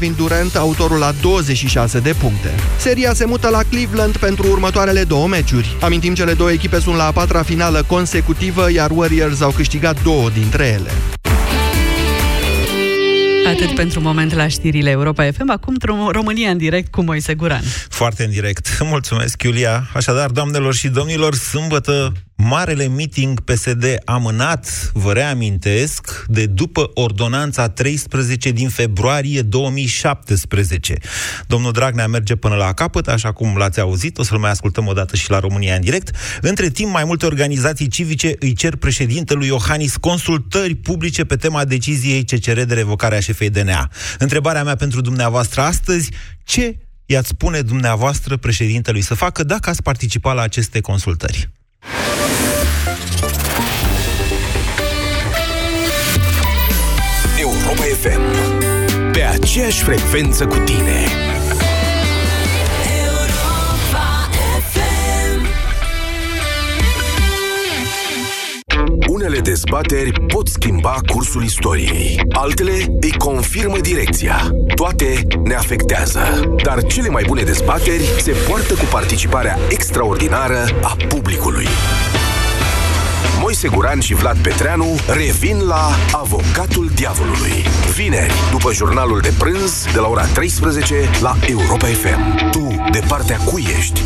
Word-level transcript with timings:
Kevin 0.00 0.14
Durant 0.16 0.54
autorul 0.56 0.98
la 0.98 1.12
26 1.20 2.00
de 2.00 2.12
puncte. 2.12 2.54
Seria 2.78 3.14
se 3.14 3.24
mută 3.24 3.48
la 3.48 3.62
Cleveland 3.70 4.16
pentru 4.16 4.46
următoarele 4.50 5.04
două 5.04 5.26
meciuri. 5.26 5.76
Amintim, 5.80 6.14
cele 6.14 6.32
două 6.32 6.50
echipe 6.52 6.78
sunt 6.80 6.96
la 6.96 7.06
a 7.06 7.12
patra 7.12 7.42
finală 7.42 7.82
consecutivă, 7.86 8.72
iar 8.72 8.90
Warriors 8.90 9.40
au 9.40 9.50
câștigat 9.50 10.02
două 10.02 10.30
dintre 10.30 10.64
ele. 10.66 10.90
Atât 13.46 13.74
pentru 13.74 14.00
moment 14.00 14.34
la 14.34 14.48
știrile 14.48 14.90
Europa 14.90 15.30
FM. 15.30 15.50
Acum 15.50 15.76
România 16.10 16.50
în 16.50 16.58
direct 16.58 16.90
cu 16.90 17.02
Moise 17.02 17.34
Guran. 17.34 17.62
Foarte 17.88 18.24
în 18.24 18.30
direct. 18.30 18.78
Mulțumesc, 18.80 19.42
Iulia. 19.42 19.88
Așadar, 19.94 20.30
doamnelor 20.30 20.74
și 20.74 20.88
domnilor, 20.88 21.34
sâmbătă 21.34 22.12
Marele 22.48 22.88
meeting 22.88 23.40
PSD 23.40 23.84
amânat, 24.04 24.90
vă 24.92 25.12
reamintesc, 25.12 26.24
de 26.28 26.46
după 26.46 26.90
ordonanța 26.94 27.68
13 27.68 28.50
din 28.50 28.68
februarie 28.68 29.42
2017. 29.42 30.98
Domnul 31.46 31.72
Dragnea 31.72 32.06
merge 32.06 32.36
până 32.36 32.54
la 32.54 32.72
capăt, 32.72 33.08
așa 33.08 33.32
cum 33.32 33.56
l-ați 33.56 33.80
auzit, 33.80 34.18
o 34.18 34.22
să-l 34.22 34.38
mai 34.38 34.50
ascultăm 34.50 34.86
o 34.86 34.92
dată 34.92 35.16
și 35.16 35.30
la 35.30 35.38
România 35.38 35.74
în 35.74 35.80
direct. 35.80 36.16
Între 36.40 36.70
timp, 36.70 36.92
mai 36.92 37.04
multe 37.04 37.26
organizații 37.26 37.88
civice 37.88 38.34
îi 38.38 38.52
cer 38.52 38.76
președintelui 38.76 39.46
Iohannis 39.46 39.96
consultări 39.96 40.74
publice 40.74 41.24
pe 41.24 41.36
tema 41.36 41.64
deciziei 41.64 42.24
CCR 42.24 42.60
de 42.60 42.74
revocare 42.74 43.16
a 43.16 43.20
șefei 43.20 43.50
DNA. 43.50 43.90
Întrebarea 44.18 44.64
mea 44.64 44.76
pentru 44.76 45.00
dumneavoastră 45.00 45.60
astăzi, 45.60 46.10
ce 46.44 46.78
i-ați 47.06 47.28
spune 47.28 47.60
dumneavoastră 47.60 48.36
președintelui 48.36 49.00
să 49.00 49.14
facă 49.14 49.44
dacă 49.44 49.70
ați 49.70 49.82
participat 49.82 50.34
la 50.34 50.42
aceste 50.42 50.80
consultări? 50.80 51.54
FM 58.00 58.20
Pe 59.12 59.22
aceeași 59.22 59.82
frecvență 59.82 60.46
cu 60.46 60.56
tine 60.56 61.04
Unele 69.08 69.38
dezbateri 69.38 70.12
pot 70.26 70.48
schimba 70.48 70.96
cursul 71.12 71.44
istoriei, 71.44 72.20
altele 72.32 72.72
îi 73.00 73.12
confirmă 73.18 73.78
direcția. 73.78 74.50
Toate 74.74 75.26
ne 75.44 75.54
afectează, 75.54 76.20
dar 76.62 76.82
cele 76.82 77.08
mai 77.08 77.24
bune 77.26 77.42
dezbateri 77.42 78.02
se 78.18 78.32
poartă 78.48 78.74
cu 78.74 78.84
participarea 78.90 79.58
extraordinară 79.68 80.64
a 80.82 80.96
publicului. 81.08 81.66
Moise 83.40 83.68
Guran 83.68 84.00
și 84.00 84.14
Vlad 84.14 84.38
Petreanu 84.38 84.86
revin 85.06 85.66
la 85.66 85.88
Avocatul 86.12 86.90
Diavolului. 86.94 87.64
Vineri, 87.94 88.32
după 88.50 88.72
jurnalul 88.72 89.20
de 89.20 89.32
prânz, 89.38 89.86
de 89.92 89.98
la 89.98 90.08
ora 90.08 90.24
13 90.24 90.94
la 91.20 91.36
Europa 91.48 91.86
FM. 91.86 92.50
Tu, 92.50 92.84
de 92.90 93.00
partea 93.08 93.36
cui 93.36 93.66
ești? 93.78 94.02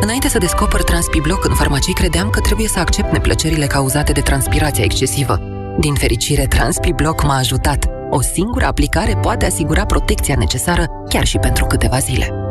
Înainte 0.00 0.28
să 0.28 0.38
descoper 0.38 0.82
Transpibloc 0.82 1.44
în 1.44 1.54
farmacii, 1.54 1.94
credeam 1.94 2.30
că 2.30 2.40
trebuie 2.40 2.68
să 2.68 2.78
accept 2.78 3.12
neplăcerile 3.12 3.66
cauzate 3.66 4.12
de 4.12 4.20
transpirația 4.20 4.84
excesivă. 4.84 5.40
Din 5.78 5.94
fericire, 5.94 6.46
Transpibloc 6.46 7.22
m-a 7.22 7.36
ajutat. 7.36 7.86
O 8.10 8.20
singură 8.20 8.66
aplicare 8.66 9.16
poate 9.16 9.46
asigura 9.46 9.84
protecția 9.84 10.34
necesară 10.38 10.86
chiar 11.08 11.24
și 11.24 11.38
pentru 11.38 11.64
câteva 11.64 11.98
zile. 11.98 12.43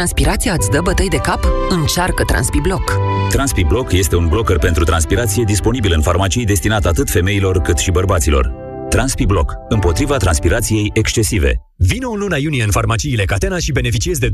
Transpirația 0.00 0.54
îți 0.58 0.70
dă 0.70 0.80
bătăi 0.80 1.08
de 1.08 1.16
cap? 1.16 1.40
Încearcă 1.68 2.24
Transpibloc. 2.24 2.92
Transpibloc 3.30 3.92
este 3.92 4.16
un 4.16 4.28
blocker 4.28 4.58
pentru 4.58 4.84
transpirație 4.84 5.44
disponibil 5.44 5.92
în 5.94 6.02
farmacii 6.02 6.44
destinat 6.44 6.84
atât 6.84 7.10
femeilor 7.10 7.60
cât 7.60 7.78
și 7.78 7.90
bărbaților. 7.90 8.59
Transpibloc. 8.90 9.52
Împotriva 9.68 10.16
transpirației 10.16 10.90
excesive. 10.94 11.60
Vino 11.76 12.10
în 12.10 12.18
luna 12.18 12.36
iunie 12.36 12.62
în 12.62 12.70
farmaciile 12.70 13.24
Catena 13.24 13.58
și 13.58 13.72
beneficiezi 13.72 14.20
de 14.20 14.28
20% 14.28 14.32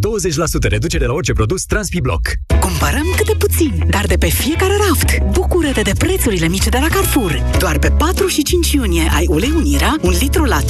reducere 0.69 1.07
la 1.07 1.13
orice 1.13 1.33
produs 1.33 1.65
Transpibloc. 1.65 2.21
Cumpărăm 2.61 3.15
câte 3.17 3.35
puțin, 3.39 3.85
dar 3.91 4.07
de 4.07 4.17
pe 4.17 4.29
fiecare 4.29 4.75
raft. 4.89 5.31
Bucură-te 5.31 5.81
de 5.81 5.93
prețurile 5.99 6.49
mici 6.49 6.69
de 6.69 6.79
la 6.81 6.87
Carrefour. 6.87 7.43
Doar 7.59 7.79
pe 7.79 7.91
4 7.91 8.27
și 8.27 8.43
5 8.43 8.73
iunie 8.73 9.11
ai 9.15 9.27
ulei 9.29 9.53
Unirea, 9.57 9.97
un 10.03 10.15
litru 10.21 10.45
la 10.45 10.61
3,49 10.61 10.69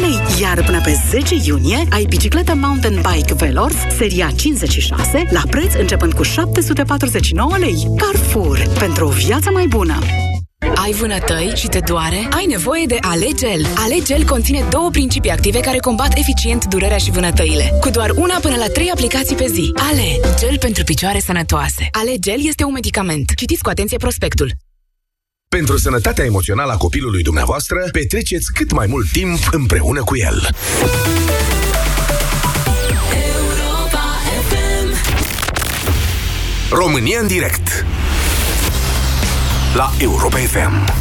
lei, 0.00 0.40
iar 0.40 0.64
până 0.64 0.80
pe 0.84 0.98
10 1.10 1.34
iunie 1.44 1.86
ai 1.90 2.04
bicicletă 2.04 2.54
mountain 2.54 3.00
bike 3.12 3.34
Velors, 3.34 3.76
seria 3.96 4.30
56, 4.36 5.28
la 5.30 5.42
preț 5.50 5.74
începând 5.74 6.12
cu 6.12 6.22
749 6.22 7.56
lei. 7.58 7.86
Carrefour, 7.96 8.58
pentru 8.78 9.06
o 9.06 9.10
viață 9.10 9.50
mai 9.50 9.66
bună. 9.66 9.98
Ai 10.88 10.92
vânătăi 10.92 11.52
și 11.54 11.66
te 11.66 11.78
doare? 11.78 12.28
Ai 12.30 12.46
nevoie 12.46 12.84
de 12.86 12.96
Alegel. 13.00 13.66
Alegel 13.74 14.24
conține 14.24 14.66
două 14.70 14.90
principii 14.90 15.30
active 15.30 15.60
care 15.60 15.78
combat 15.78 16.18
eficient 16.18 16.64
durerea 16.64 16.96
și 16.96 17.10
vânătăile. 17.10 17.72
Cu 17.80 17.90
doar 17.90 18.10
una 18.10 18.38
până 18.40 18.56
la 18.56 18.66
trei 18.66 18.90
aplicații 18.90 19.36
pe 19.36 19.46
zi. 19.46 19.72
Ale, 19.74 20.34
gel 20.38 20.58
pentru 20.58 20.84
picioare 20.84 21.18
sănătoase. 21.18 21.88
Alegel 21.90 22.46
este 22.46 22.64
un 22.64 22.72
medicament. 22.72 23.34
Citiți 23.36 23.62
cu 23.62 23.68
atenție 23.68 23.96
prospectul. 23.96 24.52
Pentru 25.48 25.78
sănătatea 25.78 26.24
emoțională 26.24 26.72
a 26.72 26.76
copilului 26.76 27.22
dumneavoastră, 27.22 27.88
petreceți 27.92 28.52
cât 28.52 28.72
mai 28.72 28.86
mult 28.86 29.10
timp 29.12 29.38
împreună 29.50 30.02
cu 30.02 30.16
el. 30.16 30.48
România 36.70 37.20
în 37.20 37.26
direct 37.26 37.86
la 39.78 39.92
Europa 39.98 40.36
FM. 40.36 40.94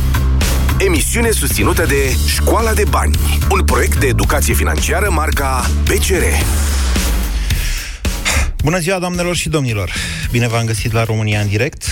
Emisiune 0.80 1.32
susținută 1.32 1.86
de 1.86 2.16
Școala 2.28 2.74
de 2.74 2.84
Bani, 2.90 3.16
un 3.52 3.64
proiect 3.64 4.00
de 4.00 4.08
educație 4.08 4.54
financiară 4.54 5.10
marca 5.10 5.66
PCR. 5.84 6.24
Bună 8.64 8.80
ziua, 8.80 9.00
doamnelor 9.00 9.36
și 9.36 9.50
domnilor! 9.50 9.94
Bine 10.32 10.48
v-am 10.48 10.66
găsit 10.66 10.92
la 10.92 11.04
România 11.04 11.40
în 11.40 11.48
direct. 11.48 11.84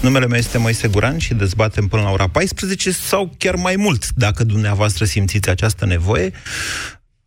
Numele 0.00 0.26
meu 0.26 0.38
este 0.38 0.58
Moise 0.58 0.88
Guran 0.88 1.18
și 1.18 1.34
dezbatem 1.34 1.86
până 1.86 2.02
la 2.02 2.10
ora 2.10 2.28
14 2.28 2.90
sau 2.90 3.34
chiar 3.38 3.54
mai 3.54 3.76
mult, 3.76 4.04
dacă 4.14 4.44
dumneavoastră 4.44 5.04
simțiți 5.04 5.48
această 5.48 5.86
nevoie, 5.86 6.32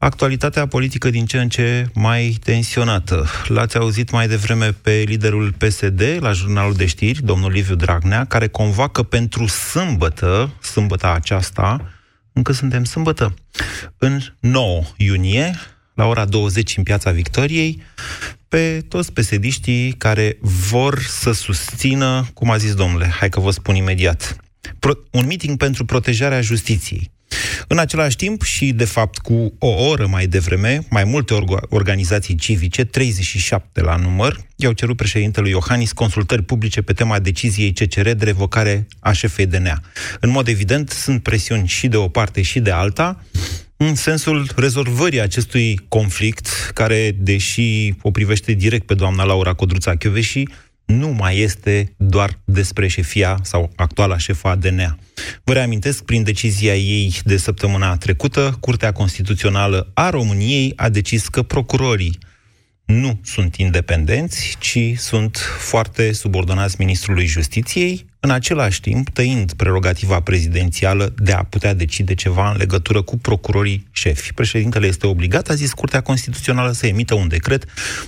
actualitatea 0.04 0.68
politică 0.68 1.10
din 1.10 1.26
ce 1.26 1.40
în 1.40 1.50
ce 1.50 1.90
mai 1.94 2.38
tensionată. 2.44 3.28
L-ați 3.48 3.78
auzit 3.78 4.12
mai 4.12 4.28
devreme 4.28 4.72
pe 4.72 5.04
liderul 5.06 5.54
PSD 5.58 6.18
la 6.20 6.32
jurnalul 6.32 6.74
de 6.74 6.86
știri, 6.86 7.24
domnul 7.24 7.52
Liviu 7.52 7.76
Dragnea, 7.76 8.26
care 8.26 8.48
convoacă 8.48 9.04
pentru 9.04 9.48
sâmbătă, 9.48 10.54
sâmbătă 10.62 11.14
aceasta, 11.14 11.92
încă 12.34 12.52
suntem 12.52 12.84
sâmbătă, 12.84 13.34
în 13.98 14.20
9 14.40 14.84
iunie, 14.98 15.56
la 15.94 16.06
ora 16.06 16.26
20 16.26 16.78
în 16.78 16.84
Piața 16.84 17.12
Victoriei, 17.12 17.82
pe 18.48 18.86
toți 18.88 19.14
pesediștii 19.14 19.92
care 19.92 20.38
vor 20.42 21.00
să 21.00 21.32
susțină, 21.32 22.28
cum 22.34 22.50
a 22.50 22.58
zis 22.58 22.74
domnule, 22.74 23.08
hai 23.20 23.30
că 23.30 23.40
vă 23.40 23.52
spun 23.52 23.76
imediat, 23.76 24.36
un 25.12 25.26
meeting 25.26 25.58
pentru 25.58 25.86
protejarea 25.86 26.42
justiției. 26.42 27.12
În 27.68 27.78
același 27.78 28.16
timp 28.16 28.42
și, 28.42 28.72
de 28.72 28.86
fapt, 28.86 29.18
cu 29.18 29.54
o 29.60 29.68
oră 29.68 30.08
mai 30.08 30.28
devreme, 30.28 30.86
mai 30.90 31.04
multe 31.04 31.34
orga- 31.34 31.68
organizații 31.70 32.36
civice, 32.36 32.84
37 32.84 33.82
la 33.82 33.96
număr, 33.96 34.40
i-au 34.56 34.72
cerut 34.72 34.98
președintelui 34.98 35.50
Iohannis 35.50 35.92
consultări 35.92 36.42
publice 36.42 36.82
pe 36.82 36.94
tema 36.94 37.20
deciziei 37.20 37.74
CCR 37.74 38.10
de 38.10 38.26
revocare 38.26 38.88
a 39.00 39.12
șefei 39.12 39.46
DNA. 39.46 39.82
În 40.20 40.30
mod 40.30 40.48
evident, 40.48 40.90
sunt 40.90 41.24
presiuni 41.24 41.68
și 41.68 41.88
de 41.88 41.98
o 41.98 42.08
parte 42.08 42.42
și 42.42 42.60
de 42.60 42.72
alta, 42.72 43.24
în 43.78 43.96
sensul 43.96 44.50
rezolvării 44.56 45.22
acestui 45.22 45.80
conflict, 45.88 46.72
care, 46.74 47.16
deși 47.18 47.94
o 48.02 48.12
privește 48.12 48.54
direct 48.54 48.86
pe 48.86 48.94
doamna 48.94 49.24
Laura 49.24 49.54
Codruța 49.54 49.96
Chioveși, 49.96 50.44
nu 50.86 51.08
mai 51.08 51.38
este 51.40 51.94
doar 51.98 52.40
despre 52.46 52.88
șefia 52.88 53.40
sau 53.42 53.72
actuala 53.76 54.18
șefa 54.18 54.56
DNA. 54.56 54.98
Vă 55.46 55.54
reamintesc, 55.54 56.04
prin 56.04 56.24
decizia 56.24 56.76
ei 56.76 57.20
de 57.24 57.38
săptămâna 57.38 57.98
trecută, 57.98 58.58
Curtea 58.60 58.92
Constituțională 58.92 59.92
a 59.94 60.10
României 60.10 60.74
a 60.76 60.90
decis 60.90 61.28
că 61.28 61.44
procurorii 61.44 62.18
nu 62.86 63.20
sunt 63.24 63.56
independenți, 63.56 64.56
ci 64.60 64.80
sunt 64.96 65.38
foarte 65.60 66.12
subordonați 66.12 66.76
Ministrului 66.80 67.26
Justiției, 67.26 68.06
în 68.24 68.32
același 68.32 68.82
timp 68.82 69.10
tăind 69.10 69.54
prerogativa 69.54 70.20
prezidențială 70.20 71.14
de 71.16 71.32
a 71.32 71.44
putea 71.44 71.74
decide 71.74 72.14
ceva 72.14 72.52
în 72.52 72.58
legătură 72.58 73.02
cu 73.02 73.18
procurorii 73.18 73.88
șefi. 73.92 74.34
Președintele 74.34 74.88
este 74.88 75.08
obligat, 75.08 75.50
a 75.50 75.54
zis 75.54 75.74
Curtea 75.74 76.02
Constituțională, 76.02 76.72
să 76.72 76.88
emită 76.88 77.16
un 77.16 77.28
decret 77.28 77.66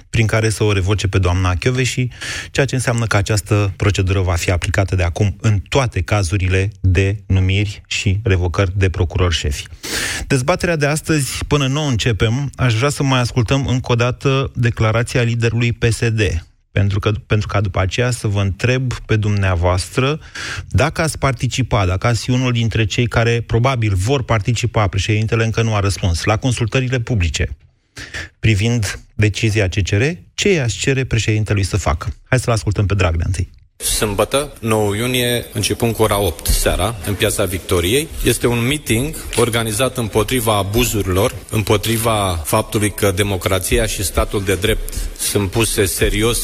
prin 0.10 0.26
care 0.26 0.50
să 0.50 0.64
o 0.64 0.72
revoce 0.72 1.08
pe 1.08 1.18
doamna 1.18 1.56
Chioveși, 1.56 2.08
ceea 2.52 2.66
ce 2.66 2.76
înseamnă 2.76 3.06
că 3.06 3.18
această 3.18 3.74
procedură 3.76 4.22
va 4.22 4.36
fi 4.36 4.52
aplicată 4.52 4.96
de 4.96 5.04
acum 5.04 5.36
în 5.42 5.60
toate 5.70 6.02
cazurile 6.02 6.70
de 6.82 7.24
numiri 7.28 7.82
și 7.88 8.20
revocări 8.24 8.72
de 8.76 8.90
procurori 8.90 9.36
șefi. 9.36 9.68
Dezbaterea 10.28 10.76
de 10.76 10.86
astăzi, 10.86 11.46
până 11.48 11.68
nu 11.68 11.88
începem, 11.88 12.50
aș 12.56 12.74
vrea 12.74 12.90
să 12.90 13.04
mai 13.04 13.20
ascultăm 13.20 13.68
încă 13.68 13.92
o 13.92 13.96
dată 13.96 14.52
declarația 14.54 15.22
liderului 15.22 15.72
PSD, 15.72 16.46
pentru, 16.76 17.00
că, 17.00 17.12
pentru 17.12 17.48
ca 17.48 17.62
după 17.62 17.80
aceea 17.80 18.12
să 18.12 18.28
vă 18.28 18.42
întreb 18.42 18.94
pe 18.94 19.16
dumneavoastră 19.16 20.20
dacă 20.70 21.02
ați 21.02 21.18
participat, 21.18 21.88
dacă 21.88 22.08
ați 22.08 22.24
fi 22.24 22.30
unul 22.30 22.52
dintre 22.52 22.86
cei 22.86 23.08
care 23.08 23.42
probabil 23.42 23.94
vor 23.94 24.24
participa, 24.24 24.88
președintele 24.88 25.46
încă 25.46 25.62
nu 25.62 25.76
a 25.76 25.80
răspuns, 25.80 26.24
la 26.24 26.38
consultările 26.38 27.00
publice 27.00 27.50
privind 28.40 29.00
decizia 29.14 29.68
CCR, 29.68 30.04
ce 30.34 30.54
i-ați 30.54 30.78
cere 30.78 31.04
președintelui 31.04 31.64
să 31.64 31.78
facă? 31.78 32.16
Hai 32.24 32.40
să-l 32.40 32.54
ascultăm 32.54 32.86
pe 32.86 32.94
Dragnea 32.94 33.26
întâi. 33.26 33.50
Sâmbătă, 33.96 34.54
9 34.60 34.96
iunie, 34.96 35.46
începând 35.54 35.96
cu 35.96 36.02
ora 36.02 36.20
8 36.20 36.48
seara, 36.48 36.96
în 37.06 37.14
Piața 37.14 37.46
Victoriei. 37.46 38.08
Este 38.24 38.48
un 38.48 38.68
meeting 38.68 39.16
organizat 39.36 39.98
împotriva 39.98 40.58
abuzurilor, 40.58 41.36
împotriva 41.50 42.42
faptului 42.44 42.92
că 42.92 43.12
democrația 43.12 43.86
și 43.86 44.04
statul 44.04 44.44
de 44.44 44.56
drept 44.56 44.94
sunt 45.18 45.50
puse 45.52 45.86
serios 45.86 46.40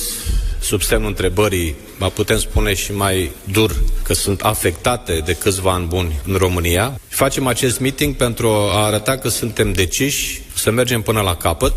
sub 0.60 0.82
semnul 0.82 1.10
întrebării, 1.10 1.76
ba 1.98 2.10
putem 2.10 2.38
spune 2.38 2.74
și 2.74 2.94
mai 2.94 3.32
dur, 3.44 3.76
că 4.04 4.14
sunt 4.14 4.42
afectate 4.42 5.22
de 5.26 5.34
câțiva 5.34 5.72
ani 5.72 5.86
buni 5.86 6.20
în 6.28 6.36
România. 6.36 7.00
Facem 7.08 7.48
acest 7.48 7.80
meeting 7.80 8.16
pentru 8.16 8.48
a 8.48 8.86
arăta 8.86 9.18
că 9.18 9.28
suntem 9.28 9.74
deciși 9.74 10.42
să 10.54 10.72
mergem 10.72 11.02
până 11.02 11.22
la 11.22 11.36
capăt. 11.36 11.74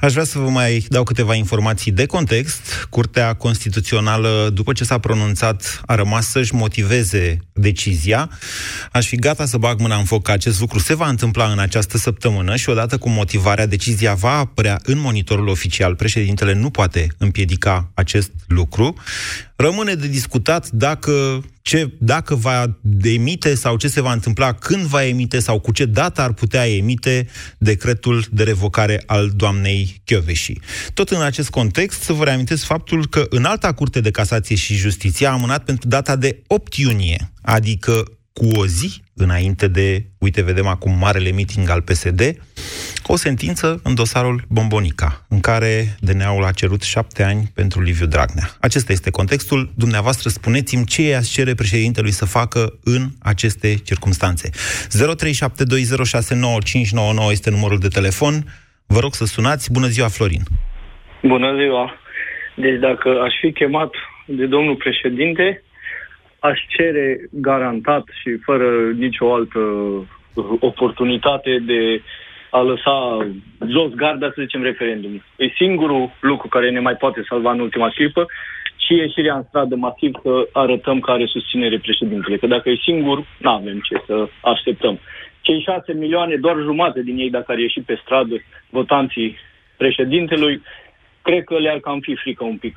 Aș 0.00 0.12
vrea 0.12 0.24
să 0.24 0.38
vă 0.38 0.48
mai 0.48 0.86
dau 0.88 1.02
câteva 1.02 1.34
informații 1.34 1.92
de 1.92 2.06
context. 2.06 2.86
Curtea 2.90 3.34
Constituțională, 3.34 4.50
după 4.54 4.72
ce 4.72 4.84
s-a 4.84 4.98
pronunțat, 4.98 5.80
a 5.86 5.94
rămas 5.94 6.26
să-și 6.30 6.54
motiveze 6.54 7.38
decizia. 7.52 8.30
Aș 8.92 9.06
fi 9.06 9.16
gata 9.16 9.46
să 9.46 9.56
bag 9.56 9.80
mâna 9.80 9.96
în 9.96 10.04
foc 10.04 10.22
că 10.22 10.30
acest 10.30 10.60
lucru 10.60 10.78
se 10.78 10.94
va 10.94 11.08
întâmpla 11.08 11.50
în 11.52 11.58
această 11.58 11.98
săptămână 11.98 12.56
și 12.56 12.68
odată 12.68 12.98
cu 12.98 13.08
motivarea, 13.08 13.66
decizia 13.66 14.14
va 14.14 14.38
apărea 14.38 14.80
în 14.82 14.98
monitorul 14.98 15.48
oficial. 15.48 15.94
Președintele 15.94 16.52
nu 16.52 16.70
poate 16.70 17.06
împiedica 17.18 17.90
acest 17.94 18.30
lucru. 18.46 18.94
Rămâne 19.56 19.94
de 19.94 20.06
discutat 20.08 20.70
dacă, 20.70 21.42
ce, 21.62 21.90
dacă 21.98 22.34
va 22.34 22.78
emite 23.02 23.54
sau 23.54 23.76
ce 23.76 23.88
se 23.88 24.00
va 24.00 24.12
întâmpla, 24.12 24.52
când 24.52 24.82
va 24.82 25.04
emite 25.04 25.38
sau 25.38 25.60
cu 25.60 25.72
ce 25.72 25.84
dată 25.84 26.20
ar 26.20 26.32
putea 26.32 26.68
emite 26.68 27.26
decretul 27.58 28.24
de 28.30 28.42
revocare 28.42 29.02
al 29.06 29.30
doamnei 29.36 30.00
Chioveși. 30.04 30.52
Tot 30.94 31.10
în 31.10 31.22
acest 31.22 31.50
context, 31.50 32.02
să 32.02 32.12
vă 32.12 32.24
reamintesc 32.24 32.64
faptul 32.64 33.06
că 33.06 33.26
în 33.28 33.44
alta 33.44 33.72
curte 33.72 34.00
de 34.00 34.10
casație 34.10 34.56
și 34.56 34.74
justiție 34.74 35.26
a 35.26 35.32
amânat 35.32 35.64
pentru 35.64 35.88
data 35.88 36.16
de 36.16 36.42
8 36.46 36.74
iunie, 36.74 37.32
adică 37.42 38.04
cu 38.32 38.46
o 38.46 38.66
zi 38.66 39.02
înainte 39.14 39.68
de, 39.68 40.06
uite, 40.18 40.42
vedem 40.42 40.66
acum 40.66 40.98
marele 40.98 41.30
meeting 41.30 41.68
al 41.68 41.80
PSD, 41.80 42.20
o 43.06 43.16
sentință 43.16 43.80
în 43.84 43.94
dosarul 43.94 44.42
Bombonica, 44.48 45.24
în 45.28 45.40
care 45.40 45.84
DNA-ul 46.00 46.44
a 46.44 46.50
cerut 46.50 46.82
șapte 46.82 47.22
ani 47.22 47.50
pentru 47.54 47.82
Liviu 47.82 48.06
Dragnea. 48.06 48.44
Acesta 48.60 48.92
este 48.92 49.10
contextul. 49.10 49.70
Dumneavoastră 49.76 50.28
spuneți-mi 50.28 50.84
ce 50.84 51.02
i-ați 51.02 51.32
cere 51.32 51.54
președintelui 51.54 52.10
să 52.10 52.24
facă 52.24 52.78
în 52.84 53.02
aceste 53.22 53.74
circunstanțe. 53.84 54.50
0372069599 54.50 54.54
este 57.30 57.50
numărul 57.50 57.78
de 57.78 57.88
telefon. 57.88 58.34
Vă 58.86 58.98
rog 59.00 59.14
să 59.14 59.24
sunați. 59.24 59.72
Bună 59.72 59.86
ziua, 59.86 60.08
Florin! 60.08 60.42
Bună 61.22 61.56
ziua! 61.60 61.96
Deci 62.54 62.78
dacă 62.78 63.08
aș 63.08 63.34
fi 63.40 63.52
chemat 63.52 63.90
de 64.26 64.46
domnul 64.46 64.76
președinte, 64.76 65.62
aș 66.38 66.58
cere 66.76 67.20
garantat 67.30 68.04
și 68.20 68.36
fără 68.36 68.66
nicio 68.96 69.34
altă 69.34 69.58
oportunitate 70.60 71.58
de 71.66 72.02
a 72.52 72.60
lăsa 72.60 73.26
jos 73.68 73.90
garda, 73.94 74.26
să 74.26 74.42
zicem, 74.42 74.62
referendum. 74.62 75.22
E 75.36 75.46
singurul 75.56 76.10
lucru 76.20 76.48
care 76.48 76.70
ne 76.70 76.80
mai 76.80 76.96
poate 76.96 77.24
salva 77.28 77.52
în 77.52 77.60
ultima 77.60 77.88
clipă 77.88 78.26
și 78.76 78.92
ieșirea 78.94 79.36
în 79.36 79.44
stradă 79.48 79.74
masiv 79.76 80.12
să 80.22 80.48
arătăm 80.52 81.00
că 81.00 81.10
are 81.10 81.26
susținere 81.26 81.78
președintele. 81.78 82.36
Că 82.36 82.46
dacă 82.46 82.68
e 82.68 82.76
singur, 82.82 83.26
nu 83.38 83.50
avem 83.50 83.80
ce 83.80 84.02
să 84.06 84.28
așteptăm. 84.40 84.98
Cei 85.40 85.60
șase 85.60 85.92
milioane, 85.92 86.36
doar 86.36 86.56
jumate 86.56 87.02
din 87.02 87.18
ei, 87.18 87.30
dacă 87.30 87.52
ar 87.52 87.58
ieși 87.58 87.80
pe 87.80 88.00
stradă 88.02 88.34
votanții 88.70 89.36
președintelui, 89.76 90.62
cred 91.22 91.44
că 91.44 91.58
le-ar 91.58 91.78
cam 91.78 92.00
fi 92.00 92.14
frică 92.14 92.44
un 92.44 92.56
pic. 92.56 92.76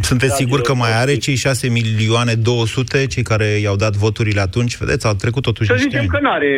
Sunteți 0.00 0.34
sigur 0.36 0.60
că 0.60 0.74
mai 0.74 0.92
are 1.00 1.16
cei 1.16 1.34
6 1.34 1.68
milioane 1.68 2.34
200, 2.34 3.06
cei 3.06 3.22
care 3.22 3.44
i-au 3.44 3.76
dat 3.76 3.94
voturile 3.96 4.40
atunci? 4.40 4.76
Vedeți, 4.76 5.06
au 5.06 5.14
trecut 5.14 5.42
totuși 5.42 5.68
Să 5.68 5.72
niște 5.74 5.88
zicem 5.88 6.00
ani. 6.00 6.08
că 6.08 6.18
nu 6.20 6.30
are 6.30 6.52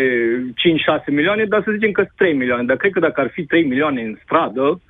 5-6 1.02 1.04
milioane, 1.06 1.44
dar 1.44 1.62
să 1.64 1.70
zicem 1.74 1.90
că 1.92 2.00
sunt 2.00 2.14
3 2.16 2.34
milioane. 2.34 2.64
Dar 2.64 2.76
cred 2.76 2.92
că 2.92 3.00
dacă 3.00 3.20
ar 3.20 3.30
fi 3.32 3.42
3 3.44 3.64
milioane 3.64 4.00
în 4.02 4.18
stradă, 4.24 4.80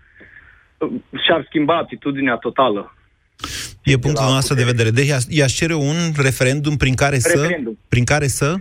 și-ar 1.25 1.44
schimba 1.47 1.76
atitudinea 1.76 2.37
totală. 2.37 2.94
E 3.85 3.97
punctul 3.99 4.25
nostru 4.25 4.55
de 4.55 4.64
vedere. 4.64 4.91
Deci 4.91 5.06
i-aș- 5.06 5.29
i-aș 5.29 5.53
cere 5.53 5.75
un 5.75 5.97
referendum 6.17 6.76
prin 6.76 6.94
care 6.94 7.19
să... 7.19 7.41
Referendum. 7.41 7.79
Prin 7.88 8.05
care 8.05 8.26
să... 8.26 8.55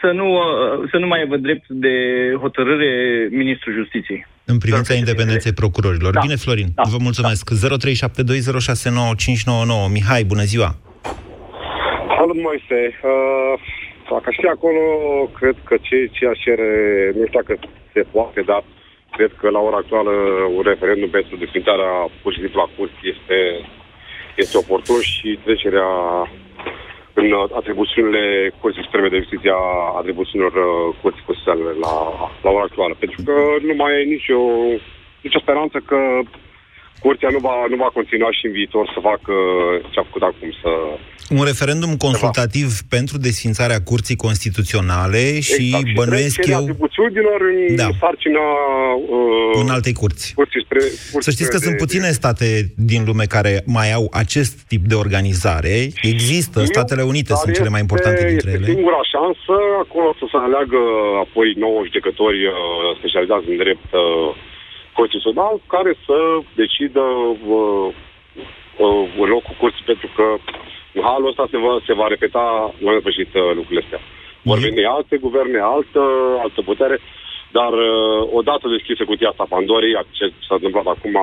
Să 0.00 0.10
nu, 0.14 0.32
uh, 0.32 0.88
să 0.90 0.96
nu 0.96 1.06
mai 1.06 1.18
aibă 1.20 1.36
drept 1.36 1.64
de 1.68 1.94
hotărâre 2.40 2.90
ministrul 3.30 3.74
justiției. 3.74 4.26
În 4.52 4.58
privința 4.64 4.92
independenței 4.94 5.52
procurorilor. 5.60 6.12
Da. 6.12 6.20
Bine, 6.26 6.36
Florin, 6.44 6.68
Da. 6.74 6.82
vă 6.94 6.98
mulțumesc. 7.06 7.44
0372069599. 7.54 7.58
Mihai, 9.96 10.22
bună 10.32 10.44
ziua! 10.52 10.70
Salut, 12.18 12.38
Moise. 12.48 12.80
Uh, 13.12 13.54
dacă 14.14 14.28
știi 14.36 14.54
acolo, 14.56 14.82
cred 15.38 15.56
că 15.68 15.74
ce, 15.86 15.96
ce 16.16 16.22
aș 16.32 16.38
cere, 16.46 16.70
nu 17.16 17.22
știu 17.26 17.38
dacă 17.40 17.52
se 17.94 18.02
poate, 18.14 18.40
dar 18.50 18.62
cred 19.16 19.30
că 19.40 19.46
la 19.56 19.60
ora 19.68 19.78
actuală 19.82 20.12
un 20.56 20.62
referendum 20.72 21.10
pentru 21.18 21.34
desfințarea 21.42 21.92
pur 22.22 22.30
și 22.34 22.42
simplu 22.44 22.60
a 22.60 22.68
curții 22.76 23.08
este, 23.14 23.38
este 24.42 24.54
oportun 24.62 25.00
și 25.12 25.28
trecerea 25.44 25.90
în 27.20 27.32
atribuțiunile 27.60 28.52
Curții 28.60 28.82
Supreme 28.82 29.08
de 29.08 29.22
Justiție 29.22 29.52
a 29.54 29.64
atribuțiunilor 30.00 30.52
uh, 30.52 30.94
Curții 31.02 31.26
Constituționale 31.26 31.76
la, 31.84 31.94
la 32.44 32.50
ora 32.50 32.66
actuală. 32.68 32.94
Pentru 32.98 33.18
că 33.26 33.34
nu 33.68 33.74
mai 33.74 33.92
e 34.00 34.12
nicio, 34.14 34.40
nicio 35.26 35.38
speranță 35.38 35.76
că 35.90 35.98
Curtea 37.00 37.28
nu 37.32 37.38
va, 37.38 37.54
nu 37.70 37.76
va 37.76 37.90
continua 37.98 38.30
și 38.38 38.46
în 38.46 38.52
viitor 38.52 38.90
să 38.94 39.00
facă 39.10 39.32
ce 39.90 39.98
a 40.00 40.02
făcut 40.08 40.22
acum, 40.22 40.50
să, 40.62 40.70
Un 41.38 41.44
referendum 41.44 41.96
consultativ 41.96 42.68
pentru 42.96 43.16
desfințarea 43.18 43.80
Curții 43.90 44.16
Constituționale 44.16 45.40
și 45.40 45.62
exact, 45.64 45.92
bănuiesc 45.94 46.34
trecerea 46.34 46.58
eu 46.58 46.62
atribuțiunilor 46.64 47.40
în 47.68 47.76
Da. 47.76 47.88
sarcina 48.00 48.44
uh, 49.16 49.60
în 49.62 49.68
alte 49.76 49.92
curți. 49.92 50.34
curții 50.34 50.62
spre, 50.64 50.78
curții 51.12 51.22
Să 51.26 51.30
știți 51.30 51.50
că 51.50 51.56
spre 51.56 51.66
sunt 51.66 51.76
de- 51.78 51.84
puține 51.84 52.10
state 52.20 52.48
din 52.92 53.02
lume 53.08 53.24
care 53.24 53.52
mai 53.78 53.88
au 53.98 54.04
acest 54.22 54.54
tip 54.72 54.82
de 54.90 54.94
organizare. 54.94 55.76
Există, 56.12 56.64
Statele 56.64 57.02
Unite 57.02 57.28
Dar 57.32 57.38
sunt 57.42 57.54
cele 57.54 57.68
mai 57.74 57.80
importante 57.86 58.18
este, 58.20 58.30
dintre 58.32 58.50
este 58.50 58.62
ele. 58.62 58.72
singura 58.74 59.00
șansă 59.14 59.54
acolo 59.84 60.08
să 60.20 60.24
se 60.32 60.38
aleagă 60.46 60.80
apoi 61.24 61.48
9 61.56 61.80
judecători 61.88 62.38
uh, 62.46 62.54
specializați 62.98 63.46
în 63.52 63.56
drept 63.64 63.88
uh, 63.92 64.30
constituțional 64.98 65.54
care 65.74 65.92
să 66.06 66.16
decidă 66.60 67.04
uh, 67.56 67.88
uh, 68.84 69.08
în 69.22 69.28
locul 69.34 69.56
curții 69.62 69.84
pentru 69.92 70.08
că 70.16 70.26
în 70.96 71.02
halul 71.02 71.28
ăsta 71.32 71.44
se 71.50 71.58
va, 71.64 71.72
se 71.86 71.94
va 72.00 72.06
repeta 72.14 72.74
la 72.84 72.90
nesfârșit 72.92 73.30
uh, 73.34 73.42
lucrurile 73.58 73.84
astea. 73.84 74.00
Vor 74.48 74.58
veni 74.58 74.84
alte 74.84 75.16
guverne, 75.16 75.58
altă, 75.76 76.02
altă 76.44 76.60
putere, 76.62 76.96
dar 77.52 77.72
uh, 77.72 78.28
odată 78.38 78.64
deschisă 78.76 79.02
cutia 79.04 79.28
asta 79.28 79.46
Pandorei, 79.48 79.94
ce 80.10 80.24
s-a 80.46 80.54
întâmplat 80.58 80.86
acum, 80.94 81.14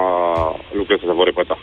lucrurile 0.77 0.95
astea 0.95 1.09
se 1.11 1.19
vor 1.19 1.25
repeta. 1.31 1.57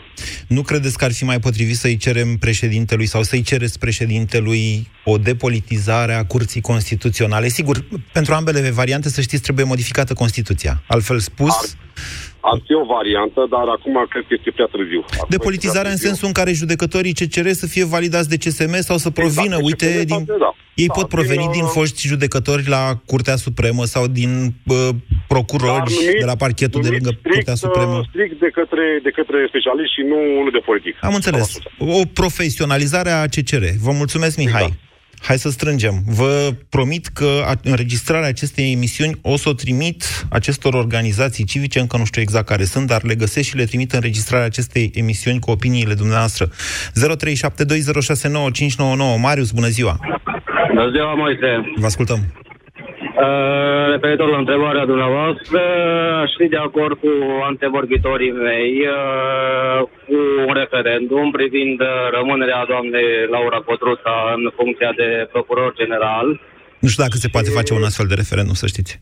Nu 0.47 0.61
credeți 0.61 0.97
că 0.97 1.05
ar 1.05 1.13
fi 1.13 1.23
mai 1.23 1.39
potrivit 1.39 1.75
să-i 1.75 1.97
cerem 1.97 2.29
președintelui 2.39 3.05
sau 3.05 3.21
să-i 3.21 3.41
cereți 3.41 3.79
președintelui 3.79 4.87
o 5.05 5.17
depolitizare 5.17 6.13
a 6.13 6.25
Curții 6.25 6.61
Constituționale? 6.61 7.47
Sigur, 7.47 7.77
pentru 8.13 8.33
ambele 8.33 8.69
variante, 8.69 9.09
să 9.09 9.21
știți, 9.21 9.41
trebuie 9.41 9.65
modificată 9.65 10.13
Constituția. 10.13 10.83
Altfel 10.87 11.19
spus, 11.19 11.55
Ar 11.55 11.67
fi 12.65 12.73
o 12.81 12.85
variantă, 12.95 13.41
dar 13.55 13.65
acum 13.75 13.95
cred 14.11 14.23
că 14.27 14.33
este 14.37 14.51
prea 14.57 14.69
târziu. 14.75 15.01
Acum 15.13 15.27
depolitizarea 15.35 15.91
în 15.93 15.97
este 15.97 16.01
prea 16.01 16.09
sensul 16.09 16.27
în 16.31 16.35
care 16.39 16.51
judecătorii 16.61 17.17
CCR 17.19 17.47
să 17.63 17.67
fie 17.73 17.85
validați 17.95 18.29
de 18.33 18.37
CSM 18.43 18.73
sau 18.89 18.97
să 18.97 19.09
provină, 19.09 19.57
Exact, 19.59 19.67
uite, 19.69 19.87
CSM, 19.87 20.05
din... 20.11 20.21
da. 20.45 20.51
Ei 20.83 20.87
Da, 20.87 20.93
pot 20.93 21.07
proveni 21.07 21.41
din, 21.41 21.51
din 21.51 21.63
uh, 21.63 21.73
foști 21.77 22.07
judecători 22.07 22.63
la 22.67 22.83
Curtea 23.05 23.35
Supremă 23.35 23.83
sau 23.85 24.07
din 24.07 24.31
uh, 24.67 24.89
procurori 25.27 25.77
Dar 25.77 25.87
numit- 25.87 26.19
de 26.19 26.25
la 26.25 26.35
parchetul 26.35 26.81
de 26.81 26.87
numit 26.87 27.03
lângă 27.03 27.17
strict, 27.19 27.35
Curtea 27.35 27.53
uh, 27.53 27.63
Supremă. 27.65 27.97
Strict 28.09 28.39
de 28.39 28.49
către, 28.59 28.85
de 29.03 29.09
către 29.09 29.37
specialiști 29.51 29.93
și 29.93 30.01
nu, 30.11 30.19
nu 30.43 30.49
de 30.49 30.61
politic. 30.65 30.93
Am 31.01 31.13
înțeles. 31.13 31.57
O 31.77 32.01
profesionalizare 32.13 33.09
a 33.09 33.25
CCR. 33.33 33.63
Vă 33.87 33.91
mulțumesc, 33.91 34.37
Mihai. 34.37 34.61
Exact. 34.61 34.90
Hai 35.21 35.37
să 35.39 35.49
strângem. 35.49 36.03
Vă 36.05 36.53
promit 36.69 37.07
că 37.07 37.43
a- 37.45 37.59
înregistrarea 37.63 38.27
acestei 38.27 38.71
emisiuni 38.71 39.17
o 39.21 39.37
să 39.37 39.49
o 39.49 39.53
trimit 39.53 40.03
acestor 40.29 40.73
organizații 40.73 41.43
civice, 41.45 41.79
încă 41.79 41.97
nu 41.97 42.05
știu 42.05 42.21
exact 42.21 42.45
care 42.45 42.63
sunt, 42.63 42.87
dar 42.87 43.03
le 43.03 43.15
găsesc 43.15 43.47
și 43.47 43.55
le 43.55 43.65
trimit 43.65 43.91
înregistrarea 43.91 44.45
acestei 44.45 44.91
emisiuni 44.93 45.39
cu 45.39 45.51
opiniile 45.51 45.93
dumneavoastră. 45.93 46.49
0372069599. 46.49 46.51
Marius, 49.19 49.51
bună 49.51 49.67
ziua! 49.67 49.99
Bună 50.67 50.89
ziua, 50.91 51.13
Moise. 51.15 51.71
Vă 51.75 51.85
ascultăm. 51.85 52.19
Uh, 53.11 53.91
referitor 53.93 54.29
la 54.29 54.37
întrebarea 54.37 54.85
dumneavoastră, 54.85 55.59
aș 56.23 56.31
fi 56.39 56.47
de 56.47 56.57
acord 56.67 56.95
cu 57.03 57.11
antevorbitorii 57.51 58.31
mei 58.31 58.71
uh, 58.87 59.79
cu 60.05 60.15
un 60.47 60.53
referendum 60.61 61.31
privind 61.31 61.79
uh, 61.81 61.87
rămânerea 62.17 62.65
doamnei 62.71 63.07
Laura 63.35 63.59
Cotruța 63.69 64.15
în 64.35 64.41
funcția 64.55 64.91
de 65.01 65.27
procuror 65.31 65.73
general. 65.81 66.27
Nu 66.79 66.87
știu 66.87 67.03
dacă 67.03 67.17
se 67.17 67.27
poate 67.35 67.49
face 67.49 67.73
un 67.73 67.83
astfel 67.83 68.07
de 68.07 68.19
referendum, 68.21 68.53
să 68.53 68.67
știți. 68.67 68.97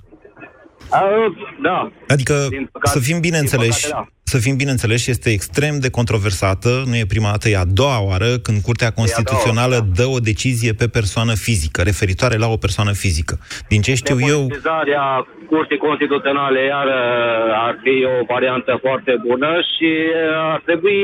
Uh, 0.92 1.28
da. 1.62 1.92
Adică, 2.08 2.34
păcate- 2.72 2.94
să 2.96 3.00
fim 3.08 3.20
bineînțeleși, 3.20 3.82
din 3.82 3.92
păcate, 3.92 4.14
să 4.34 4.38
fim 4.38 4.56
bineînțeleși, 4.56 5.12
este 5.16 5.30
extrem 5.30 5.80
de 5.80 5.90
controversată, 5.90 6.70
nu 6.90 6.96
e 6.96 7.14
prima 7.14 7.30
dată, 7.30 7.50
e 7.50 7.58
a 7.58 7.66
doua 7.82 8.00
oară 8.10 8.30
când 8.46 8.62
Curtea 8.62 8.92
Constituțională 9.00 9.78
dă 9.96 10.06
o 10.16 10.20
decizie 10.20 10.74
pe 10.82 10.88
persoană 10.88 11.34
fizică, 11.46 11.80
referitoare 11.82 12.38
la 12.44 12.48
o 12.56 12.58
persoană 12.66 12.94
fizică. 13.04 13.36
Din 13.68 13.82
ce 13.82 13.94
știu 14.02 14.18
eu, 14.34 14.42
Depolitizarea 14.42 15.06
Curții 15.54 15.78
Constituționale 15.88 16.62
iar 16.74 16.88
uh, 16.88 17.68
ar 17.68 17.76
fi 17.84 17.96
o 18.14 18.16
variantă 18.34 18.74
foarte 18.86 19.14
bună 19.28 19.52
și 19.72 19.90
uh, 20.08 20.54
ar 20.56 20.62
trebui 20.66 21.00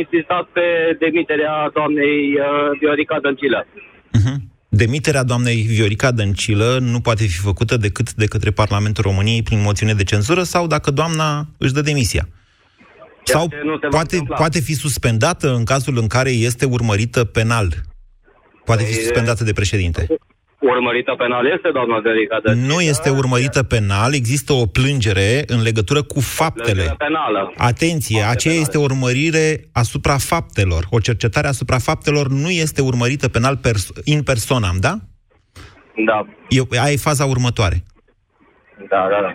insistat 0.00 0.44
pe 0.56 0.66
demiterea 1.04 1.54
doamnei 1.74 2.20
uh, 2.34 2.44
Viorica 2.80 3.16
Dăncilă. 3.22 3.66
demiterea 4.68 5.24
doamnei 5.30 5.58
Viorica 5.74 6.10
Dăncilă 6.20 6.78
nu 6.92 7.00
poate 7.00 7.22
fi 7.32 7.38
făcută 7.50 7.74
decât 7.76 8.08
de 8.22 8.26
către 8.26 8.50
Parlamentul 8.50 9.04
României 9.10 9.42
prin 9.48 9.60
moțiune 9.68 9.94
de 10.00 10.04
cenzură 10.12 10.42
sau 10.42 10.66
dacă 10.66 10.90
doamna 10.90 11.28
își 11.58 11.72
dă 11.72 11.80
demisia. 11.80 12.24
Sau 13.24 13.48
ce 13.48 13.60
nu 13.64 13.72
se 13.72 13.78
va 13.82 13.88
poate, 13.88 14.12
întâmpla. 14.14 14.36
poate 14.36 14.60
fi 14.60 14.74
suspendată 14.74 15.54
în 15.54 15.64
cazul 15.64 15.98
în 15.98 16.06
care 16.06 16.30
este 16.30 16.64
urmărită 16.64 17.24
penal. 17.24 17.68
Poate 18.64 18.82
fi 18.82 18.92
Păi, 18.92 19.02
suspendată 19.02 19.44
de 19.44 19.52
președinte. 19.52 20.06
Urmărită 20.60 21.14
penal 21.18 21.46
este 21.56 21.70
doamna 21.72 21.98
Viorica 21.98 22.40
Dăncilă. 22.44 22.72
Nu 22.74 22.80
este 22.80 23.10
urmărită 23.10 23.62
penal, 23.62 24.14
există 24.14 24.52
o 24.52 24.66
plângere 24.66 25.42
în 25.46 25.62
legătură 25.62 26.02
cu 26.02 26.20
faptele. 26.20 26.72
Plângere 26.72 26.94
penală. 26.98 27.52
Atenție, 27.56 28.22
aceea 28.22 28.54
este 28.54 28.78
o 28.78 28.82
urmărire 28.82 29.68
asupra 29.72 30.16
faptelor. 30.18 30.86
O 30.90 30.98
cercetare 31.00 31.46
asupra 31.46 31.78
faptelor 31.78 32.28
nu 32.28 32.50
este 32.50 32.82
urmărită 32.82 33.28
penal 33.28 33.56
pers- 33.56 33.92
in 34.04 34.22
personam, 34.22 34.76
da? 34.80 34.98
Da, 36.06 36.26
E, 36.48 36.78
aia 36.80 36.92
e 36.92 36.96
faza 36.96 37.24
următoare. 37.24 37.82
da, 38.90 38.96
da, 39.10 39.20
da. 39.22 39.32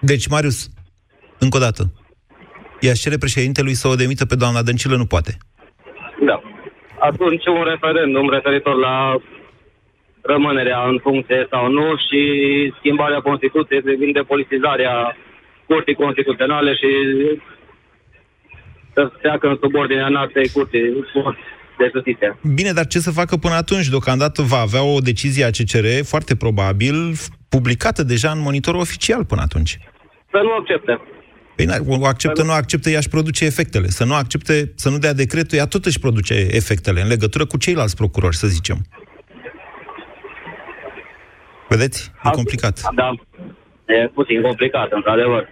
Deci, 0.00 0.26
Marius, 0.26 0.68
încă 1.38 1.56
o 1.56 1.60
dată, 1.60 1.92
i-aș 2.80 2.98
cere 2.98 3.18
președintelui 3.18 3.74
să 3.74 3.88
o 3.88 3.94
demită 3.94 4.26
pe 4.26 4.34
doamna 4.34 4.62
Dăncilă, 4.62 4.96
nu 4.96 5.06
poate. 5.06 5.32
Da. 6.26 6.42
Atunci 6.98 7.46
un 7.46 7.64
referendum 7.72 8.30
referitor 8.30 8.74
la 8.74 9.16
rămânerea 10.20 10.80
în 10.88 10.98
funcție 11.02 11.46
sau 11.50 11.70
nu 11.70 11.96
și 12.06 12.20
schimbarea 12.78 13.20
Constituției 13.20 13.82
privind 13.82 14.12
depolitizarea 14.12 15.16
Curții 15.66 15.94
Constituționale 15.94 16.74
și 16.74 16.90
să 18.94 19.12
treacă 19.22 19.46
în 19.48 19.58
subordinea 19.62 20.06
înaltei 20.06 20.48
Curții 20.48 20.82
de 21.78 21.90
Justiție. 21.92 22.38
Bine, 22.54 22.72
dar 22.72 22.86
ce 22.86 22.98
să 22.98 23.10
facă 23.10 23.36
până 23.36 23.54
atunci? 23.54 23.88
Deocamdată 23.88 24.42
va 24.42 24.58
avea 24.58 24.82
o 24.82 24.98
decizie 24.98 25.44
a 25.44 25.50
CCR, 25.50 25.86
foarte 26.02 26.36
probabil, 26.36 26.94
publicată 27.48 28.02
deja 28.02 28.30
în 28.30 28.40
monitorul 28.40 28.80
oficial 28.80 29.24
până 29.24 29.40
atunci. 29.44 29.78
Să 30.30 30.40
nu 30.42 30.52
accepte. 30.60 31.00
Păi, 31.56 31.66
n- 31.66 32.00
o 32.00 32.06
acceptă, 32.06 32.42
nu 32.42 32.52
acceptă, 32.52 32.90
ea 32.90 32.98
își 32.98 33.08
produce 33.08 33.44
efectele. 33.44 33.86
Să 33.86 34.04
nu 34.04 34.14
accepte, 34.14 34.72
să 34.74 34.88
nu 34.90 34.98
dea 34.98 35.12
decretul, 35.12 35.58
ea 35.58 35.66
tot 35.66 35.84
își 35.84 35.98
produce 35.98 36.34
efectele 36.50 37.00
în 37.00 37.08
legătură 37.08 37.44
cu 37.46 37.56
ceilalți 37.58 37.96
procurori, 37.96 38.36
să 38.36 38.46
zicem. 38.46 38.76
Vedeți? 41.68 42.10
E 42.24 42.30
complicat. 42.30 42.80
Da. 42.94 43.10
E 43.86 44.08
puțin 44.14 44.42
complicat, 44.42 44.92
într-adevăr. 44.92 45.48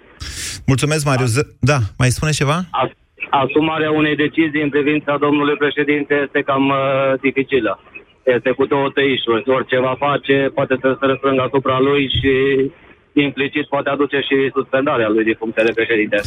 Mulțumesc, 0.66 1.04
Marius. 1.04 1.34
Da, 1.60 1.78
mai 1.98 2.10
spune 2.10 2.30
ceva? 2.30 2.56
As- 2.70 2.96
asumarea 3.30 3.90
unei 3.90 4.16
decizii 4.16 4.62
în 4.62 4.68
privința 4.68 5.16
domnului 5.20 5.56
președinte 5.56 6.14
este 6.24 6.42
cam 6.42 6.68
uh, 6.68 7.20
dificilă. 7.20 7.80
Este 8.22 8.50
cu 8.50 8.64
două 8.66 8.90
tăișuri. 8.94 9.42
Orice 9.46 9.78
va 9.78 9.94
face 9.98 10.50
poate 10.54 10.74
să 10.80 10.96
se 11.00 11.06
răsfrângă 11.06 11.42
asupra 11.42 11.78
lui 11.80 12.02
și 12.18 12.32
implicit 13.22 13.66
poate 13.68 13.88
aduce 13.88 14.16
și 14.16 14.50
suspendarea 14.52 15.08
lui 15.08 15.24
din 15.24 15.34
funcția 15.38 15.64
de 15.64 15.72
președinte. 15.72 16.20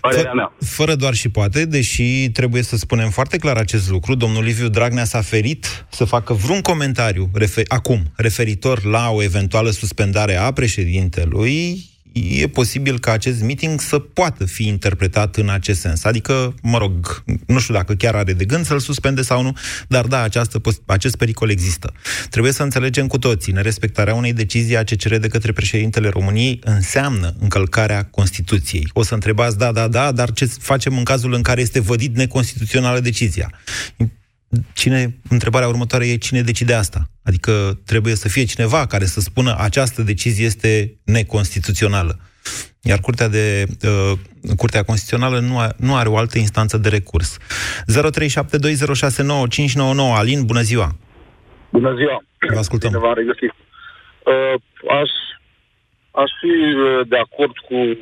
Părerea 0.00 0.32
mea. 0.32 0.52
Fără 0.60 0.94
doar 0.94 1.14
și 1.14 1.28
poate, 1.30 1.64
deși 1.64 2.30
trebuie 2.30 2.62
să 2.62 2.76
spunem 2.76 3.10
foarte 3.10 3.36
clar 3.36 3.56
acest 3.56 3.90
lucru, 3.90 4.14
domnul 4.14 4.44
Liviu 4.44 4.68
Dragnea 4.68 5.04
s-a 5.04 5.20
ferit 5.20 5.86
să 5.90 6.04
facă 6.04 6.32
vreun 6.32 6.60
comentariu 6.60 7.30
refer- 7.34 7.68
acum 7.68 8.00
referitor 8.16 8.84
la 8.84 9.10
o 9.10 9.22
eventuală 9.22 9.70
suspendare 9.70 10.36
a 10.36 10.52
președintelui. 10.52 11.87
E 12.12 12.48
posibil 12.48 12.98
ca 12.98 13.12
acest 13.12 13.42
meeting 13.42 13.80
să 13.80 13.98
poată 13.98 14.44
fi 14.44 14.66
interpretat 14.66 15.36
în 15.36 15.48
acest 15.48 15.80
sens. 15.80 16.04
Adică, 16.04 16.54
mă 16.62 16.78
rog, 16.78 17.22
nu 17.46 17.58
știu 17.58 17.74
dacă 17.74 17.94
chiar 17.94 18.14
are 18.14 18.32
de 18.32 18.44
gând 18.44 18.66
să-l 18.66 18.78
suspende 18.78 19.22
sau 19.22 19.42
nu, 19.42 19.56
dar 19.88 20.06
da, 20.06 20.22
această, 20.22 20.58
pos- 20.58 20.80
acest 20.86 21.16
pericol 21.16 21.50
există. 21.50 21.92
Trebuie 22.30 22.52
să 22.52 22.62
înțelegem 22.62 23.06
cu 23.06 23.18
toții, 23.18 23.52
nerespectarea 23.52 24.14
unei 24.14 24.32
decizii 24.32 24.76
a 24.76 24.84
CCR 24.84 25.14
de 25.14 25.28
către 25.28 25.52
președintele 25.52 26.08
României 26.08 26.60
înseamnă 26.64 27.34
încălcarea 27.38 28.04
Constituției. 28.04 28.90
O 28.92 29.02
să 29.02 29.14
întrebați, 29.14 29.58
da, 29.58 29.72
da, 29.72 29.88
da, 29.88 30.12
dar 30.12 30.32
ce 30.32 30.44
facem 30.44 30.96
în 30.96 31.04
cazul 31.04 31.32
în 31.32 31.42
care 31.42 31.60
este 31.60 31.80
vădit 31.80 32.16
neconstituțională 32.16 33.00
decizia? 33.00 33.50
Cine, 34.72 35.14
întrebarea 35.28 35.68
următoare 35.68 36.08
e 36.08 36.16
cine 36.16 36.42
decide 36.42 36.74
asta? 36.74 37.10
Adică 37.24 37.80
trebuie 37.86 38.14
să 38.14 38.28
fie 38.28 38.44
cineva 38.44 38.86
care 38.86 39.04
să 39.04 39.20
spună 39.20 39.56
această 39.58 40.02
decizie 40.02 40.44
este 40.44 40.98
neconstituțională. 41.04 42.18
Iar 42.82 42.98
Curtea, 42.98 43.28
de, 43.28 43.66
uh, 43.84 44.12
Curtea 44.56 44.82
Constituțională 44.82 45.38
nu, 45.38 45.58
a, 45.58 45.68
nu 45.76 45.96
are 45.96 46.08
o 46.08 46.16
altă 46.16 46.38
instanță 46.38 46.78
de 46.78 46.88
recurs. 46.88 47.38
0372069599 47.38 47.44
Alin, 50.16 50.44
bună 50.44 50.60
ziua! 50.60 50.96
Bună 51.70 51.94
ziua! 51.94 52.22
Vă 52.52 52.58
ascultăm. 52.58 52.90
Bine 52.90 53.02
v-am 53.02 53.14
regăsit. 53.14 53.52
Uh, 54.24 54.54
aș, 55.00 55.10
aș 56.10 56.30
fi 56.40 56.74
uh, 56.76 57.08
de 57.08 57.16
acord 57.16 57.58
cu 57.68 57.74
uh, 57.74 57.98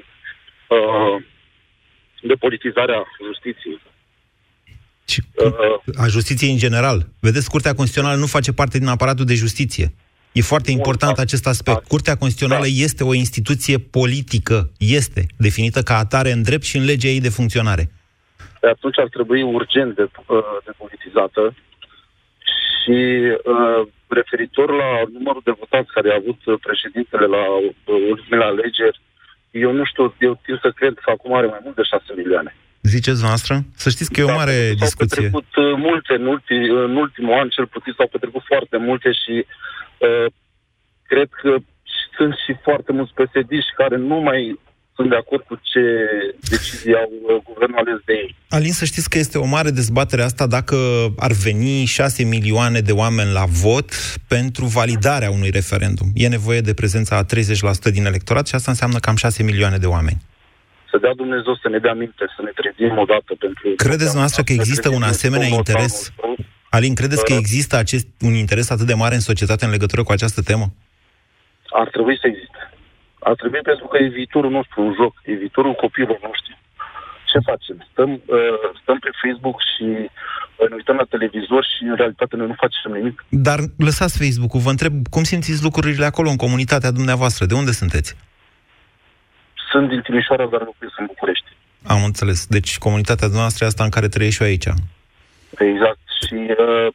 depolitizarea 2.22 3.04
justiției. 3.26 3.80
Uh, 5.14 6.02
A 6.04 6.06
justiției 6.06 6.50
în 6.50 6.56
general. 6.56 7.06
Vedeți, 7.20 7.50
Curtea 7.50 7.74
Constituțională 7.74 8.18
nu 8.20 8.26
face 8.26 8.52
parte 8.52 8.78
din 8.78 8.88
aparatul 8.88 9.24
de 9.24 9.34
justiție. 9.34 9.94
E 10.32 10.40
foarte 10.40 10.70
important 10.70 11.18
acest 11.18 11.46
aspect. 11.46 11.86
Curtea 11.86 12.16
Constituțională 12.16 12.66
este 12.68 13.04
o 13.04 13.14
instituție 13.14 13.78
politică. 13.78 14.70
Este 14.78 15.26
definită 15.36 15.82
ca 15.82 15.96
atare 15.96 16.30
în 16.32 16.42
drept 16.42 16.62
și 16.62 16.76
în 16.76 16.84
legea 16.84 17.08
ei 17.08 17.20
de 17.20 17.28
funcționare. 17.28 17.90
de 18.60 18.68
atunci 18.68 18.98
ar 18.98 19.08
trebui 19.08 19.42
urgent 19.42 19.94
de, 19.94 20.02
uh, 20.26 20.38
depolitizată 20.64 21.54
și 22.86 22.98
uh, 23.54 23.88
referitor 24.08 24.68
la 24.70 24.90
numărul 25.12 25.42
de 25.44 25.58
votați 25.58 25.92
care 25.92 26.10
a 26.10 26.20
avut 26.22 26.40
uh, 26.44 26.58
președintele 26.66 27.26
la 27.26 27.44
uh, 27.56 27.72
ultimele 28.10 28.44
alegeri, 28.44 29.00
eu 29.50 29.72
nu 29.72 29.84
știu, 29.84 30.14
eu 30.18 30.40
tind 30.44 30.58
să 30.60 30.70
cred 30.70 30.94
că 31.04 31.10
acum 31.10 31.34
are 31.34 31.46
mai 31.46 31.60
mult 31.62 31.76
de 31.76 31.82
6 31.82 32.04
milioane. 32.16 32.56
Ziceți 32.94 33.22
noastră? 33.22 33.64
Să 33.76 33.88
știți 33.90 34.10
că 34.12 34.20
e 34.20 34.32
o 34.32 34.34
mare 34.42 34.66
S-au 34.66 34.74
discuție. 34.74 35.22
petrecut 35.22 35.50
uh, 35.56 35.74
multe 35.76 36.12
în, 36.20 36.26
ulti, 36.26 36.56
în 36.86 36.96
ultimul 36.96 37.38
an, 37.40 37.48
cel 37.48 37.66
puțin 37.66 37.92
s-au 37.96 38.08
petrecut 38.08 38.42
foarte 38.46 38.76
multe 38.76 39.10
și 39.22 39.34
uh, 40.06 40.26
cred 41.06 41.28
că 41.42 41.56
sunt 42.16 42.34
și 42.44 42.52
foarte 42.62 42.92
mulți 42.92 43.12
psd 43.18 43.52
care 43.76 43.96
nu 43.96 44.16
mai 44.28 44.58
sunt 44.96 45.08
de 45.08 45.16
acord 45.16 45.42
cu 45.42 45.60
ce 45.62 45.82
decizii 46.48 46.94
au 46.94 47.10
uh, 47.12 47.42
guvernul 47.44 47.78
ales 47.78 48.00
de 48.04 48.12
ei. 48.12 48.34
Alin, 48.48 48.72
să 48.72 48.84
știți 48.84 49.10
că 49.10 49.18
este 49.18 49.38
o 49.38 49.44
mare 49.44 49.70
dezbatere 49.70 50.22
asta 50.22 50.46
dacă 50.46 50.76
ar 51.18 51.32
veni 51.32 51.84
6 51.84 52.24
milioane 52.24 52.80
de 52.80 52.92
oameni 52.92 53.32
la 53.32 53.44
vot 53.44 53.90
pentru 54.28 54.64
validarea 54.64 55.30
unui 55.30 55.50
referendum. 55.50 56.08
E 56.14 56.28
nevoie 56.28 56.60
de 56.60 56.74
prezența 56.74 57.16
a 57.16 57.24
30% 57.24 57.92
din 57.92 58.04
electorat 58.04 58.46
și 58.46 58.54
asta 58.54 58.70
înseamnă 58.70 58.98
cam 58.98 59.16
6 59.16 59.42
milioane 59.42 59.76
de 59.76 59.86
oameni. 59.86 60.20
Să 60.96 61.02
dea 61.02 61.22
Dumnezeu 61.24 61.54
să 61.62 61.68
ne 61.68 61.78
dea 61.78 61.94
minte, 61.94 62.24
să 62.36 62.42
ne 62.42 62.52
trezim 62.60 62.98
odată 63.04 63.32
pentru... 63.44 63.64
Credeți 63.86 64.16
noastră 64.20 64.42
că 64.42 64.52
există 64.52 64.88
un 64.98 65.02
asemenea 65.02 65.46
interes? 65.58 65.94
Alin, 66.76 66.94
credeți 66.94 67.24
că 67.24 67.32
există 67.32 67.74
acest, 67.76 68.06
un 68.28 68.34
interes 68.44 68.70
atât 68.70 68.86
de 68.86 69.00
mare 69.02 69.14
în 69.14 69.28
societate 69.30 69.64
în 69.64 69.70
legătură 69.70 70.02
cu 70.02 70.12
această 70.12 70.40
temă? 70.42 70.66
Ar 71.82 71.88
trebui 71.94 72.16
să 72.20 72.26
existe. 72.26 72.60
Ar 73.30 73.34
trebui 73.34 73.60
pentru 73.70 73.86
că 73.86 73.96
e 73.98 74.18
viitorul 74.20 74.50
nostru 74.50 74.78
în 74.86 74.92
joc, 75.00 75.14
e 75.24 75.32
viitorul 75.32 75.74
copiilor 75.84 76.18
noștri. 76.28 76.52
Ce 77.30 77.38
facem? 77.50 77.76
Stăm, 77.90 78.10
uh, 78.12 78.58
stăm 78.82 78.98
pe 78.98 79.10
Facebook 79.22 79.58
și 79.70 79.86
uh, 80.00 80.68
ne 80.70 80.74
uităm 80.80 80.96
la 80.96 81.06
televizor 81.14 81.62
și 81.72 81.82
în 81.90 81.96
realitate 81.96 82.36
noi 82.36 82.46
nu 82.46 82.56
facem 82.64 82.92
nimic. 82.98 83.24
Dar 83.48 83.58
lăsați 83.88 84.18
Facebook-ul, 84.22 84.60
vă 84.66 84.70
întreb 84.70 84.94
cum 85.14 85.22
simțiți 85.22 85.62
lucrurile 85.68 86.04
acolo, 86.04 86.28
în 86.30 86.42
comunitatea 86.44 86.90
dumneavoastră? 86.98 87.46
De 87.46 87.54
unde 87.54 87.72
sunteți? 87.82 88.10
Sunt 89.76 89.88
din 89.88 90.02
Timișoara, 90.06 90.46
dar 90.52 90.60
locuiesc 90.70 90.98
în 90.98 91.06
București. 91.12 91.48
Am 91.94 92.02
înțeles. 92.04 92.38
Deci 92.56 92.78
comunitatea 92.86 93.28
noastră 93.40 93.60
e 93.64 93.72
asta 93.72 93.84
în 93.84 93.94
care 93.96 94.08
trăiești 94.08 94.36
și 94.36 94.42
eu 94.42 94.48
aici. 94.48 94.68
Exact. 95.70 96.02
Și 96.20 96.38
uh, 96.64 96.88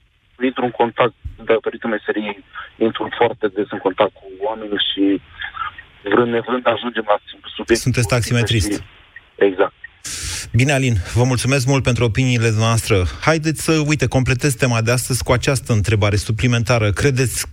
intru 0.47 0.63
în 0.69 0.73
contact, 0.81 1.15
datorită 1.51 1.88
meseriei, 1.88 2.43
intru 2.88 3.03
foarte 3.19 3.47
des 3.55 3.67
în 3.75 3.77
contact 3.77 4.13
cu 4.13 4.25
oameni 4.47 4.71
și 4.89 5.03
vrând 6.13 6.31
nevrând 6.31 6.63
ajungem 6.75 7.05
la 7.11 7.17
subiect. 7.55 7.81
Sunteți 7.81 8.07
taximetrist. 8.07 8.71
Și... 8.71 8.79
Exact. 9.47 9.73
Bine, 10.59 10.71
Alin, 10.71 10.95
vă 11.13 11.23
mulțumesc 11.23 11.65
mult 11.67 11.83
pentru 11.83 12.03
opiniile 12.03 12.51
noastre. 12.57 12.95
Haideți 13.21 13.63
să, 13.63 13.73
uite, 13.91 14.07
completez 14.07 14.53
tema 14.53 14.81
de 14.81 14.91
astăzi 14.91 15.23
cu 15.23 15.31
această 15.31 15.73
întrebare 15.73 16.15
suplimentară. 16.15 16.91
Credeți 16.91 17.45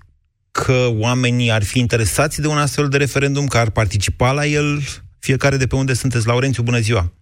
că 0.50 0.78
oamenii 0.98 1.50
ar 1.50 1.64
fi 1.64 1.78
interesați 1.78 2.40
de 2.40 2.48
un 2.48 2.58
astfel 2.58 2.88
de 2.88 2.96
referendum, 2.96 3.46
că 3.46 3.58
ar 3.58 3.70
participa 3.70 4.32
la 4.32 4.46
el? 4.46 4.78
Fiecare 5.20 5.56
de 5.56 5.66
pe 5.66 5.76
unde 5.76 5.92
sunteți. 5.92 6.26
Laurențiu, 6.26 6.62
bună 6.62 6.78
ziua! 6.78 7.12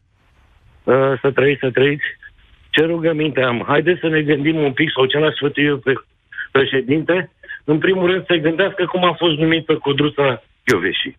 Uh, 0.84 0.94
să 1.20 1.30
trăiți, 1.34 1.60
să 1.60 1.70
trăiți. 1.70 2.04
Ce 2.70 2.82
rugăminte 2.84 3.40
am? 3.40 3.64
Haideți 3.66 4.00
să 4.00 4.08
ne 4.08 4.22
gândim 4.22 4.56
un 4.56 4.72
pic, 4.72 4.90
sau 4.94 5.06
ce 5.06 5.18
l-aș 5.18 5.34
eu 5.54 5.76
pe 5.76 5.92
președinte, 6.52 7.30
în 7.64 7.78
primul 7.78 8.10
rând 8.10 8.24
să 8.26 8.34
gândească 8.34 8.84
cum 8.84 9.04
a 9.04 9.14
fost 9.18 9.36
numită 9.38 9.74
Codruța 9.76 10.42
Ioveși. 10.64 11.16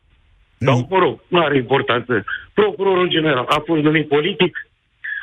Sau, 0.57 0.87
mă 0.89 0.97
rog, 0.97 1.19
nu 1.27 1.39
are 1.39 1.57
importanță. 1.57 2.23
Procurorul 2.53 3.09
general 3.09 3.45
a 3.47 3.63
fost 3.65 3.81
numit 3.81 4.07
politic, 4.07 4.67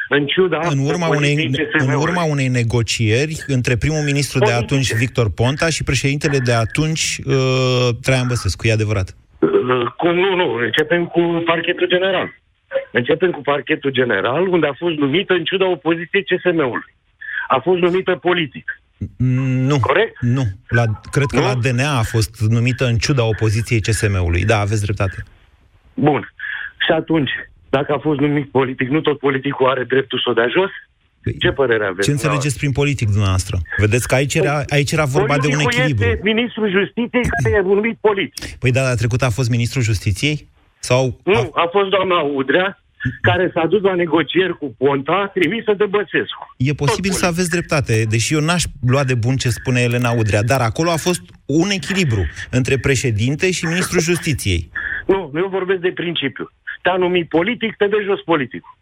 în 0.08 0.26
ciuda 0.26 0.58
în 0.70 0.78
urma, 0.78 1.08
unei, 1.08 1.50
în 1.72 1.94
urma 1.94 2.24
unei 2.24 2.48
negocieri 2.48 3.44
între 3.46 3.76
primul 3.76 4.02
ministru 4.02 4.38
Politice. 4.38 4.60
de 4.60 4.64
atunci, 4.64 4.94
Victor 4.94 5.30
Ponta, 5.30 5.68
și 5.68 5.84
președintele 5.84 6.38
de 6.38 6.52
atunci, 6.52 7.18
uh, 7.24 7.88
Traian 8.02 8.26
Băsescu, 8.28 8.66
e 8.66 8.72
adevărat? 8.72 9.16
Uh, 9.44 9.86
cum 9.96 10.14
nu, 10.14 10.34
nu. 10.34 10.54
Începem 10.54 11.06
cu 11.06 11.42
parchetul 11.44 11.86
general. 11.86 12.34
Începem 12.90 13.30
cu 13.30 13.40
parchetul 13.40 13.90
general, 13.90 14.48
unde 14.48 14.66
a 14.66 14.72
fost 14.72 14.96
numită 14.96 15.32
în 15.32 15.44
ciuda 15.44 15.66
opoziției 15.66 16.24
CSM-ului. 16.24 16.94
A 17.48 17.58
fost 17.58 17.80
numită 17.80 18.16
politic. 18.16 18.80
Nu. 19.68 19.80
Corect? 19.80 20.20
Nu. 20.20 20.42
La, 20.68 20.82
cred 21.10 21.26
că 21.26 21.38
nu? 21.38 21.46
la 21.46 21.54
DNA 21.54 21.98
a 21.98 22.02
fost 22.02 22.40
numită 22.48 22.84
în 22.86 22.96
ciuda 22.96 23.24
opoziției 23.24 23.80
CSM-ului. 23.80 24.44
Da, 24.44 24.58
aveți 24.58 24.82
dreptate. 24.82 25.22
Bun. 25.94 26.32
Și 26.86 26.92
atunci, 26.92 27.30
dacă 27.68 27.92
a 27.92 27.98
fost 27.98 28.20
numit 28.20 28.50
politic, 28.50 28.88
nu 28.88 29.00
tot 29.00 29.18
politicul 29.18 29.68
are 29.68 29.84
dreptul 29.84 30.18
să 30.24 30.30
o 30.30 30.32
dea 30.32 30.48
jos? 30.48 30.70
Păi, 31.24 31.36
ce 31.38 31.50
părere 31.50 31.84
aveți? 31.86 32.06
Ce 32.06 32.10
înțelegeți 32.10 32.56
prin 32.56 32.72
politic 32.72 33.08
dumneavoastră? 33.08 33.58
Vedeți 33.76 34.08
că 34.08 34.14
aici 34.14 34.34
era, 34.34 34.62
aici 34.68 34.92
era 34.92 35.04
vorba 35.04 35.38
de 35.38 35.46
un 35.46 35.60
echilibru. 35.60 36.04
este 36.04 36.20
ministrul 36.22 36.70
justiției 36.70 37.22
care 37.42 37.54
e 37.54 37.60
numit 37.60 37.98
politic. 38.00 38.56
Păi 38.58 38.70
da, 38.70 38.82
la 38.82 38.94
trecut 38.94 39.22
a 39.22 39.30
fost 39.30 39.50
ministrul 39.50 39.82
justiției? 39.82 40.48
Sau 40.78 41.20
nu, 41.24 41.34
a, 41.34 41.62
a 41.64 41.68
fost 41.72 41.88
doamna 41.88 42.20
Udrea, 42.20 42.78
care 43.20 43.50
s-a 43.54 43.66
dus 43.66 43.82
la 43.82 43.94
negocieri 43.94 44.58
cu 44.58 44.74
Ponta, 44.78 45.30
trimisă 45.34 45.72
de 45.72 45.86
Băsescu. 45.86 46.54
E 46.56 46.72
posibil 46.72 47.10
Tot 47.10 47.20
să 47.20 47.26
aveți 47.26 47.50
dreptate, 47.50 48.04
deși 48.08 48.34
eu 48.34 48.40
n-aș 48.40 48.62
lua 48.86 49.04
de 49.04 49.14
bun 49.14 49.36
ce 49.36 49.48
spune 49.48 49.80
Elena 49.80 50.10
Udrea, 50.10 50.42
dar 50.42 50.60
acolo 50.60 50.90
a 50.90 50.96
fost 50.96 51.22
un 51.46 51.70
echilibru 51.70 52.22
între 52.50 52.78
președinte 52.78 53.50
și 53.50 53.66
ministrul 53.66 54.00
justiției. 54.00 54.70
Nu, 55.06 55.32
eu 55.34 55.48
vorbesc 55.48 55.80
de 55.80 55.92
principiu. 55.94 56.50
Te-a 56.82 56.96
numit 56.96 57.28
politic, 57.28 57.76
te 57.76 57.86
dă 57.86 57.96
jos 58.04 58.20
politicul. 58.20 58.76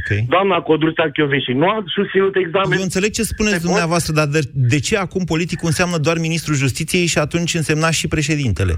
Okay. 0.00 0.26
Doamna 0.28 0.60
Codruța 0.60 1.10
Chioveși 1.10 1.52
nu 1.52 1.68
a 1.68 1.84
susținut 1.86 2.36
examen. 2.36 2.78
Eu 2.78 2.82
înțeleg 2.82 3.10
ce 3.10 3.22
spuneți 3.22 3.62
dumneavoastră, 3.62 4.12
dar 4.12 4.26
de, 4.26 4.40
de 4.52 4.80
ce 4.80 4.96
acum 4.96 5.24
politicul 5.24 5.66
înseamnă 5.66 5.96
doar 5.96 6.18
ministrul 6.18 6.56
justiției 6.56 7.06
și 7.06 7.18
atunci 7.18 7.54
însemna 7.54 7.90
și 7.90 8.08
președintele? 8.08 8.74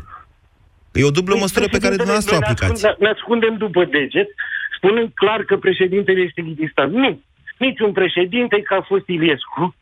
E 0.92 1.04
o 1.04 1.10
dublă 1.10 1.32
păi, 1.32 1.40
măsură 1.40 1.66
pe 1.70 1.78
care 1.78 1.94
dumneavoastră 1.96 2.34
o 2.34 2.38
aplicați. 2.42 2.84
Ne, 2.84 2.94
ne 2.98 3.08
ascundem 3.08 3.56
după 3.56 3.84
deget, 3.84 4.28
spunând 4.76 5.10
clar 5.14 5.40
că 5.42 5.56
președintele 5.56 6.20
este 6.20 6.42
ghidistan. 6.42 6.90
Nu. 6.90 7.20
Niciun 7.58 7.92
președinte 7.92 8.62
că 8.62 8.74
a 8.74 8.82
fost 8.90 9.06
Iliescu, 9.06 9.74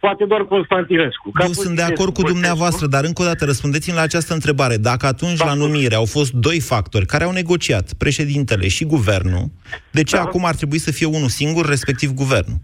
poate 0.00 0.24
doar 0.24 0.44
Constantinescu. 0.44 1.32
Eu 1.40 1.52
sunt 1.52 1.76
de 1.76 1.82
acord 1.82 2.12
cu 2.14 2.22
dumneavoastră, 2.22 2.86
dar 2.86 3.04
încă 3.04 3.22
o 3.22 3.24
dată 3.24 3.44
răspundeți-mi 3.44 3.96
la 3.96 4.02
această 4.02 4.34
întrebare. 4.34 4.76
Dacă 4.76 5.06
atunci 5.06 5.38
da. 5.38 5.44
la 5.44 5.54
numire 5.54 5.94
au 5.94 6.04
fost 6.04 6.32
doi 6.32 6.60
factori 6.60 7.06
care 7.06 7.24
au 7.24 7.32
negociat, 7.32 7.92
președintele 7.92 8.68
și 8.68 8.84
guvernul, 8.84 9.50
de 9.90 10.02
ce 10.02 10.16
da. 10.16 10.22
acum 10.22 10.44
ar 10.44 10.54
trebui 10.54 10.78
să 10.78 10.92
fie 10.92 11.06
unul 11.06 11.28
singur, 11.28 11.66
respectiv 11.66 12.10
guvernul? 12.10 12.58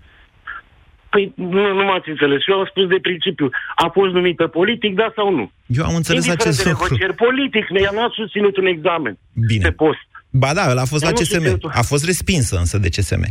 Păi 1.11 1.33
nu, 1.37 1.73
nu 1.79 1.85
m-ați 1.85 2.09
înțeles. 2.09 2.41
Eu 2.47 2.59
am 2.59 2.67
spus 2.71 2.87
de 2.89 2.99
principiu. 3.03 3.51
A 3.77 3.89
fost 3.93 4.13
numită 4.13 4.47
politic, 4.47 4.95
da 4.95 5.13
sau 5.17 5.35
nu? 5.35 5.53
Eu 5.67 5.85
am 5.85 5.95
înțeles 5.95 6.25
Indiferent 6.25 6.57
acest 6.57 6.67
lucru. 6.67 6.83
negocieri 6.83 7.15
politic, 7.15 7.69
ne 7.69 7.81
a 7.87 8.09
susținut 8.15 8.57
un 8.57 8.67
examen 8.67 9.19
Bine. 9.33 9.63
pe 9.63 9.71
post. 9.71 10.07
Ba 10.31 10.55
da, 10.55 10.63
a 10.63 10.85
fost 10.85 11.03
Dar 11.03 11.13
la 11.13 11.19
CSM. 11.21 11.71
A 11.73 11.83
fost 11.83 12.05
respinsă 12.05 12.57
însă 12.57 12.79
de 12.79 12.89
CSM. 12.89 13.25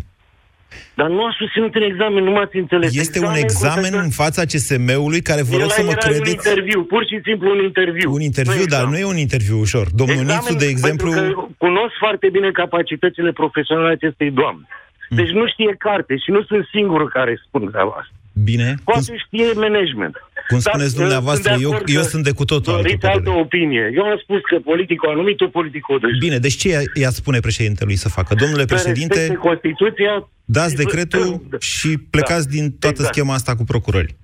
Dar 0.99 1.09
nu 1.09 1.21
a 1.25 1.35
susținut 1.37 1.75
un 1.75 1.81
examen, 1.81 2.23
nu 2.23 2.31
m-ați 2.31 2.57
înțeles. 2.57 2.95
Este 2.95 3.17
examen 3.17 3.37
un 3.37 3.43
examen 3.43 3.93
în 4.03 4.09
fața 4.09 4.41
CSM-ului 4.51 5.21
care 5.21 5.41
vă 5.41 5.55
rog 5.57 5.69
să 5.71 5.83
mă 5.83 5.93
credeți... 5.93 6.21
un 6.21 6.27
interviu, 6.37 6.83
pur 6.83 7.05
și 7.09 7.17
simplu 7.27 7.47
un 7.55 7.61
interviu. 7.69 8.11
Un 8.11 8.21
interviu, 8.21 8.65
dar 8.65 8.83
nu 8.85 8.97
e 8.97 9.05
un 9.15 9.21
interviu 9.27 9.57
ușor. 9.59 9.85
Domnul 10.01 10.21
examen, 10.21 10.43
Nițu, 10.43 10.63
de 10.63 10.69
exemplu... 10.75 11.09
cunosc 11.57 11.93
foarte 11.99 12.27
bine 12.35 12.51
capacitățile 12.51 13.31
profesionale 13.31 13.91
acestei 13.91 14.31
doamne. 14.31 14.65
Mm. 15.09 15.17
Deci 15.17 15.31
nu 15.39 15.47
știe 15.47 15.75
carte 15.77 16.13
și 16.23 16.29
nu 16.31 16.41
sunt 16.43 16.63
singurul 16.71 17.09
care 17.09 17.41
spun 17.45 17.63
asta. 17.99 18.20
Bine. 18.33 18.75
Poate 18.83 19.05
cum... 19.05 19.15
știe 19.25 19.51
management. 19.55 20.15
Cum 20.47 20.59
Dar 20.63 20.73
spuneți 20.73 20.95
dumneavoastră, 20.95 21.57
eu, 21.61 21.81
eu 21.85 22.01
sunt 22.01 22.23
de 22.23 22.31
cu 22.31 22.45
totul 22.45 22.73
altă 22.73 23.07
altă 23.07 23.29
opinie. 23.29 23.91
Eu 23.95 24.03
am 24.03 24.19
spus 24.21 24.39
că 24.49 24.59
politicul 24.59 25.09
a 25.09 25.13
numit-o, 25.13 25.47
politicul 25.47 25.99
deci. 25.99 26.17
Bine, 26.19 26.37
deci 26.37 26.55
ce 26.55 26.83
i-a 26.93 27.09
spune 27.09 27.39
președintelui 27.39 27.95
să 27.95 28.09
facă? 28.09 28.35
Domnule 28.35 28.65
președinte, 28.65 29.37
Constituția, 29.39 30.29
dați 30.45 30.75
decretul 30.75 31.41
da. 31.49 31.57
și 31.59 31.97
plecați 32.09 32.47
da, 32.49 32.53
din 32.55 32.71
toată 32.79 32.95
exact. 32.95 33.13
schema 33.13 33.33
asta 33.33 33.55
cu 33.55 33.63
procurări. 33.63 34.15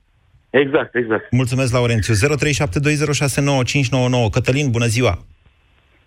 Exact, 0.50 0.96
exact. 0.96 1.32
Mulțumesc, 1.32 1.74
Laurențiu. 1.74 2.13
0372069599. 2.13 2.17
Cătălin, 4.32 4.70
bună 4.72 4.86
ziua! 4.86 5.26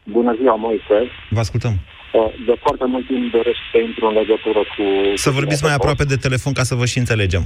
Bună 0.05 0.37
ziua, 0.41 0.55
Moise! 0.55 1.11
Vă 1.31 1.39
ascultăm. 1.39 1.73
Uh, 1.73 2.00
de 2.49 2.55
foarte 2.65 2.87
mult 2.93 3.07
timp 3.07 3.25
doresc 3.39 3.61
să 3.73 3.79
intru 3.79 4.05
în 4.11 4.15
legătură 4.21 4.63
cu... 4.75 4.85
Să 5.27 5.31
vorbiți 5.39 5.65
mai 5.67 5.75
aproape 5.75 6.05
de 6.13 6.23
telefon 6.27 6.53
ca 6.53 6.65
să 6.71 6.75
vă 6.75 6.87
și 6.93 6.99
înțelegem. 6.99 7.43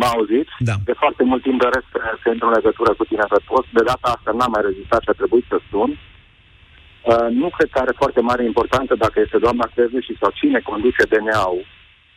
M-a 0.00 0.10
auzit? 0.16 0.48
Da. 0.58 0.76
De 0.90 0.94
foarte 1.02 1.22
mult 1.30 1.42
timp 1.42 1.58
doresc 1.66 1.86
să 2.22 2.28
intru 2.32 2.46
în 2.46 2.56
legătură 2.58 2.90
cu 2.98 3.04
tine 3.10 3.26
pe 3.32 3.40
post. 3.50 3.68
De 3.78 3.82
data 3.90 4.06
asta 4.16 4.30
n-am 4.38 4.52
mai 4.54 4.66
rezistat 4.68 5.00
și 5.02 5.12
a 5.12 5.20
trebuit 5.20 5.46
să 5.52 5.58
sun. 5.70 5.90
Uh, 5.92 7.28
nu 7.42 7.48
cred 7.56 7.68
că 7.72 7.78
are 7.78 7.94
foarte 8.02 8.20
mare 8.30 8.44
importanță 8.44 8.92
dacă 9.04 9.16
este 9.20 9.38
doamna 9.44 9.66
și 10.06 10.14
sau 10.20 10.30
cine 10.40 10.58
conduce 10.70 11.02
DNA-ul 11.12 11.64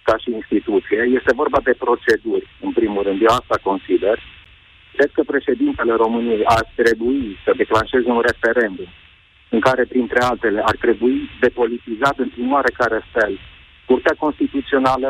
ca 0.07 0.15
și 0.21 0.29
instituție. 0.39 0.99
Este 1.17 1.31
vorba 1.41 1.59
de 1.67 1.73
proceduri, 1.85 2.45
în 2.65 2.71
primul 2.79 3.03
rând. 3.03 3.19
Eu 3.21 3.33
asta 3.41 3.57
consider. 3.69 4.17
Cred 4.95 5.11
că 5.13 5.21
președintele 5.33 5.93
României 6.03 6.43
ar 6.57 6.65
trebui 6.81 7.37
să 7.43 7.51
declanșeze 7.61 8.09
un 8.17 8.23
referendum 8.29 8.89
în 9.55 9.59
care, 9.59 9.83
printre 9.93 10.21
altele, 10.29 10.59
ar 10.71 10.75
trebui 10.85 11.15
depolitizat 11.39 12.15
într-un 12.25 12.51
oarecare 12.51 12.99
fel 13.13 13.33
Curtea 13.85 14.15
Constituțională 14.23 15.09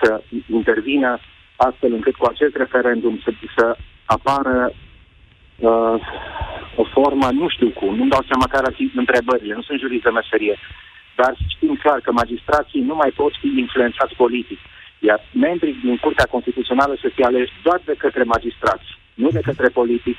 să 0.00 0.22
intervină 0.58 1.10
astfel 1.56 1.92
încât 1.92 2.14
cu 2.16 2.26
acest 2.32 2.54
referendum 2.56 3.14
să, 3.24 3.30
să 3.56 3.76
apară 4.04 4.72
uh, 4.72 5.96
o 6.82 6.84
formă, 6.96 7.28
nu 7.40 7.48
știu 7.48 7.70
cum, 7.78 7.92
nu-mi 7.96 8.14
dau 8.14 8.24
seama 8.30 8.46
care 8.54 8.66
ar 8.66 8.74
fi 8.74 8.92
întrebările, 9.02 9.54
nu 9.54 9.62
sunt 9.62 9.78
jurist 9.80 10.02
de 10.02 10.16
meserie, 10.18 10.56
dar 11.20 11.32
știm 11.54 11.74
clar 11.82 11.98
că 12.00 12.10
magistrații 12.12 12.80
nu 12.80 12.94
mai 12.94 13.10
pot 13.20 13.32
fi 13.40 13.48
influențați 13.64 14.14
politic, 14.22 14.58
iar 14.98 15.20
membrii 15.46 15.76
din 15.84 15.96
Curtea 15.96 16.28
Constituțională 16.34 16.94
să 17.00 17.08
fie 17.14 17.24
aleși 17.24 17.52
doar 17.62 17.80
de 17.84 17.94
către 17.98 18.22
magistrați, 18.22 18.88
nu 19.14 19.28
de 19.30 19.40
către 19.48 19.68
politic. 19.68 20.18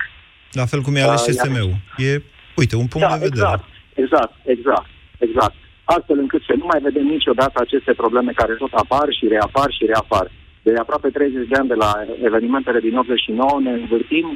La 0.52 0.66
fel 0.66 0.82
cum 0.82 0.96
e 0.96 1.02
ales 1.02 1.22
uh, 1.22 1.28
CSM-ul. 1.28 1.76
E 1.98 2.22
Uite, 2.56 2.76
un 2.76 2.88
punct 2.88 3.08
da, 3.08 3.18
de 3.18 3.24
vedere. 3.28 3.46
Exact, 3.46 3.66
exact, 3.94 4.34
exact, 4.56 4.90
exact. 5.20 5.56
Astfel 5.84 6.20
încât 6.20 6.42
să 6.50 6.54
nu 6.58 6.66
mai 6.72 6.80
vedem 6.88 7.06
niciodată 7.06 7.58
aceste 7.62 7.94
probleme 7.94 8.32
care 8.32 8.54
tot 8.54 8.74
apar 8.74 9.08
și 9.18 9.28
reapar 9.28 9.70
și 9.78 9.86
reapar. 9.86 10.32
De 10.62 10.74
aproape 10.80 11.10
30 11.10 11.48
de 11.48 11.56
ani 11.56 11.68
de 11.68 11.74
la 11.74 11.92
evenimentele 12.24 12.80
din 12.80 12.96
89 12.98 13.60
ne 13.64 13.72
învârtim 13.72 14.28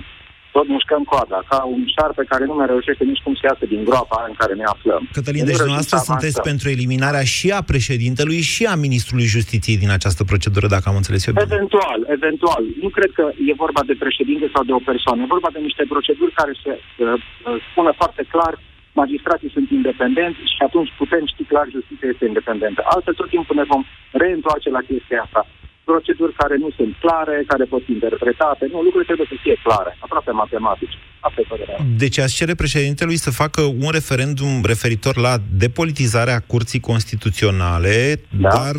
tot 0.51 0.67
mușcăm 0.67 1.03
coada, 1.11 1.39
ca 1.49 1.59
un 1.75 1.81
șarpe 1.95 2.23
care 2.33 2.45
nu 2.45 2.55
mai 2.59 2.67
reușește 2.73 3.03
nici 3.03 3.23
cum 3.25 3.33
să 3.39 3.43
iasă 3.49 3.65
din 3.73 3.81
groapa 3.83 4.17
în 4.29 4.33
care 4.41 4.53
ne 4.53 4.63
aflăm. 4.73 5.01
Cătălin, 5.17 5.45
deci 5.45 5.61
dumneavoastră 5.63 5.97
sunteți 6.09 6.41
pentru 6.49 6.67
eliminarea 6.75 7.23
și 7.35 7.47
a 7.57 7.61
președintelui 7.71 8.41
și 8.53 8.63
a 8.65 8.75
ministrului 8.85 9.27
justiției 9.35 9.77
din 9.83 9.91
această 9.97 10.23
procedură, 10.31 10.67
dacă 10.75 10.85
am 10.89 10.95
înțeles 11.01 11.21
eu 11.25 11.33
bine. 11.33 11.45
Eventual, 11.51 11.99
eventual. 12.17 12.63
Nu 12.83 12.89
cred 12.97 13.11
că 13.17 13.25
e 13.49 13.63
vorba 13.65 13.81
de 13.89 13.95
președinte 14.03 14.45
sau 14.53 14.63
de 14.69 14.73
o 14.79 14.81
persoană. 14.91 15.19
E 15.21 15.35
vorba 15.35 15.49
de 15.55 15.61
niște 15.67 15.83
proceduri 15.93 16.33
care 16.39 16.53
se 16.63 16.71
uh, 16.73 17.13
uh 17.13 17.57
spună 17.71 17.91
foarte 18.01 18.23
clar 18.33 18.53
magistrații 19.01 19.55
sunt 19.55 19.67
independenți 19.79 20.39
și 20.55 20.61
atunci 20.67 20.91
putem 21.01 21.23
ști 21.33 21.43
clar 21.51 21.67
justiția 21.75 22.09
este 22.11 22.25
independentă. 22.25 22.81
Altfel 22.93 23.13
tot 23.13 23.29
timpul 23.35 23.55
ne 23.55 23.65
vom 23.71 23.83
reîntoarce 24.11 24.69
la 24.77 24.81
chestia 24.89 25.21
asta 25.25 25.41
proceduri 25.83 26.33
care 26.33 26.55
nu 26.57 26.69
sunt 26.77 26.95
clare, 26.99 27.43
care 27.47 27.63
pot 27.63 27.83
fi 27.83 27.91
interpretate. 27.91 28.63
Nu, 28.71 28.77
lucrurile 28.81 29.09
trebuie 29.09 29.27
să 29.29 29.37
fie 29.41 29.55
clare, 29.63 29.97
aproape 29.99 30.31
matematice. 30.31 30.97
Asta 31.19 31.41
e 31.41 31.45
părerea. 31.47 31.77
Deci 31.97 32.17
ați 32.19 32.35
cere 32.35 32.55
președintelui 32.55 33.15
să 33.25 33.31
facă 33.31 33.61
un 33.61 33.89
referendum 33.91 34.53
referitor 34.63 35.15
la 35.17 35.33
depolitizarea 35.63 36.39
Curții 36.39 36.79
Constituționale, 36.79 38.21
da. 38.29 38.49
dar 38.49 38.75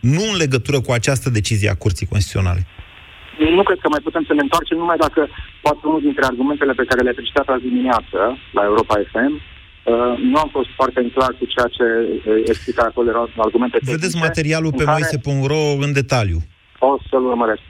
nu 0.00 0.22
în 0.32 0.36
legătură 0.44 0.78
cu 0.80 0.92
această 0.92 1.28
decizie 1.30 1.68
a 1.70 1.82
Curții 1.84 2.06
Constituționale. 2.06 2.62
nu 3.58 3.62
cred 3.62 3.78
că 3.82 3.88
mai 3.88 4.04
putem 4.06 4.24
să 4.26 4.34
ne 4.34 4.44
întoarcem 4.46 4.76
numai 4.76 4.96
dacă 5.06 5.20
poate 5.62 5.80
unul 5.82 6.00
dintre 6.00 6.24
argumentele 6.24 6.72
pe 6.72 6.88
care 6.88 7.00
le-a 7.02 7.16
prezentat 7.18 7.48
azi 7.48 7.68
dimineață 7.68 8.18
la 8.56 8.62
Europa 8.70 8.94
FM 9.12 9.34
Uh, 9.84 10.14
nu 10.30 10.36
am 10.44 10.48
fost 10.56 10.68
foarte 10.78 11.00
în 11.00 11.10
clar 11.16 11.32
cu 11.38 11.44
ceea 11.54 11.68
ce 11.76 11.84
uh, 11.84 12.42
explica 12.52 12.82
acolo, 12.82 13.08
erau 13.08 13.28
argumente 13.36 13.76
tehnice. 13.78 13.96
Vedeți 13.96 14.16
materialul 14.28 14.72
pe 14.72 14.84
în 14.84 14.84
care- 14.84 15.06
moise.ro 15.24 15.62
în 15.86 15.92
detaliu. 15.92 16.38
O 16.78 16.90
să-l 17.10 17.24
urmăresc. 17.32 17.60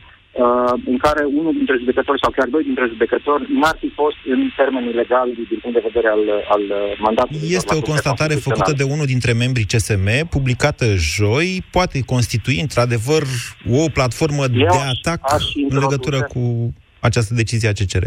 Uh, 0.44 0.72
în 0.92 0.96
care 1.06 1.22
unul 1.40 1.52
dintre 1.52 1.76
judecători 1.78 2.20
sau 2.22 2.30
chiar 2.36 2.48
doi 2.48 2.62
dintre 2.62 2.86
judecători 2.92 3.42
n-ar 3.60 3.76
fi 3.82 3.88
fost 4.00 4.16
în 4.34 4.40
termeni 4.56 4.92
legali 4.92 5.32
din 5.50 5.58
punct 5.62 5.76
de 5.78 5.86
vedere 5.88 6.08
al, 6.16 6.22
al 6.54 6.62
uh, 6.62 6.98
mandatului. 6.98 7.40
Este 7.58 7.74
o 7.74 7.80
constatare 7.80 8.34
făcută 8.34 8.72
de 8.72 8.82
unul 8.82 9.06
dintre 9.06 9.32
membrii 9.32 9.64
CSM, 9.72 10.08
publicată 10.30 10.84
joi, 11.18 11.64
poate 11.70 12.00
constitui 12.12 12.60
într-adevăr 12.60 13.22
o 13.70 13.88
platformă 13.98 14.42
Eu 14.42 14.48
de 14.48 14.66
aș- 14.66 14.90
atac 14.92 15.20
aș 15.36 15.44
în 15.54 15.60
introduce- 15.62 15.84
legătură 15.86 16.18
cu 16.32 16.72
această 17.00 17.34
decizie 17.34 17.68
a 17.68 17.72
CCR. 17.78 18.06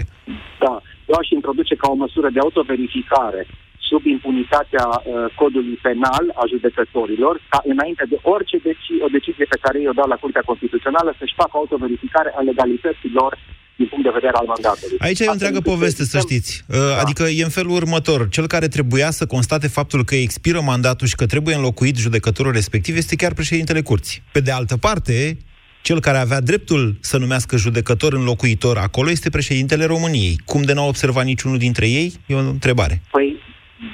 Da, 0.66 0.74
eu 1.12 1.16
aș 1.22 1.30
introduce 1.30 1.76
ca 1.76 1.88
o 1.92 1.94
măsură 1.94 2.30
de 2.34 2.40
autoverificare 2.40 3.48
sub 3.90 4.04
impunitatea 4.16 4.86
uh, 4.96 5.04
codului 5.40 5.78
penal 5.88 6.26
a 6.42 6.44
judecătorilor, 6.54 7.34
ca 7.54 7.60
înainte 7.74 8.04
de 8.12 8.18
orice 8.34 8.58
deci, 8.70 8.86
o 9.06 9.10
decizie 9.18 9.46
pe 9.54 9.62
care 9.64 9.76
ei 9.82 9.92
o 9.92 9.98
dau 10.00 10.08
la 10.14 10.22
Curtea 10.24 10.48
Constituțională 10.50 11.10
să-și 11.20 11.38
facă 11.42 11.54
autoverificare 11.56 12.30
a 12.38 12.42
legalităților 12.50 13.32
din 13.80 13.88
punct 13.92 14.04
de 14.04 14.18
vedere 14.20 14.36
al 14.42 14.48
mandatului. 14.54 14.98
Aici 15.00 15.20
e 15.20 15.28
o 15.28 15.38
întreagă 15.38 15.60
poveste, 15.62 16.04
să 16.04 16.20
știți. 16.20 16.64
Uh, 16.68 16.78
Adică 17.04 17.24
e 17.24 17.44
în 17.44 17.50
felul 17.60 17.76
următor. 17.82 18.30
Cel 18.30 18.48
care 18.48 18.68
trebuia 18.68 19.10
să 19.12 19.26
constate 19.26 19.68
faptul 19.68 20.04
că 20.04 20.16
expiră 20.16 20.62
mandatul 20.62 21.08
și 21.08 21.16
că 21.16 21.26
trebuie 21.26 21.56
înlocuit 21.56 21.96
judecătorul 21.98 22.52
respectiv 22.52 22.96
este 22.96 23.16
chiar 23.16 23.34
președintele 23.34 23.82
curții. 23.82 24.22
Pe 24.32 24.40
de 24.40 24.52
altă 24.52 24.78
parte, 24.78 25.38
cel 25.82 26.00
care 26.00 26.18
avea 26.18 26.42
dreptul 26.42 26.98
să 27.00 27.18
numească 27.18 27.58
judecător 27.58 28.14
înlocuitor 28.14 28.78
acolo 28.78 29.10
este 29.10 29.30
președintele 29.30 29.86
României. 29.86 30.40
Cum 30.46 30.62
de 30.62 30.74
n-au 30.74 30.88
observat 30.88 31.26
niciunul 31.26 31.58
dintre 31.58 31.88
ei? 31.88 32.14
E 32.26 32.36
o 32.36 32.40
întrebare. 32.40 33.02
Păi, 33.12 33.38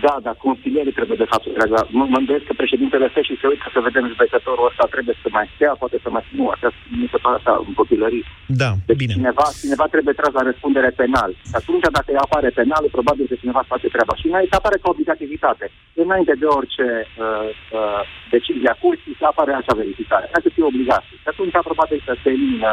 da, 0.06 0.16
dar 0.26 0.36
consilierii 0.48 0.98
trebuie 0.98 1.22
de 1.24 1.30
fapt 1.32 1.44
să 1.46 1.52
treacă. 1.58 1.88
Mă 1.98 2.04
mă 2.14 2.18
îndoiesc 2.22 2.46
că 2.48 2.54
președintele 2.62 3.08
stă 3.10 3.22
și 3.22 3.40
se 3.42 3.48
uită 3.52 3.66
să 3.76 3.80
vedem 3.88 4.06
judecătorul 4.14 4.70
ăsta 4.70 4.86
trebuie 4.96 5.16
să 5.24 5.28
mai 5.38 5.48
stea, 5.56 5.72
poate 5.82 5.98
să 6.04 6.10
mai... 6.10 6.24
Nu, 6.40 6.46
asta 6.54 6.68
mi 7.02 7.12
se 7.14 7.22
pare 7.24 7.36
așa, 7.40 7.54
în 7.68 7.74
copilării. 7.82 8.26
Da, 8.62 8.70
Deci 8.90 9.02
bine. 9.02 9.14
cineva, 9.18 9.46
cineva 9.64 9.86
trebuie 9.94 10.16
tras 10.20 10.34
la 10.38 10.48
răspundere 10.50 10.92
penal. 11.02 11.32
Și 11.50 11.56
atunci, 11.62 11.86
dacă 11.98 12.10
îi 12.12 12.24
apare 12.26 12.50
penalul, 12.60 12.96
probabil 12.98 13.26
că 13.30 13.36
cineva 13.44 13.72
face 13.74 13.88
treaba. 13.96 14.14
Și 14.20 14.28
înainte 14.32 14.56
apare 14.56 14.78
ca 14.82 14.88
obligativitate. 14.94 15.66
Înainte 16.04 16.34
de 16.42 16.48
orice 16.58 16.88
uh, 17.06 17.48
uh, 17.78 18.02
decizie 18.36 18.70
a 18.72 18.82
curții, 18.86 19.18
să 19.20 19.26
apare 19.26 19.52
acea 19.54 19.80
verificare. 19.82 20.26
Hai 20.32 20.46
să 20.46 20.54
fie 20.56 20.72
obligație. 20.72 21.16
Și 21.24 21.30
atunci, 21.34 21.56
probabil 21.70 22.00
că 22.06 22.12
se 22.24 22.30
elimină 22.36 22.72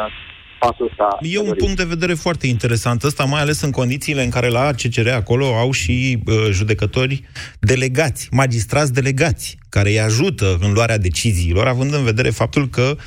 pasul 0.61 0.87
ăsta. 0.89 1.17
E 1.21 1.37
un 1.39 1.53
punct 1.57 1.75
de 1.75 1.83
vedere 1.83 2.13
foarte 2.13 2.47
interesant 2.47 3.03
ăsta, 3.03 3.23
mai 3.23 3.41
ales 3.41 3.61
în 3.61 3.71
condițiile 3.71 4.23
în 4.23 4.29
care 4.29 4.47
la 4.47 4.71
CCR 4.71 5.07
acolo 5.07 5.45
au 5.55 5.71
și 5.71 6.17
uh, 6.25 6.47
judecători 6.51 7.23
delegați, 7.59 8.27
magistrați 8.31 8.93
delegați, 8.93 9.57
care 9.69 9.89
îi 9.89 9.99
ajută 9.99 10.57
în 10.61 10.73
luarea 10.73 10.97
deciziilor, 10.97 11.67
având 11.67 11.93
în 11.93 12.03
vedere 12.03 12.29
faptul 12.29 12.69
că, 12.69 12.97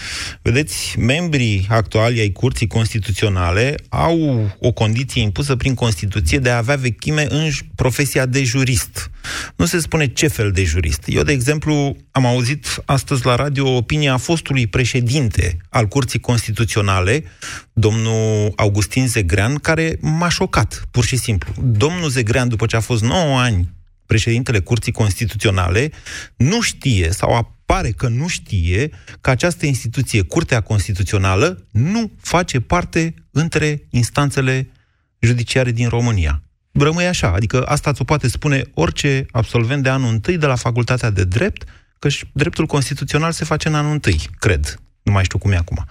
vedeți, 0.43 0.99
membrii 0.99 1.67
actuali 1.69 2.21
ai 2.21 2.31
Curții 2.31 2.67
Constituționale 2.67 3.75
au 3.89 4.51
o 4.59 4.73
condiție 4.73 5.23
impusă 5.23 5.57
prin 5.57 5.75
Constituție 5.75 6.39
de 6.39 6.51
a 6.51 6.57
avea 6.57 6.77
vechime 6.77 7.27
în 7.29 7.49
j- 7.49 7.75
profesia 7.75 8.27
de 8.27 8.43
jurist. 8.43 9.11
Nu 9.57 9.65
se 9.65 9.79
spune 9.79 10.07
ce 10.07 10.29
fel 10.29 10.51
de 10.51 10.65
jurist. 10.65 11.03
Eu, 11.07 11.23
de 11.23 11.33
exemplu, 11.33 11.97
am 12.11 12.27
auzit 12.27 12.83
astăzi 12.85 13.27
la 13.27 13.35
radio 13.35 13.77
opinia 13.77 14.17
fostului 14.17 14.67
președinte 14.67 15.57
al 15.69 15.87
Curții 15.87 16.21
Constituționale, 16.21 17.25
domnul 17.73 18.53
Augustin 18.57 19.09
Zegrean, 19.09 19.55
care 19.55 19.99
m-a 20.01 20.29
șocat, 20.29 20.89
pur 20.91 21.05
și 21.05 21.17
simplu. 21.17 21.53
Domnul 21.63 22.09
Zegrean, 22.09 22.49
după 22.49 22.67
ce 22.67 22.77
a 22.77 22.81
fost 22.81 23.03
9 23.03 23.41
ani 23.41 23.73
președintele 24.07 24.61
Curții 24.61 24.93
Constituționale, 24.93 25.91
nu 26.37 26.61
știe 26.61 27.11
sau 27.11 27.37
apare 27.37 27.91
că 27.91 28.09
nu 28.09 28.29
știe 28.29 28.91
că 29.21 29.31
această 29.31 29.67
instituție, 29.67 30.23
Curtea 30.23 30.61
Constituțională, 30.61 31.67
nu 31.71 32.11
face 32.21 32.61
parte 32.61 33.15
între 33.31 33.87
instanțele 33.91 34.71
judiciare 35.19 35.71
din 35.71 35.89
România. 35.89 36.43
Rămâi 36.79 37.07
așa, 37.07 37.33
adică 37.33 37.63
asta 37.63 37.93
ți-o 37.93 38.05
poate 38.05 38.29
spune 38.29 38.63
orice 38.75 39.27
absolvent 39.31 39.83
de 39.83 39.89
anul 39.89 40.13
întâi 40.13 40.39
de 40.39 40.47
la 40.47 40.55
facultatea 40.55 41.11
de 41.11 41.25
drept, 41.25 41.65
că 41.99 42.09
și 42.09 42.31
dreptul 42.33 42.67
constituțional 42.67 43.33
se 43.33 43.45
face 43.45 43.69
în 43.69 43.75
anul 43.75 43.93
întâi, 43.93 44.21
cred. 44.39 44.79
Nu 45.05 45.13
mai 45.13 45.25
știu 45.25 45.39
cum 45.39 45.51
e 45.53 45.57
acum. 45.57 45.85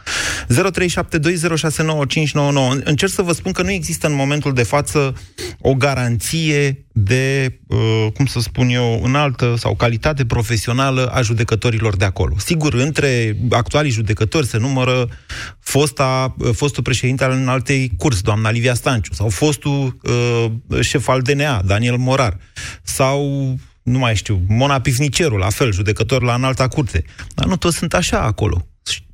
0372069599. 2.80 2.84
Încerc 2.84 3.12
să 3.12 3.22
vă 3.22 3.34
spun 3.34 3.52
că 3.52 3.62
nu 3.62 3.72
există 3.72 4.08
în 4.08 4.14
momentul 4.14 4.54
de 4.54 4.64
față 4.64 5.16
o 5.60 5.74
garanție 5.74 6.86
de, 6.92 7.60
uh, 7.68 8.08
cum 8.14 8.26
să 8.26 8.40
spun 8.40 8.70
eu, 8.70 9.02
înaltă 9.04 9.56
sau 9.58 9.76
calitate 9.76 10.26
profesională 10.26 11.08
a 11.08 11.22
judecătorilor 11.22 11.96
de 11.96 12.06
acolo. 12.06 12.36
Sigur, 12.38 12.74
între 12.74 13.38
actualii 13.50 13.92
judecători 13.92 14.48
se 14.48 14.58
numără 14.58 15.08
fosta, 15.60 16.36
uh, 16.38 16.50
fostul 16.56 16.84
președinte 16.84 17.24
al 17.24 17.32
înaltei 17.32 17.92
curs, 17.98 18.22
doamna 18.22 18.52
Livia 18.52 18.74
Stanciu, 18.74 19.14
sau 19.14 19.30
fostul 19.30 19.98
uh, 20.02 20.52
șef 20.82 21.08
al 21.08 21.22
DNA, 21.22 21.62
Daniel 21.62 21.98
Morar, 21.98 22.38
sau 22.84 23.26
nu 23.84 23.98
mai 23.98 24.16
știu, 24.16 24.42
Mona 24.48 24.82
Pifniceru, 24.82 25.38
la 25.38 25.50
fel, 25.50 25.72
judecător 25.72 26.24
la 26.24 26.34
înalta 26.34 26.68
curte. 26.68 27.04
Dar 27.36 27.46
nu 27.46 27.56
toți 27.56 27.78
sunt 27.78 27.94
așa 27.94 28.20
acolo. 28.20 28.68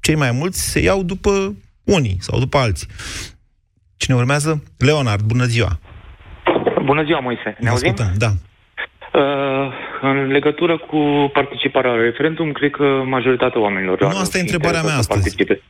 Cei 0.09 0.17
mai 0.17 0.31
mulți 0.31 0.71
se 0.71 0.79
iau 0.79 1.03
după 1.03 1.55
unii 1.83 2.15
sau 2.19 2.39
după 2.39 2.57
alții. 2.57 2.87
Cine 3.97 4.15
urmează? 4.15 4.63
Leonard, 4.77 5.21
bună 5.21 5.43
ziua! 5.43 5.79
Bună 6.83 7.03
ziua, 7.03 7.19
Moise. 7.19 7.55
Ne 7.59 7.69
auzim? 7.69 7.89
Ascultăm, 7.89 8.13
da. 8.17 8.29
Uh, 9.19 9.71
în 10.01 10.27
legătură 10.31 10.77
cu 10.77 11.29
participarea 11.33 11.91
la 11.91 12.01
referendum, 12.01 12.51
cred 12.51 12.71
că 12.71 12.83
majoritatea 13.05 13.61
oamenilor... 13.61 14.01
Nu, 14.01 14.07
asta 14.07 14.37
e 14.37 14.41
întrebarea 14.41 14.81
mea 14.81 14.97
astăzi. 14.97 15.19
Participe. 15.19 15.61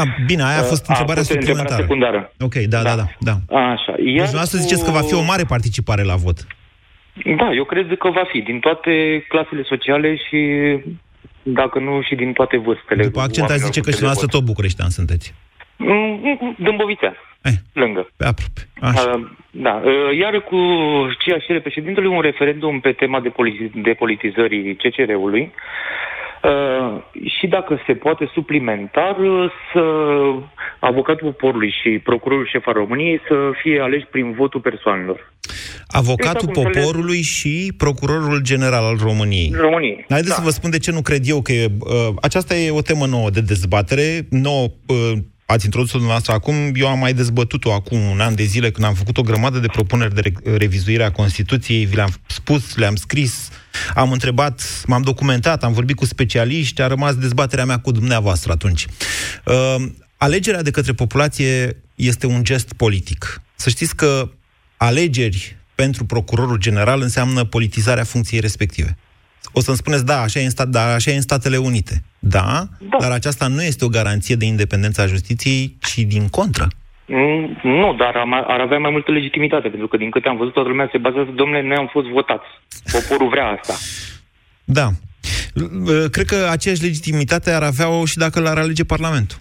A, 0.00 0.02
bine, 0.26 0.42
aia 0.42 0.58
a 0.58 0.62
fost 0.62 0.82
Uh, 0.82 0.88
întrebarea 0.88 1.22
a 1.22 1.26
fost 1.26 1.30
întrebarea 1.30 1.76
suplimentară. 1.76 1.82
secundară. 1.82 2.32
Ok, 2.40 2.54
da, 2.54 2.82
da, 2.82 2.94
da. 2.96 3.06
da. 3.28 3.56
Așa. 3.58 3.92
Deci 3.96 4.04
Iar 4.06 4.26
dumneavoastră 4.30 4.58
cu- 4.58 4.64
ziceți 4.64 4.84
că 4.84 4.90
va 4.90 5.00
fi 5.08 5.14
o 5.14 5.22
mare 5.22 5.44
participare 5.54 6.02
la 6.02 6.16
vot. 6.24 6.38
Da, 7.40 7.48
eu 7.60 7.64
cred 7.64 7.86
că 7.98 8.08
va 8.10 8.24
fi 8.32 8.38
din 8.40 8.58
toate 8.60 9.24
clasele 9.28 9.62
sociale 9.62 10.16
și 10.16 10.38
dacă 11.42 11.78
nu 11.78 12.02
și 12.02 12.14
din 12.14 12.32
toate 12.32 12.56
vârstele. 12.56 13.02
După 13.02 13.20
accent 13.20 13.50
aș 13.50 13.56
zice 13.56 13.80
că 13.80 13.90
și 13.90 13.96
dumneavoastră 13.96 14.38
tot 14.38 14.44
bucureștean 14.44 14.88
sunteți. 14.88 15.34
Mm, 15.76 16.56
Dâmbovițean. 16.58 17.16
Lângă. 17.72 18.08
Pe 18.16 18.24
aproape. 18.24 18.68
Așa. 18.80 19.10
Uh, 19.10 19.30
da. 19.50 19.80
Uh, 19.84 20.18
Iar 20.18 20.40
cu 20.40 20.56
ceea 21.18 21.38
ce 21.38 21.60
președintelui 21.60 22.14
un 22.14 22.20
referendum 22.20 22.80
pe 22.80 22.92
tema 22.92 23.20
de 23.20 23.28
politi- 23.28 23.82
depolitizării 23.82 24.76
CCR-ului 24.76 25.40
uh, 25.40 25.50
și 27.38 27.46
dacă 27.46 27.82
se 27.86 27.92
poate 27.92 28.30
suplimentar 28.34 29.18
uh, 29.18 29.50
să 29.72 29.82
avocatul 30.80 31.32
poporului 31.32 31.74
și 31.82 31.98
procurorul 31.98 32.48
șef 32.52 32.66
al 32.66 32.72
României 32.72 33.20
să 33.28 33.34
fie 33.62 33.80
aleși 33.80 34.06
prin 34.10 34.32
votul 34.32 34.60
persoanelor. 34.60 35.32
Avocatul 35.86 36.48
Exact 36.48 36.52
cum 36.52 36.72
poporului 36.72 37.22
și 37.22 37.72
procurorul 37.76 38.40
general 38.42 38.84
al 38.84 38.98
României. 39.02 39.52
României. 39.56 40.04
Haideți 40.08 40.34
să 40.34 40.42
vă 40.44 40.50
spun 40.50 40.70
de 40.70 40.78
ce 40.78 40.92
nu 40.92 41.02
cred 41.02 41.28
eu 41.28 41.42
că 41.42 41.52
e... 41.52 41.66
Uh, 41.78 42.14
aceasta 42.22 42.54
e 42.54 42.70
o 42.70 42.82
temă 42.82 43.06
nouă 43.06 43.30
de 43.30 43.40
dezbatere. 43.40 44.26
Nouă, 44.30 44.66
uh, 44.86 45.12
ați 45.46 45.64
introdus-o 45.64 45.98
dumneavoastră 45.98 46.32
acum, 46.32 46.54
eu 46.74 46.88
am 46.88 46.98
mai 46.98 47.12
dezbătut-o 47.12 47.72
acum 47.72 47.98
un 48.10 48.20
an 48.20 48.34
de 48.34 48.42
zile 48.42 48.70
când 48.70 48.86
am 48.86 48.94
făcut 48.94 49.18
o 49.18 49.22
grămadă 49.22 49.58
de 49.58 49.66
propuneri 49.66 50.14
de 50.14 50.20
re- 50.20 50.56
revizuire 50.56 51.02
a 51.02 51.10
Constituției, 51.10 51.84
vi 51.84 51.94
le-am 51.94 52.10
spus, 52.26 52.76
le-am 52.76 52.94
scris, 52.94 53.50
am 53.94 54.12
întrebat, 54.12 54.82
m-am 54.86 55.02
documentat, 55.02 55.64
am 55.64 55.72
vorbit 55.72 55.96
cu 55.96 56.04
specialiști, 56.04 56.82
a 56.82 56.86
rămas 56.86 57.14
dezbaterea 57.14 57.64
mea 57.64 57.78
cu 57.78 57.90
dumneavoastră 57.90 58.52
atunci. 58.52 58.86
Uh, 59.44 59.86
alegerea 60.16 60.62
de 60.62 60.70
către 60.70 60.92
populație 60.92 61.76
este 61.94 62.26
un 62.26 62.44
gest 62.44 62.72
politic. 62.72 63.42
Să 63.56 63.70
știți 63.70 63.96
că 63.96 64.30
alegeri 64.76 65.56
pentru 65.74 66.04
procurorul 66.04 66.56
general 66.56 67.00
înseamnă 67.00 67.44
politizarea 67.44 68.04
funcției 68.04 68.40
respective. 68.40 68.96
O 69.52 69.60
să-mi 69.60 69.76
spuneți, 69.76 70.04
da, 70.04 70.20
așa 70.20 70.40
e 70.40 70.44
în, 70.44 70.50
stat, 70.50 70.68
da, 70.68 70.92
așa 70.92 71.10
e 71.10 71.14
în 71.14 71.20
Statele 71.20 71.56
Unite. 71.56 72.02
Da, 72.18 72.68
da, 72.80 72.96
dar 73.00 73.10
aceasta 73.10 73.46
nu 73.46 73.62
este 73.62 73.84
o 73.84 73.88
garanție 73.88 74.36
de 74.36 74.44
independență 74.44 75.00
a 75.00 75.06
justiției, 75.06 75.76
ci 75.80 75.98
din 75.98 76.28
contră. 76.28 76.68
Mm, 77.10 77.58
Nu, 77.62 77.94
dar 77.94 78.16
am, 78.16 78.32
ar 78.32 78.60
avea 78.60 78.78
mai 78.78 78.90
multă 78.90 79.10
legitimitate, 79.10 79.68
pentru 79.68 79.88
că 79.88 79.96
din 79.96 80.10
câte 80.10 80.28
am 80.28 80.36
văzut, 80.36 80.52
toată 80.52 80.68
lumea 80.68 80.88
se 80.92 80.98
bazează, 80.98 81.30
domnule, 81.30 81.62
noi 81.62 81.76
am 81.76 81.88
fost 81.92 82.06
votați. 82.06 82.46
Poporul 82.92 83.28
vrea 83.28 83.46
asta. 83.46 83.74
Da. 84.64 84.88
L- 85.54 86.08
Cred 86.10 86.26
că 86.26 86.48
aceeași 86.50 86.82
legitimitate 86.82 87.50
ar 87.50 87.62
avea-o 87.62 88.04
și 88.04 88.16
dacă 88.16 88.40
l-ar 88.40 88.58
alege 88.58 88.84
Parlamentul. 88.84 89.38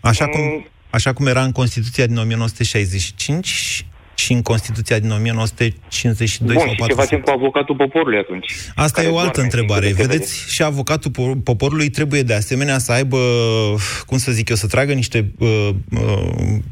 Așa 0.00 0.26
cum, 0.28 0.66
așa 0.90 1.12
cum 1.12 1.26
era 1.26 1.42
în 1.42 1.52
Constituția 1.52 2.06
din 2.06 2.16
1965 2.16 3.86
și 4.18 4.24
și 4.28 4.34
în 4.34 4.42
Constituția 4.42 4.98
din 4.98 5.10
1952 5.10 6.54
Bun, 6.56 6.64
sau 6.64 6.72
și 6.72 6.76
ce 6.80 6.84
4. 6.86 6.94
facem 6.96 7.20
cu 7.20 7.30
avocatul 7.30 7.74
poporului 7.76 8.18
atunci? 8.18 8.52
Asta 8.74 9.00
Care 9.00 9.06
e 9.12 9.16
o 9.16 9.18
altă 9.18 9.30
doarme 9.40 9.42
întrebare. 9.52 9.86
din 9.86 9.94
câte 9.94 10.06
Vedeți, 10.06 10.52
și 10.54 10.62
avocatul 10.62 11.10
po- 11.10 11.42
poporului 11.44 11.88
trebuie 11.88 12.22
de 12.22 12.34
asemenea 12.34 12.78
să 12.78 12.92
aibă, 12.92 13.18
cum 14.06 14.18
să 14.18 14.32
zic 14.32 14.48
eu, 14.48 14.56
să 14.56 14.66
tragă 14.66 14.92
niște 14.92 15.32
uh, 15.38 15.68
uh, 15.92 16.00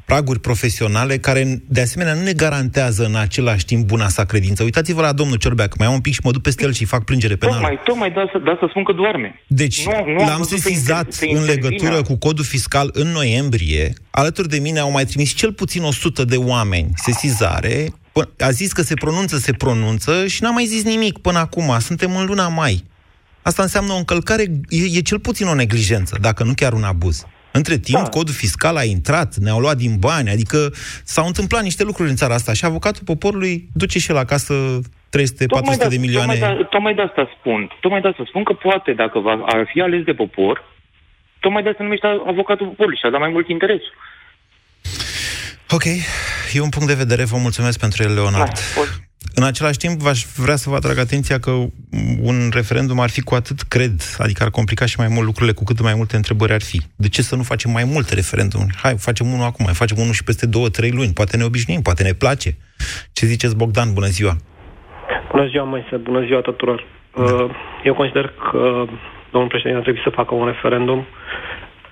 praguri 0.05 0.41
profesionale 0.41 1.17
care 1.19 1.63
de 1.69 1.81
asemenea 1.81 2.15
nu 2.15 2.23
ne 2.23 2.33
garantează 2.33 3.05
în 3.05 3.15
același 3.15 3.65
timp 3.65 3.87
buna 3.87 4.09
sa 4.09 4.25
credință. 4.25 4.63
Uitați-vă 4.63 5.01
la 5.01 5.13
domnul 5.13 5.37
Ciorbeac, 5.37 5.77
mai 5.79 5.87
am 5.87 5.93
un 5.93 6.01
pic 6.01 6.13
și 6.13 6.21
mă 6.23 6.31
duc 6.31 6.43
peste 6.43 6.65
el 6.65 6.73
și 6.73 6.85
fac 6.85 7.05
plângere 7.05 7.37
penală. 7.37 7.59
Tocmai, 7.61 7.79
tocmai 7.85 8.11
da, 8.11 8.29
să, 8.33 8.39
da 8.45 8.57
să 8.61 8.67
spun 8.69 8.85
că 8.85 8.93
doarme. 8.93 9.41
Deci, 9.47 9.87
Nu- 9.87 9.93
nu 10.13 10.21
am 10.23 10.29
l-am 10.29 10.37
văzut 10.37 10.59
să 10.59 10.69
sesizat 10.69 11.07
inter- 11.07 11.11
să 11.11 11.25
în 11.25 11.29
intervină. 11.31 11.53
legătură 11.69 12.03
cu 12.03 12.17
codul 12.17 12.45
fiscal 12.45 12.91
în 12.93 13.09
noiembrie. 13.09 13.93
Alături 14.11 14.49
de 14.49 14.59
mine 14.59 14.79
au 14.79 14.91
mai 14.91 15.05
trimis 15.05 15.35
cel 15.35 15.53
puțin 15.53 15.83
100 15.83 16.25
de 16.25 16.37
oameni 16.37 16.91
sesizare. 17.37 17.87
Pă- 18.13 18.45
A 18.47 18.51
zis 18.51 18.73
că 18.73 18.83
se 18.83 18.95
pronunță, 18.95 19.37
se 19.37 19.53
pronunță 19.53 20.27
și 20.27 20.43
n-a 20.43 20.51
mai 20.51 20.65
zis 20.65 20.85
nimic 20.85 21.19
până 21.19 21.39
acum. 21.39 21.79
Suntem 21.79 22.17
în 22.17 22.27
luna 22.27 22.49
mai. 22.49 22.85
Asta 23.43 23.63
înseamnă 23.63 23.93
o 23.93 23.97
încălcare, 23.97 24.43
e, 24.69 24.99
e 24.99 25.01
cel 25.01 25.21
puțin 25.21 25.47
o 25.47 25.55
neglijență, 25.55 26.19
dacă 26.21 26.45
nu 26.45 26.53
chiar 26.57 26.73
un 26.73 26.83
abuz. 26.83 27.27
Între 27.53 27.79
timp, 27.79 28.03
da. 28.03 28.09
codul 28.09 28.35
fiscal 28.35 28.77
a 28.77 28.85
intrat, 28.85 29.35
ne-au 29.37 29.59
luat 29.59 29.77
din 29.77 29.97
bani, 29.99 30.31
adică 30.31 30.73
s-au 31.05 31.27
întâmplat 31.27 31.63
niște 31.63 31.85
lucruri 31.85 32.11
în 32.11 32.17
țara 32.17 32.35
asta 32.35 32.53
și 32.53 32.65
avocatul 32.65 33.03
poporului 33.05 33.69
duce 33.73 33.99
și 33.99 34.11
el 34.11 34.17
acasă 34.17 34.55
300-400 34.83 35.89
de 35.89 35.97
milioane. 35.99 36.33
Tocmai, 36.33 36.57
da, 36.57 36.65
tocmai 36.71 36.95
de 36.95 37.03
asta 37.03 37.29
spun. 37.39 37.71
Tocmai 37.81 38.01
de 38.01 38.09
asta 38.09 38.25
spun 38.27 38.45
că 38.45 38.53
poate, 38.53 38.93
dacă 38.93 39.19
va 39.19 39.43
ar 39.47 39.69
fi 39.73 39.81
ales 39.81 40.03
de 40.05 40.13
popor, 40.13 40.65
tocmai 41.41 41.63
de 41.63 41.69
asta 41.69 41.83
numește 41.83 42.07
avocatul 42.27 42.67
poporului 42.67 42.99
și 42.99 43.07
a 43.07 43.11
dat 43.11 43.21
mai 43.21 43.31
mult 43.31 43.49
interes. 43.49 43.81
Ok, 45.71 45.85
e 46.53 46.61
un 46.61 46.69
punct 46.69 46.89
de 46.89 46.95
vedere, 46.95 47.25
vă 47.25 47.37
mulțumesc 47.37 47.79
pentru 47.79 48.03
el, 48.03 48.15
Leonard. 48.15 48.53
Da, 48.53 48.83
În 49.35 49.45
același 49.45 49.79
timp, 49.79 50.01
v-aș 50.01 50.25
vrea 50.37 50.57
să 50.57 50.71
vă 50.71 50.77
atrag 50.77 50.99
atenția 50.99 51.39
că 51.39 51.51
un 52.21 52.51
referendum 52.53 53.01
ar 53.01 53.11
fi 53.11 53.21
cu 53.21 53.35
atât, 53.35 53.61
cred, 53.63 53.93
adică 54.19 54.43
ar 54.43 54.51
complica 54.51 54.87
și 54.87 54.99
mai 54.99 55.09
mult 55.09 55.27
lucrurile 55.27 55.53
cu 55.53 55.65
cât 55.65 55.81
mai 55.81 55.95
multe 55.97 56.17
întrebări 56.17 56.53
ar 56.53 56.63
fi. 56.63 56.81
De 56.97 57.09
ce 57.09 57.23
să 57.23 57.37
nu 57.37 57.43
facem 57.43 57.71
mai 57.71 57.85
multe 57.85 58.15
referendumuri? 58.15 58.75
Hai, 58.83 58.95
facem 58.99 59.27
unul 59.27 59.45
acum, 59.45 59.65
mai 59.65 59.75
facem 59.75 59.97
unul 59.99 60.13
și 60.13 60.25
peste 60.25 60.47
două, 60.47 60.69
trei 60.69 60.91
luni. 60.91 61.13
Poate 61.13 61.37
ne 61.37 61.45
obișnuim, 61.45 61.83
poate 61.83 62.03
ne 62.03 62.13
place. 62.13 62.57
Ce 63.13 63.27
ziceți, 63.27 63.57
Bogdan? 63.57 63.93
Bună 63.93 64.07
ziua! 64.07 64.37
Bună 65.31 65.47
ziua, 65.49 65.65
Moise, 65.65 65.97
bună 65.97 66.25
ziua 66.25 66.41
tuturor. 66.41 66.87
Uh, 67.15 67.51
Eu 67.85 67.95
consider 67.95 68.33
că 68.51 68.85
domnul 69.31 69.51
președinte 69.51 69.79
ar 69.79 69.83
trebui 69.83 70.01
să 70.05 70.11
facă 70.21 70.35
un 70.35 70.47
referendum, 70.47 71.07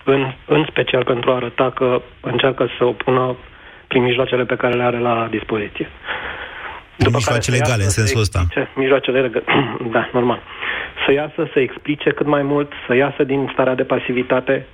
în, 0.05 0.33
în 0.47 0.67
special 0.71 1.05
pentru 1.05 1.31
a 1.31 1.35
arăta 1.35 1.71
că 1.71 2.03
încearcă 2.21 2.69
să 2.79 2.85
opună 2.85 3.37
prin 3.95 4.07
mijloacele 4.07 4.45
pe 4.45 4.57
care 4.63 4.75
le 4.75 4.83
are 4.91 4.99
la 4.99 5.15
dispoziție. 5.31 5.87
Prin 6.97 7.13
mijloace 7.15 7.51
legale, 7.51 7.83
în 7.83 7.91
sensul 8.01 8.21
ăsta. 8.21 8.39
Explice, 8.41 8.69
mijloacele 8.77 9.21
legale, 9.21 9.45
da, 9.97 10.09
normal. 10.13 10.41
Să 11.07 11.13
iasă, 11.13 11.41
să 11.53 11.59
explice 11.61 12.11
cât 12.11 12.27
mai 12.27 12.43
mult, 12.43 12.71
să 12.87 12.95
iasă 12.95 13.23
din 13.25 13.51
starea 13.53 13.75
de 13.75 13.83
pasivitate. 13.83 14.67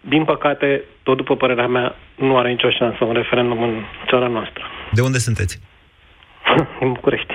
Din 0.00 0.24
păcate, 0.24 0.82
tot 1.02 1.16
după 1.16 1.36
părerea 1.36 1.66
mea, 1.66 1.94
nu 2.14 2.38
are 2.38 2.48
nicio 2.50 2.70
șansă 2.70 3.04
un 3.04 3.12
referendum 3.12 3.62
în 3.62 3.74
țara 4.10 4.26
noastră. 4.26 4.62
De 4.92 5.00
unde 5.00 5.18
sunteți? 5.18 5.54
Din 6.80 6.92
București. 6.92 7.32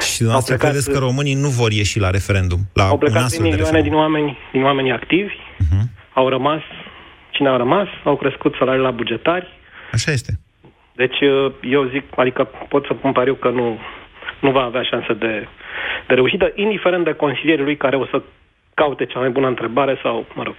Și 0.00 0.16
dumneavoastră 0.18 0.54
plecat- 0.54 0.70
credeți 0.70 0.90
că 0.92 0.98
românii 0.98 1.34
nu 1.34 1.48
vor 1.48 1.70
ieși 1.72 1.98
la 1.98 2.10
referendum? 2.10 2.58
La 2.74 2.84
Au 2.84 2.92
un 2.92 2.98
plecat 2.98 3.22
astfel 3.22 3.42
din 3.42 3.50
de 3.50 3.56
milioane 3.56 3.78
referendum? 3.78 3.90
din 3.90 4.18
oameni, 4.18 4.38
din 4.52 4.62
oamenii 4.64 4.92
activi, 4.92 5.34
Mhm. 5.58 5.82
au 6.14 6.28
rămas, 6.28 6.62
cine 7.30 7.48
au 7.48 7.56
rămas, 7.56 7.88
au 8.04 8.16
crescut 8.16 8.54
salariile 8.58 8.86
la 8.86 8.92
bugetari. 9.00 9.46
Așa 9.92 10.10
este. 10.12 10.32
Deci 10.92 11.20
uh, 11.20 11.52
eu 11.62 11.88
zic, 11.88 12.04
adică 12.16 12.48
pot 12.68 12.84
să 12.86 12.94
pun 12.94 13.12
pariu 13.12 13.34
că 13.34 13.48
nu, 13.48 13.78
nu 14.40 14.50
va 14.50 14.62
avea 14.62 14.82
șansă 14.82 15.12
de, 15.12 15.48
de 16.06 16.14
reușită, 16.14 16.52
indiferent 16.54 17.04
de 17.04 17.12
consilierii 17.12 17.64
lui 17.64 17.76
care 17.76 17.96
o 17.96 18.06
să 18.06 18.22
caute 18.74 19.06
cea 19.06 19.18
mai 19.18 19.30
bună 19.30 19.46
întrebare 19.46 19.98
sau, 20.02 20.26
mă 20.34 20.42
rog, 20.42 20.54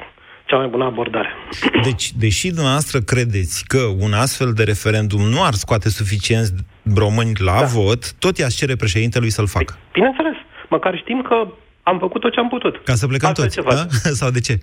cea 0.45 0.57
mai 0.57 0.67
bună 0.67 0.85
abordare. 0.85 1.29
Deci, 1.89 2.11
deși 2.11 2.47
dumneavoastră 2.47 2.99
credeți 2.99 3.63
că 3.67 3.81
un 3.99 4.13
astfel 4.13 4.53
de 4.53 4.63
referendum 4.63 5.21
nu 5.21 5.43
ar 5.43 5.53
scoate 5.53 5.89
suficienți 5.89 6.53
români 6.95 7.31
la 7.39 7.59
da. 7.59 7.65
vot, 7.65 8.13
tot 8.13 8.37
i-ați 8.37 8.57
cere 8.57 8.75
președintelui 8.75 9.29
să-l 9.29 9.47
facă. 9.47 9.77
Bineînțeles, 9.91 10.35
măcar 10.69 10.97
știm 10.97 11.21
că 11.21 11.47
am 11.83 11.99
făcut 11.99 12.21
tot 12.21 12.31
ce 12.31 12.39
am 12.39 12.49
putut. 12.49 12.81
Ca 12.83 12.93
să 12.93 13.07
plecăm 13.07 13.27
Altfel 13.27 13.45
toți, 13.45 13.55
ce 13.55 13.61
facem? 13.61 13.87
da? 14.03 14.09
Sau 14.21 14.29
de 14.29 14.39
ce? 14.39 14.57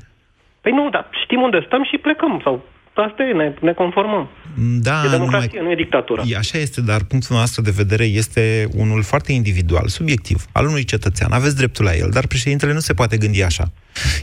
Păi 0.60 0.72
nu, 0.72 0.90
dar 0.90 1.08
știm 1.22 1.40
unde 1.40 1.62
stăm 1.66 1.84
și 1.84 1.96
plecăm. 1.98 2.40
Sau 2.44 2.64
asta 3.00 3.22
e, 3.22 3.32
ne, 3.32 3.54
ne 3.60 3.72
conformăm. 3.72 4.28
Da, 4.56 5.02
e 5.06 5.08
democrație, 5.08 5.50
numai... 5.52 5.66
nu 5.66 5.70
e 5.70 5.82
dictatură. 5.82 6.22
E, 6.26 6.36
așa 6.36 6.58
este, 6.58 6.80
dar 6.80 7.02
punctul 7.02 7.36
nostru 7.36 7.62
de 7.62 7.70
vedere 7.70 8.04
este 8.04 8.68
unul 8.74 9.02
foarte 9.02 9.32
individual, 9.32 9.86
subiectiv, 9.86 10.46
al 10.52 10.66
unui 10.66 10.84
cetățean. 10.84 11.32
Aveți 11.32 11.56
dreptul 11.56 11.84
la 11.84 11.94
el, 11.94 12.10
dar 12.10 12.26
președintele 12.26 12.72
nu 12.72 12.78
se 12.78 12.94
poate 12.94 13.16
gândi 13.16 13.42
așa. 13.42 13.70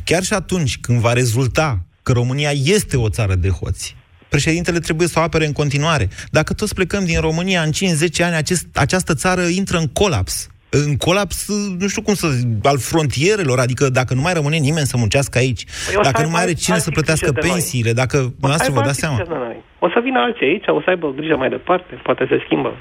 Chiar 0.03 0.23
și 0.23 0.33
atunci 0.33 0.77
când 0.77 0.99
va 0.99 1.13
rezulta 1.13 1.79
că 2.03 2.11
România 2.11 2.51
este 2.51 2.97
o 2.97 3.09
țară 3.09 3.35
de 3.35 3.49
hoți, 3.49 3.95
președintele 4.29 4.79
trebuie 4.79 5.07
să 5.07 5.19
o 5.19 5.21
apere 5.21 5.45
în 5.45 5.51
continuare. 5.51 6.09
Dacă 6.31 6.53
toți 6.53 6.73
plecăm 6.73 7.05
din 7.05 7.19
România 7.19 7.61
în 7.61 7.71
5-10 7.71 7.75
ani, 8.23 8.35
acest, 8.35 8.65
această 8.73 9.13
țară 9.13 9.41
intră 9.41 9.77
în 9.77 9.87
colaps. 9.87 10.49
În 10.69 10.97
colaps, 10.97 11.47
nu 11.79 11.87
știu 11.87 12.01
cum 12.01 12.13
să 12.13 12.27
zic, 12.27 12.47
al 12.63 12.79
frontierelor, 12.79 13.59
adică 13.59 13.89
dacă 13.89 14.13
nu 14.13 14.21
mai 14.21 14.33
rămâne 14.33 14.57
nimeni 14.57 14.85
să 14.85 14.97
muncească 14.97 15.37
aici, 15.37 15.63
Păi 15.65 15.95
o 15.99 16.03
să 16.03 16.09
dacă 16.09 16.17
nu 16.17 16.17
aibă 16.25 16.31
mai 16.31 16.41
are 16.41 16.49
alți- 16.49 16.63
cine 16.63 16.77
să 16.77 16.83
alții 16.87 16.91
plătească 16.97 17.25
grijă 17.25 17.39
de 17.41 17.47
noi. 17.47 17.55
pensiile, 17.55 17.93
dacă 17.93 18.17
O 18.17 18.19
să 18.21 18.27
dumneavoastră 18.29 18.71
vă 18.73 18.77
aibă 18.79 18.87
dați 18.89 19.03
alții 19.03 19.03
seama. 19.03 19.15
grijă 19.17 19.33
de 19.33 19.39
noi. 19.47 19.57
O 19.85 19.87
să 19.93 19.99
vină 20.07 20.19
alții 20.19 20.45
aici, 20.49 20.67
o 20.67 20.81
să 20.83 20.89
aibă 20.89 21.07
grijă 21.19 21.35
mai 21.43 21.49
departe, 21.49 21.91
poate 22.07 22.25
se 22.29 22.37
schimbă 22.45 22.71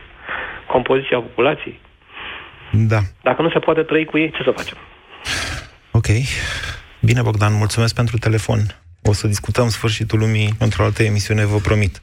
compoziția 0.72 1.18
populației. 1.28 1.80
Da. 2.92 3.00
Dacă 3.22 3.42
nu 3.42 3.50
se 3.50 3.58
poate 3.58 3.82
trăi 3.82 4.04
cu 4.04 4.18
ei, 4.18 4.30
ce 4.36 4.42
să 4.48 4.52
facem? 4.60 4.76
Ok. 5.98 6.06
Bine, 7.00 7.22
Bogdan, 7.22 7.52
mulțumesc 7.54 7.94
pentru 7.94 8.16
telefon. 8.18 8.60
O 9.08 9.12
să 9.12 9.26
discutăm 9.26 9.68
sfârșitul 9.68 10.18
lumii 10.18 10.54
într-o 10.58 10.84
altă 10.84 11.02
emisiune, 11.02 11.44
vă 11.44 11.56
promit. 11.56 12.02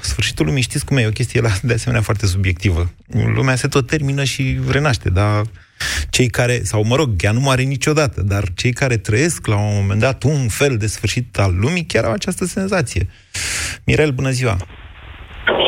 Sfârșitul 0.00 0.46
lumii, 0.46 0.62
știți 0.62 0.84
cum 0.84 0.96
e, 0.96 1.00
e 1.00 1.06
o 1.06 1.10
chestie 1.10 1.40
la, 1.40 1.48
de 1.62 1.72
asemenea 1.72 2.02
foarte 2.02 2.26
subiectivă. 2.26 2.90
Lumea 3.34 3.54
se 3.54 3.68
tot 3.68 3.86
termină 3.86 4.24
și 4.24 4.58
renaște, 4.70 5.10
dar 5.10 5.42
cei 6.10 6.28
care, 6.28 6.62
sau 6.62 6.84
mă 6.84 6.96
rog, 6.96 7.10
ea 7.20 7.32
nu 7.32 7.40
moare 7.40 7.62
niciodată, 7.62 8.22
dar 8.22 8.42
cei 8.54 8.72
care 8.72 8.96
trăiesc 8.96 9.46
la 9.46 9.56
un 9.56 9.74
moment 9.74 10.00
dat 10.00 10.22
un 10.22 10.48
fel 10.48 10.76
de 10.76 10.86
sfârșit 10.86 11.38
al 11.38 11.54
lumii 11.58 11.84
chiar 11.84 12.04
au 12.04 12.12
această 12.12 12.44
senzație. 12.44 13.08
Mirel, 13.84 14.10
bună 14.10 14.30
ziua! 14.30 14.56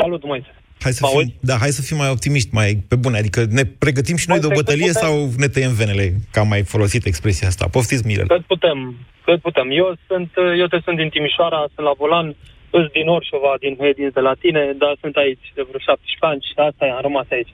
Salut, 0.01 0.25
Moise. 0.25 0.58
Hai 0.85 0.93
să, 0.93 1.07
fim, 1.13 1.35
da, 1.41 1.55
hai 1.63 1.69
să 1.79 1.83
fim 1.83 1.97
mai 1.97 2.11
optimiști, 2.17 2.51
mai 2.53 2.71
pe 2.89 2.97
bune. 2.97 3.19
Adică 3.19 3.41
ne 3.59 3.65
pregătim 3.65 4.17
și 4.17 4.29
noi 4.29 4.41
de 4.41 4.47
o 4.47 4.49
Poate 4.49 4.63
că 4.63 4.71
bătălie 4.71 4.93
putem. 4.93 5.03
sau 5.09 5.15
ne 5.37 5.49
tăiem 5.49 5.75
venele, 5.83 6.05
că 6.33 6.39
am 6.41 6.49
mai 6.49 6.63
folosit 6.63 7.05
expresia 7.07 7.49
asta. 7.49 7.69
Poftiți, 7.77 8.07
Mirel. 8.07 8.27
Cât 8.27 8.45
putem, 8.53 8.79
cât 9.25 9.41
putem. 9.41 9.69
Eu 9.71 9.89
sunt, 10.07 10.31
eu 10.59 10.67
te 10.67 10.79
sunt 10.85 10.97
din 10.97 11.09
Timișoara, 11.09 11.61
sunt 11.75 11.87
la 11.87 11.95
volan, 12.03 12.27
îs 12.71 12.87
din 12.97 13.07
Orșova, 13.09 13.53
din 13.65 13.75
Hedin 13.81 14.11
de 14.19 14.21
la 14.21 14.35
tine, 14.43 14.63
dar 14.83 14.93
sunt 15.01 15.15
aici 15.17 15.47
de 15.59 15.63
vreo 15.69 15.81
17 15.81 16.27
ani 16.31 16.41
și 16.49 16.53
asta 16.69 16.83
e, 16.87 16.91
am 16.91 17.07
rămas 17.09 17.27
aici. 17.37 17.53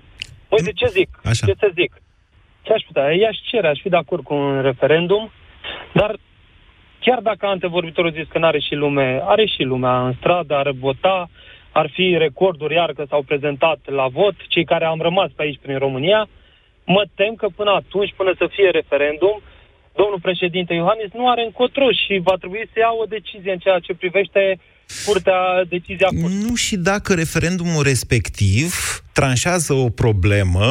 Uite, 0.48 0.72
ce 0.80 0.87
zic? 0.98 1.08
Așa. 1.30 1.46
Ce 1.46 1.54
să 1.58 1.70
zic? 1.80 1.92
Ce 2.62 2.72
aș 2.72 2.82
putea? 2.87 3.04
I-aș 3.12 3.38
cere, 3.50 3.68
aș 3.68 3.78
fi 3.82 3.88
de 3.88 3.96
acord 3.96 4.22
cu 4.24 4.34
un 4.34 4.62
referendum, 4.62 5.30
dar 5.92 6.16
chiar 7.00 7.20
dacă 7.20 7.46
antevorbitorul 7.46 8.12
zis 8.12 8.26
că 8.28 8.38
n-are 8.38 8.58
și 8.58 8.74
lume, 8.74 9.20
are 9.24 9.46
și 9.46 9.62
lumea 9.62 10.06
în 10.06 10.12
stradă, 10.18 10.54
ar 10.54 10.70
vota, 10.70 11.30
ar 11.80 11.90
fi 11.96 12.06
recorduri 12.26 12.74
iar 12.74 12.90
că 12.92 13.04
s-au 13.08 13.22
prezentat 13.22 13.80
la 14.00 14.06
vot, 14.18 14.37
cei 14.48 14.64
care 14.72 14.84
am 14.84 15.00
rămas 15.08 15.30
pe 15.37 15.42
aici 15.42 15.62
prin 15.62 15.78
România, 15.78 16.20
mă 16.94 17.02
tem 17.14 17.34
că 17.34 17.46
până 17.58 17.70
atunci, 17.70 18.12
până 18.16 18.32
să 18.40 18.46
fie 18.54 18.68
referendum, 18.80 19.37
domnul 20.00 20.20
președinte 20.22 20.72
Iohannis 20.74 21.10
nu 21.12 21.30
are 21.30 21.42
încotro 21.44 21.87
și 22.02 22.20
va 22.28 22.37
trebui 22.42 22.64
să 22.72 22.78
ia 22.78 22.92
o 23.02 23.04
decizie 23.16 23.52
în 23.52 23.58
ceea 23.58 23.78
ce 23.78 23.94
privește 23.94 24.42
curtea, 25.06 25.38
decizia 25.68 26.06
curții. 26.20 26.42
Nu 26.44 26.54
și 26.54 26.76
dacă 26.76 27.14
referendumul 27.14 27.82
respectiv 27.82 28.68
tranșează 29.12 29.72
o 29.72 29.88
problemă 29.88 30.66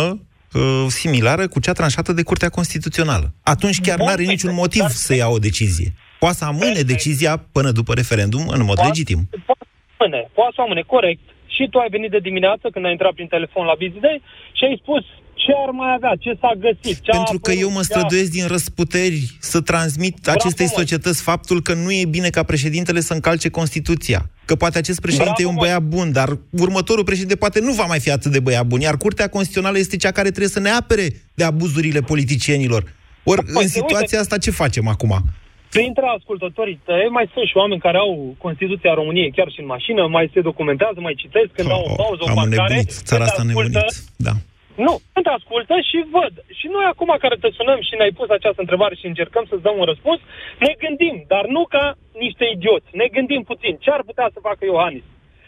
uh, 0.53 0.85
similară 0.87 1.47
cu 1.47 1.59
cea 1.59 1.71
tranșată 1.79 2.11
de 2.13 2.23
Curtea 2.23 2.49
Constituțională. 2.49 3.33
Atunci 3.43 3.79
chiar 3.81 3.97
Bun, 3.97 4.05
nu 4.05 4.11
are 4.11 4.23
niciun 4.23 4.53
motiv 4.53 4.85
să 4.87 5.15
ia 5.15 5.27
o 5.27 5.37
decizie. 5.37 5.93
Poate 6.19 6.35
să 6.35 6.45
amâne 6.45 6.81
decizia 6.81 7.33
până 7.51 7.71
după 7.71 7.93
referendum 7.93 8.47
în 8.47 8.61
mod 8.63 8.75
Poate- 8.75 8.87
legitim. 8.89 9.27
Poate 9.45 9.61
să 9.63 9.72
amâne, 10.03 10.21
poate 10.37 10.53
să 10.55 10.61
amâne, 10.61 10.83
corect. 10.95 11.23
Și 11.55 11.63
tu 11.71 11.77
ai 11.83 11.89
venit 11.95 12.11
de 12.15 12.25
dimineață 12.29 12.65
când 12.73 12.85
ai 12.85 12.91
intrat 12.97 13.13
prin 13.17 13.27
telefon 13.35 13.63
la 13.71 13.75
Busy 13.81 13.99
Day 14.07 14.17
și 14.57 14.63
ai 14.69 14.77
spus 14.83 15.03
ce 15.43 15.51
ar 15.65 15.69
mai 15.81 15.91
avea, 15.97 16.13
ce 16.23 16.31
s-a 16.41 16.53
găsit, 16.65 16.97
ce 17.05 17.11
Pentru 17.17 17.35
a 17.37 17.45
că 17.45 17.51
eu 17.51 17.69
mă 17.69 17.79
apărut, 17.79 17.87
ce 17.87 17.93
a- 17.93 17.97
străduiesc 17.97 18.31
din 18.37 18.45
răsputeri 18.55 19.19
să 19.51 19.59
transmit 19.71 20.15
Bravo, 20.21 20.37
acestei 20.39 20.65
măi. 20.69 20.75
societăți 20.79 21.21
faptul 21.31 21.57
că 21.67 21.73
nu 21.83 21.91
e 22.01 22.05
bine 22.17 22.29
ca 22.37 22.43
președintele 22.43 22.99
să 23.07 23.13
încalce 23.13 23.49
Constituția. 23.49 24.21
Că 24.45 24.55
poate 24.55 24.77
acest 24.77 24.99
președinte 25.05 25.41
Bravo, 25.41 25.49
e 25.49 25.51
un 25.53 25.57
măi. 25.59 25.63
băiat 25.67 25.83
bun, 25.95 26.07
dar 26.11 26.29
următorul 26.65 27.03
președinte 27.03 27.35
poate 27.35 27.59
nu 27.59 27.71
va 27.73 27.85
mai 27.85 27.99
fi 27.99 28.11
atât 28.11 28.31
de 28.31 28.39
băiat 28.39 28.65
bun, 28.65 28.79
iar 28.79 28.97
Curtea 28.97 29.27
Constituțională 29.27 29.77
este 29.77 29.97
cea 29.97 30.11
care 30.11 30.27
trebuie 30.29 30.49
să 30.57 30.59
ne 30.59 30.69
apere 30.69 31.07
de 31.33 31.43
abuzurile 31.43 31.99
politicienilor. 32.01 32.81
Ori 33.23 33.41
Păi, 33.43 33.49
în 33.53 33.55
uite- 33.55 33.69
situația 33.69 34.19
asta 34.19 34.37
ce 34.37 34.51
facem 34.51 34.87
acum? 34.87 35.19
Printre 35.75 36.05
ascultătorii 36.17 36.79
tăi 36.87 37.07
mai 37.17 37.25
sunt 37.33 37.47
și 37.51 37.57
oameni 37.61 37.85
care 37.87 37.97
au 38.05 38.11
Constituția 38.45 38.93
României 38.99 39.35
chiar 39.37 39.49
și 39.53 39.59
în 39.63 39.69
mașină, 39.75 40.01
mai 40.17 40.25
se 40.33 40.39
documentează, 40.49 40.97
mai 40.99 41.15
citesc 41.23 41.49
când 41.57 41.69
oh, 41.69 41.75
au 41.77 41.83
o 41.91 41.95
pauză, 42.03 42.21
o 42.23 42.29
Am 42.29 42.35
parcare. 42.39 42.55
nebunit, 42.55 42.89
țara 43.09 43.23
asta 43.23 43.41
ascultă, 43.41 43.69
nebunit. 43.69 43.95
Da. 44.27 44.33
Nu, 44.85 44.93
când 45.13 45.25
te 45.25 45.33
ascultă 45.39 45.73
și 45.89 45.97
văd. 46.17 46.33
Și 46.59 46.67
noi 46.75 46.85
acum 46.93 47.09
care 47.23 47.35
te 47.43 47.49
sunăm 47.57 47.79
și 47.87 47.93
ne-ai 47.97 48.17
pus 48.19 48.29
această 48.37 48.61
întrebare 48.65 48.95
și 48.99 49.05
încercăm 49.11 49.45
să-ți 49.49 49.65
dăm 49.65 49.77
un 49.81 49.87
răspuns, 49.91 50.19
ne 50.65 50.71
gândim, 50.83 51.15
dar 51.33 51.45
nu 51.55 51.61
ca 51.75 51.85
niște 52.25 52.45
idioți. 52.55 52.89
Ne 53.01 53.07
gândim 53.15 53.41
puțin. 53.51 53.73
Ce 53.83 53.89
ar 53.97 54.01
putea 54.09 54.27
să 54.33 54.45
facă 54.47 54.61
Iohannis? 54.65 55.05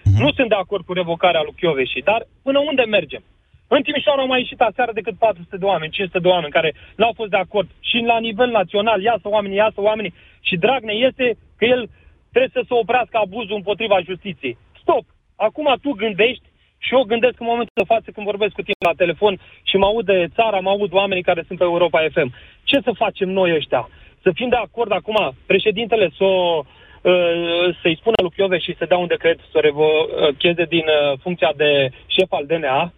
Mhm. 0.07 0.19
Nu 0.23 0.29
sunt 0.37 0.49
de 0.53 0.59
acord 0.63 0.83
cu 0.85 0.93
revocarea 1.01 1.45
lui 1.45 1.57
Chioveși, 1.59 2.07
dar 2.09 2.21
până 2.45 2.59
unde 2.69 2.83
mergem? 2.97 3.23
În 3.67 3.81
Timișoara 3.81 4.21
au 4.21 4.27
mai 4.27 4.39
ieșit 4.39 4.61
aseară 4.61 4.91
decât 4.93 5.15
400 5.17 5.57
de 5.57 5.65
oameni, 5.65 5.91
500 5.91 6.19
de 6.19 6.27
oameni 6.27 6.51
care 6.51 6.73
n-au 6.95 7.13
fost 7.15 7.29
de 7.29 7.37
acord. 7.37 7.69
Și 7.79 7.97
la 7.97 8.19
nivel 8.19 8.49
național, 8.49 9.01
iasă 9.01 9.27
oamenii, 9.29 9.57
iasă 9.57 9.81
oamenii. 9.81 10.13
Și 10.41 10.55
Dragnea 10.55 10.93
este 10.93 11.37
că 11.57 11.65
el 11.65 11.89
trebuie 12.31 12.51
să 12.53 12.63
se 12.67 12.73
oprească 12.73 13.17
abuzul 13.17 13.55
împotriva 13.55 13.99
justiției. 14.01 14.57
Stop! 14.81 15.05
Acum 15.35 15.75
tu 15.81 15.91
gândești 15.91 16.43
și 16.77 16.93
eu 16.93 17.03
gândesc 17.03 17.39
în 17.39 17.45
momentul 17.49 17.81
de 17.81 17.91
față 17.93 18.11
când 18.11 18.25
vorbesc 18.25 18.53
cu 18.53 18.61
tine 18.61 18.89
la 18.89 18.99
telefon 19.01 19.39
și 19.63 19.75
mă 19.77 19.85
aud 19.85 20.05
de 20.05 20.27
țara, 20.35 20.59
mă 20.59 20.69
aud 20.69 20.93
oamenii 20.93 21.23
care 21.23 21.43
sunt 21.47 21.57
pe 21.57 21.63
Europa 21.63 22.05
FM. 22.11 22.33
Ce 22.63 22.79
să 22.83 22.91
facem 22.91 23.29
noi 23.29 23.55
ăștia? 23.55 23.89
Să 24.21 24.31
fim 24.33 24.49
de 24.49 24.55
acord 24.55 24.91
acum, 24.91 25.35
președintele 25.45 26.09
să 26.17 26.23
o, 26.23 26.63
uh, 27.01 27.75
să-i 27.81 27.97
spună 27.99 28.15
lui 28.21 28.33
Chiove 28.35 28.57
și 28.57 28.75
să 28.77 28.85
dea 28.85 28.97
un 28.97 29.07
decret 29.07 29.39
să 29.39 29.57
o 29.57 29.59
revocheze 29.59 30.63
din 30.63 30.85
uh, 30.87 31.17
funcția 31.21 31.53
de 31.55 31.89
șef 32.07 32.31
al 32.31 32.45
DNA? 32.45 32.93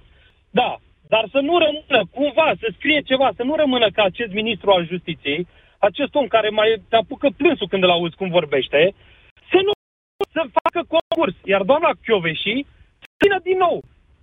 Da, 0.60 0.72
dar 1.14 1.26
să 1.34 1.40
nu 1.40 1.54
rămână 1.66 2.02
cumva, 2.18 2.50
să 2.60 2.68
scrie 2.78 3.02
ceva, 3.10 3.30
să 3.36 3.44
nu 3.44 3.56
rămână 3.56 3.88
ca 3.96 4.04
acest 4.04 4.32
ministru 4.32 4.72
al 4.72 4.84
justiției, 4.92 5.48
acest 5.78 6.16
om 6.16 6.28
care 6.28 6.50
mai 6.50 6.82
te 6.90 6.96
apucă 6.96 7.28
plânsul 7.38 7.68
când 7.68 7.84
îl 7.84 7.90
auzi 7.90 8.16
cum 8.16 8.30
vorbește, 8.30 8.94
să 9.52 9.60
nu 9.68 9.72
să 10.36 10.42
facă 10.60 10.82
concurs. 10.96 11.36
Iar 11.44 11.62
doamna 11.62 11.92
Chioveși 12.04 12.56
să 13.02 13.08
vină 13.24 13.40
din 13.44 13.58
nou. 13.58 13.78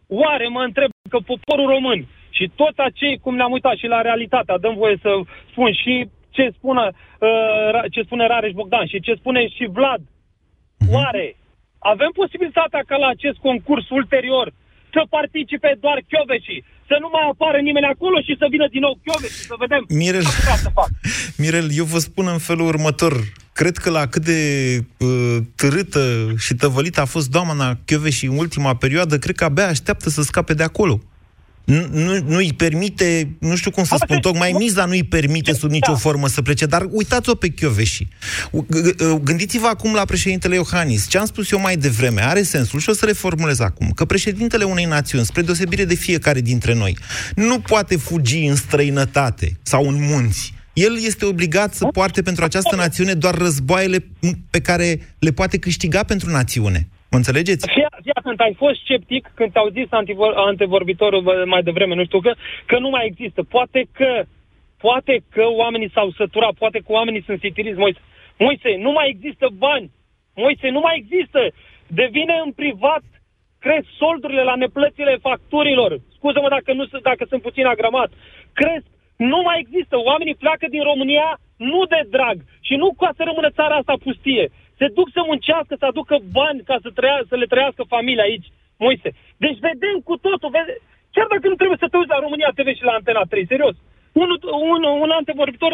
Oare 0.09 0.47
mă 0.49 0.63
întreb 0.63 0.91
că 1.11 1.19
poporul 1.31 1.69
român 1.75 2.01
și 2.37 2.51
toți 2.61 2.81
acei, 2.89 3.19
cum 3.19 3.35
ne-am 3.37 3.53
uitat 3.53 3.77
și 3.77 3.87
la 3.87 4.01
realitatea, 4.01 4.59
dăm 4.59 4.75
voie 4.75 4.97
să 5.03 5.11
spun 5.51 5.73
și 5.73 6.09
ce 6.31 6.45
spune, 6.57 6.85
uh, 6.87 7.83
ce 7.91 8.03
spune 8.03 8.27
Rareș 8.27 8.53
Bogdan 8.53 8.87
și 8.87 9.01
ce 9.01 9.15
spune 9.15 9.49
și 9.49 9.65
Vlad. 9.77 10.01
Oare 10.93 11.37
avem 11.79 12.11
posibilitatea 12.15 12.83
ca 12.87 12.97
la 12.97 13.09
acest 13.09 13.39
concurs 13.39 13.91
ulterior 13.91 14.53
să 14.95 15.03
participe 15.17 15.71
doar 15.85 15.99
Chioveși, 16.11 16.57
să 16.91 16.97
nu 17.03 17.09
mai 17.15 17.25
apară 17.33 17.59
nimeni 17.69 17.93
acolo 17.95 18.19
și 18.27 18.35
să 18.41 18.47
vină 18.55 18.67
din 18.75 18.83
nou 18.87 18.95
Chioveși, 19.05 19.49
să 19.51 19.55
vedem 19.65 19.83
Mirel, 20.01 20.27
ce 20.35 20.43
vrea 20.47 20.61
să 20.67 20.71
fac. 20.79 20.91
Mirel, 21.43 21.69
eu 21.81 21.87
vă 21.95 22.01
spun 22.09 22.27
în 22.35 22.41
felul 22.49 22.67
următor. 22.75 23.15
Cred 23.61 23.77
că 23.83 23.89
la 23.99 24.05
cât 24.13 24.25
de 24.33 24.41
uh, 24.99 25.37
târâtă 25.61 26.05
și 26.45 26.53
tăvălită 26.55 27.01
a 27.01 27.13
fost 27.17 27.29
doamna 27.37 27.67
și 28.11 28.27
în 28.27 28.37
ultima 28.45 28.73
perioadă, 28.85 29.19
cred 29.19 29.37
că 29.37 29.45
abia 29.45 29.69
așteaptă 29.69 30.09
să 30.09 30.23
scape 30.23 30.55
de 30.55 30.63
acolo. 30.63 31.01
Nu, 31.65 31.89
nu, 31.93 32.21
nu-i 32.27 32.53
permite, 32.53 33.37
nu 33.39 33.57
știu 33.57 33.71
cum 33.71 33.85
să 33.85 33.97
spun, 34.01 34.21
tocmai 34.21 34.53
miza 34.53 34.85
nu-i 34.85 35.03
permite 35.03 35.53
sub 35.53 35.71
nicio 35.71 35.97
formă 35.97 36.29
să 36.29 36.43
plece, 36.43 36.67
dar 36.67 36.87
uitați-o 36.91 37.35
pe 37.35 37.49
Chioveși. 37.49 38.07
Gândiți-vă 39.23 39.67
acum 39.67 39.95
la 39.95 40.05
președintele 40.05 40.55
Iohannis. 40.55 41.09
Ce 41.09 41.19
am 41.19 41.27
spus 41.27 41.51
eu 41.51 41.61
mai 41.61 41.77
devreme 41.77 42.23
are 42.23 42.43
sensul 42.43 42.81
și 42.81 42.89
o 42.89 42.93
să 42.93 43.05
reformulez 43.05 43.59
acum, 43.59 43.91
că 43.91 44.05
președintele 44.05 44.65
unei 44.65 44.85
națiuni, 44.85 45.25
spre 45.25 45.43
deosebire 45.43 45.85
de 45.85 45.95
fiecare 45.95 46.41
dintre 46.41 46.75
noi, 46.75 46.97
nu 47.35 47.61
poate 47.61 47.97
fugi 47.97 48.45
în 48.45 48.57
străinătate 48.57 49.59
sau 49.63 49.89
în 49.89 49.97
munți. 50.01 50.55
El 50.73 50.99
este 51.05 51.25
obligat 51.25 51.75
să 51.75 51.85
poarte 51.85 52.23
pentru 52.23 52.45
această 52.45 52.77
națiune 52.77 53.15
doar 53.15 53.35
războaiele 53.35 54.07
pe 54.51 54.61
care 54.61 55.01
le 55.19 55.31
poate 55.31 55.59
câștiga 55.59 56.03
pentru 56.03 56.31
națiune. 56.31 56.89
Mă 57.15 57.21
înțelegeți? 57.21 57.71
Fii, 57.75 57.87
fii 58.03 58.15
atent, 58.21 58.41
ai 58.41 58.55
fost 58.63 58.77
sceptic 58.85 59.23
când 59.35 59.53
te-au 59.53 59.69
zis 59.69 59.87
antivor, 59.91 60.33
antevorbitorul 60.37 61.23
bă, 61.23 61.45
mai 61.47 61.63
devreme, 61.63 61.95
nu 61.95 62.05
știu, 62.05 62.21
că, 62.21 62.33
că 62.67 62.79
nu 62.79 62.89
mai 62.89 63.05
există. 63.07 63.43
Poate 63.43 63.81
că, 63.99 64.11
poate 64.87 65.15
că 65.35 65.45
oamenii 65.63 65.91
s-au 65.95 66.11
săturat, 66.11 66.55
poate 66.63 66.79
că 66.79 66.93
oamenii 66.99 67.23
sunt 67.27 67.39
sitiriți. 67.41 67.79
Moise, 67.79 68.01
Moise, 68.39 68.71
nu 68.87 68.91
mai 68.93 69.09
există 69.09 69.47
bani. 69.67 69.91
Moise, 70.35 70.69
nu 70.69 70.81
mai 70.81 70.95
există. 71.03 71.41
Devine 71.87 72.35
în 72.45 72.53
privat, 72.53 73.05
cresc 73.59 73.87
soldurile 73.99 74.43
la 74.43 74.55
neplățile 74.55 75.15
facturilor. 75.27 75.91
Scuză-mă 76.17 76.49
dacă, 76.49 76.73
nu, 76.73 76.87
sunt- 76.87 77.03
dacă 77.03 77.25
sunt 77.29 77.43
puțin 77.43 77.67
agramat. 77.67 78.11
Cresc 78.53 78.87
nu 79.17 79.41
mai 79.45 79.59
există. 79.65 79.95
Oamenii 80.11 80.41
pleacă 80.45 80.67
din 80.71 80.83
România 80.83 81.39
nu 81.57 81.85
de 81.85 82.03
drag 82.11 82.37
și 82.61 82.75
nu 82.83 82.89
ca 82.99 83.11
să 83.17 83.23
rămână 83.27 83.51
țara 83.51 83.75
asta 83.75 83.95
pustie. 84.03 84.51
Se 84.81 84.87
duc 84.99 85.09
să 85.17 85.21
muncească, 85.31 85.75
să 85.79 85.87
aducă 85.89 86.17
bani 86.39 86.61
ca 86.69 86.77
să, 86.85 86.89
trăia, 86.99 87.19
să 87.31 87.35
le 87.37 87.51
trăiască 87.53 87.83
familia 87.95 88.27
aici. 88.29 88.49
Moise. 88.85 89.11
Deci 89.45 89.59
vedem 89.69 89.97
cu 90.09 90.15
totul. 90.27 90.51
Vede... 90.57 90.73
Chiar 91.15 91.29
dacă 91.35 91.47
nu 91.49 91.61
trebuie 91.61 91.83
să 91.83 91.89
te 91.89 91.97
uiți 91.97 92.15
la 92.15 92.25
România 92.25 92.51
TV 92.55 92.69
și 92.79 92.89
la 92.89 92.97
Antena 92.99 93.25
3, 93.29 93.53
serios. 93.53 93.75
Un, 94.23 94.29
un, 94.73 94.83
un 95.05 95.11
antevorbitor 95.21 95.73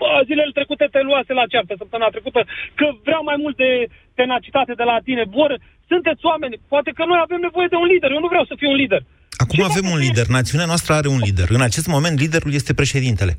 bă, 0.00 0.08
zilele 0.28 0.56
trecute 0.58 0.84
te 0.94 1.00
luase 1.08 1.32
la 1.40 1.50
ceartă 1.52 1.74
săptămâna 1.80 2.14
trecută 2.14 2.40
că 2.78 2.86
vrea 3.06 3.20
mai 3.28 3.36
mult 3.42 3.56
de 3.64 3.70
tenacitate 4.18 4.72
de 4.80 4.86
la 4.90 4.98
tine. 5.06 5.22
Vor, 5.38 5.50
sunteți 5.92 6.22
oameni. 6.30 6.56
Poate 6.72 6.90
că 6.96 7.02
noi 7.10 7.18
avem 7.22 7.40
nevoie 7.48 7.68
de 7.72 7.78
un 7.82 7.88
lider. 7.92 8.10
Eu 8.16 8.22
nu 8.24 8.32
vreau 8.32 8.44
să 8.50 8.54
fiu 8.60 8.70
un 8.74 8.80
lider. 8.82 9.02
Acum 9.42 9.60
avem 9.70 9.86
un 9.94 10.00
lider. 10.06 10.26
Națiunea 10.38 10.66
noastră 10.72 10.92
are 10.94 11.08
un 11.16 11.20
lider. 11.28 11.48
În 11.58 11.64
acest 11.68 11.86
moment, 11.94 12.14
liderul 12.24 12.52
este 12.60 12.72
președintele. 12.80 13.32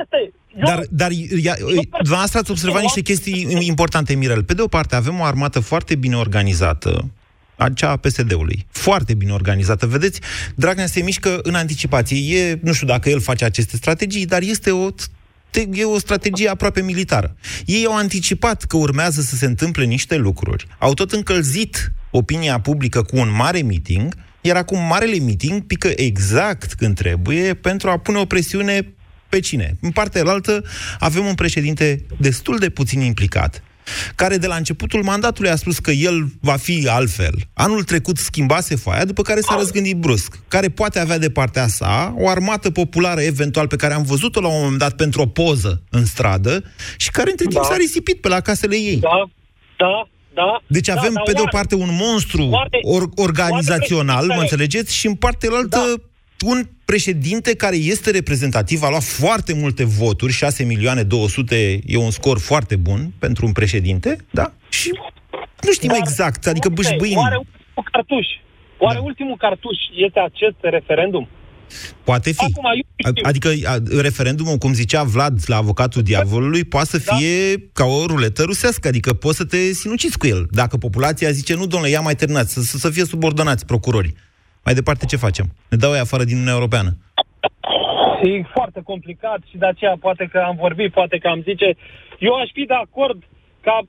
Este. 0.00 0.20
Eu, 0.56 0.64
Dar, 0.66 0.84
dar 0.90 1.10
ia, 1.10 1.54
dumneavoastră 1.98 2.38
ați 2.38 2.50
observat 2.50 2.82
niște 2.82 3.00
chestii 3.00 3.56
importante, 3.60 4.14
Mirel. 4.14 4.44
Pe 4.44 4.54
de 4.54 4.62
o 4.62 4.66
parte, 4.68 4.94
avem 4.94 5.20
o 5.20 5.24
armată 5.24 5.60
foarte 5.60 5.94
bine 5.94 6.16
organizată, 6.16 7.10
acea 7.56 7.90
a 7.90 7.96
PSD-ului. 7.96 8.66
Foarte 8.70 9.14
bine 9.14 9.32
organizată. 9.32 9.86
Vedeți, 9.86 10.20
Dragnea 10.54 10.86
se 10.86 11.00
mișcă 11.02 11.38
în 11.42 11.54
anticipație. 11.54 12.38
E, 12.38 12.58
nu 12.62 12.72
știu 12.72 12.86
dacă 12.86 13.08
el 13.10 13.20
face 13.20 13.44
aceste 13.44 13.76
strategii, 13.76 14.26
dar 14.26 14.42
este 14.42 14.70
o 14.70 14.88
te- 15.50 15.68
e 15.72 15.84
o 15.84 15.98
strategie 15.98 16.48
aproape 16.48 16.82
militară. 16.82 17.36
Ei 17.66 17.84
au 17.86 17.96
anticipat 17.96 18.62
că 18.62 18.76
urmează 18.76 19.20
să 19.20 19.36
se 19.36 19.46
întâmple 19.46 19.84
niște 19.84 20.16
lucruri. 20.16 20.66
Au 20.78 20.94
tot 20.94 21.12
încălzit 21.12 21.92
opinia 22.10 22.60
publică 22.60 23.02
cu 23.02 23.16
un 23.16 23.34
mare 23.36 23.62
meeting, 23.62 24.14
iar 24.40 24.56
acum 24.56 24.78
marele 24.86 25.18
meeting 25.18 25.62
pică 25.62 25.92
exact 25.96 26.72
când 26.72 26.94
trebuie 26.94 27.54
pentru 27.54 27.90
a 27.90 27.98
pune 27.98 28.18
o 28.18 28.24
presiune 28.24 28.93
pe 29.34 29.40
cine? 29.40 29.76
În 29.80 29.90
partea 29.90 30.20
elaltă 30.20 30.64
avem 30.98 31.24
un 31.24 31.34
președinte 31.34 32.04
destul 32.16 32.58
de 32.58 32.68
puțin 32.68 33.00
implicat, 33.00 33.62
care 34.14 34.36
de 34.36 34.46
la 34.46 34.54
începutul 34.56 35.02
mandatului 35.02 35.50
a 35.50 35.56
spus 35.56 35.78
că 35.78 35.90
el 35.90 36.26
va 36.40 36.56
fi 36.56 36.86
altfel. 36.88 37.34
Anul 37.54 37.82
trecut 37.82 38.16
schimbase 38.18 38.76
foaia, 38.76 39.04
după 39.04 39.22
care 39.22 39.40
s-a 39.40 39.56
răzgândit 39.58 39.96
brusc, 39.96 40.38
care 40.48 40.68
poate 40.68 40.98
avea 40.98 41.18
de 41.18 41.30
partea 41.30 41.66
sa 41.66 42.14
o 42.18 42.28
armată 42.28 42.70
populară 42.70 43.20
eventual 43.20 43.66
pe 43.66 43.76
care 43.76 43.94
am 43.94 44.02
văzut-o 44.02 44.40
la 44.40 44.48
un 44.48 44.60
moment 44.62 44.78
dat 44.78 44.94
pentru 44.96 45.20
o 45.22 45.26
poză 45.26 45.82
în 45.90 46.04
stradă 46.04 46.64
și 46.96 47.10
care 47.10 47.30
între 47.30 47.46
timp 47.46 47.62
Da. 47.62 47.68
s-a 47.68 47.76
risipit 47.76 48.20
pe 48.20 48.28
la 48.28 48.40
casele 48.40 48.76
ei. 48.76 48.96
Da, 48.96 49.30
da, 49.76 50.08
da. 50.34 50.62
Deci 50.66 50.86
da, 50.86 50.94
avem, 50.98 51.12
dar 51.12 51.22
pe 51.22 51.32
de 51.32 51.38
o 51.38 51.40
oare- 51.40 51.56
parte, 51.56 51.74
un 51.74 51.88
monstru 52.00 52.42
oare- 52.48 52.78
or- 52.82 53.08
organizațional, 53.14 54.22
oare 54.22 54.34
mă 54.34 54.40
înțelegeți? 54.40 54.94
Și 54.94 55.06
în 55.06 55.14
partea 55.14 55.48
altă 55.52 56.02
un 56.44 56.68
președinte 56.84 57.56
care 57.56 57.76
este 57.76 58.10
reprezentativ, 58.10 58.82
a 58.82 58.88
luat 58.88 59.02
foarte 59.02 59.54
multe 59.54 59.84
voturi, 59.84 60.32
6 60.32 60.64
milioane 60.64 61.02
200 61.02 61.80
e 61.86 61.96
un 61.96 62.10
scor 62.10 62.38
foarte 62.38 62.76
bun 62.76 63.12
pentru 63.18 63.46
un 63.46 63.52
președinte, 63.52 64.16
da? 64.30 64.52
Și 64.68 64.90
nu 65.62 65.72
știm 65.72 65.88
Dar, 65.88 65.98
exact, 65.98 66.46
adică 66.46 66.68
Moise, 66.68 66.90
bâșbâim. 66.90 67.16
Oare 67.18 67.36
ultimul 67.36 67.88
cartuș? 67.92 68.26
Oare 68.78 68.98
ultimul 68.98 69.36
cartuș 69.36 69.78
este 70.06 70.18
acest 70.20 70.56
referendum? 70.60 71.28
Poate 72.04 72.32
fi. 72.32 72.44
Acum, 72.44 72.64
eu 72.64 73.10
știu. 73.10 73.22
Adică 73.28 73.48
a, 73.64 74.00
referendumul, 74.00 74.56
cum 74.56 74.72
zicea 74.72 75.02
Vlad 75.02 75.38
la 75.46 75.56
avocatul 75.56 76.02
diavolului, 76.02 76.64
poate 76.64 76.88
să 76.88 77.02
Da. 77.06 77.14
fie 77.14 77.68
ca 77.72 77.84
o 77.84 78.06
ruletă 78.06 78.42
rusească, 78.42 78.88
adică 78.88 79.12
poți 79.12 79.36
să 79.36 79.44
te 79.44 79.72
sinuciți 79.72 80.18
cu 80.18 80.26
el. 80.26 80.46
Dacă 80.50 80.76
populația 80.76 81.30
zice, 81.30 81.54
nu, 81.54 81.66
domnule, 81.66 81.90
ia 81.92 82.00
mai 82.00 82.14
terminați, 82.14 82.52
să, 82.52 82.60
să, 82.60 82.76
să 82.78 82.90
fie 82.90 83.04
subordonați 83.04 83.66
procurorii. 83.66 84.14
Mai 84.64 84.74
departe, 84.74 85.06
ce 85.06 85.16
facem? 85.16 85.46
Ne 85.70 85.76
dau 85.76 85.92
ei 85.92 86.06
afară 86.06 86.24
din 86.24 86.34
Uniunea 86.34 86.58
Europeană. 86.60 86.90
E 88.22 88.42
foarte 88.42 88.80
complicat 88.84 89.40
și 89.50 89.56
de 89.56 89.66
aceea 89.66 89.96
poate 90.00 90.28
că 90.32 90.38
am 90.38 90.56
vorbit, 90.56 90.92
poate 90.92 91.18
că 91.18 91.28
am 91.28 91.42
zice... 91.42 91.76
Eu 92.18 92.34
aș 92.34 92.50
fi 92.52 92.64
de 92.64 92.74
acord 92.74 93.22
ca 93.60 93.80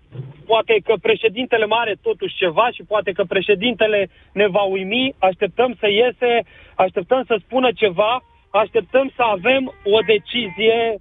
poate 0.45 0.75
că 0.83 0.93
președintele 1.01 1.65
mai 1.65 1.79
are 1.81 1.95
totuși 2.01 2.35
ceva 2.35 2.69
și 2.75 2.83
poate 2.83 3.11
că 3.11 3.23
președintele 3.23 4.09
ne 4.33 4.47
va 4.47 4.61
uimi, 4.61 5.15
așteptăm 5.19 5.75
să 5.79 5.87
iese, 5.89 6.31
așteptăm 6.75 7.23
să 7.27 7.35
spună 7.39 7.69
ceva, 7.71 8.23
așteptăm 8.49 9.11
să 9.15 9.21
avem 9.21 9.63
o 9.95 9.99
decizie, 10.13 10.95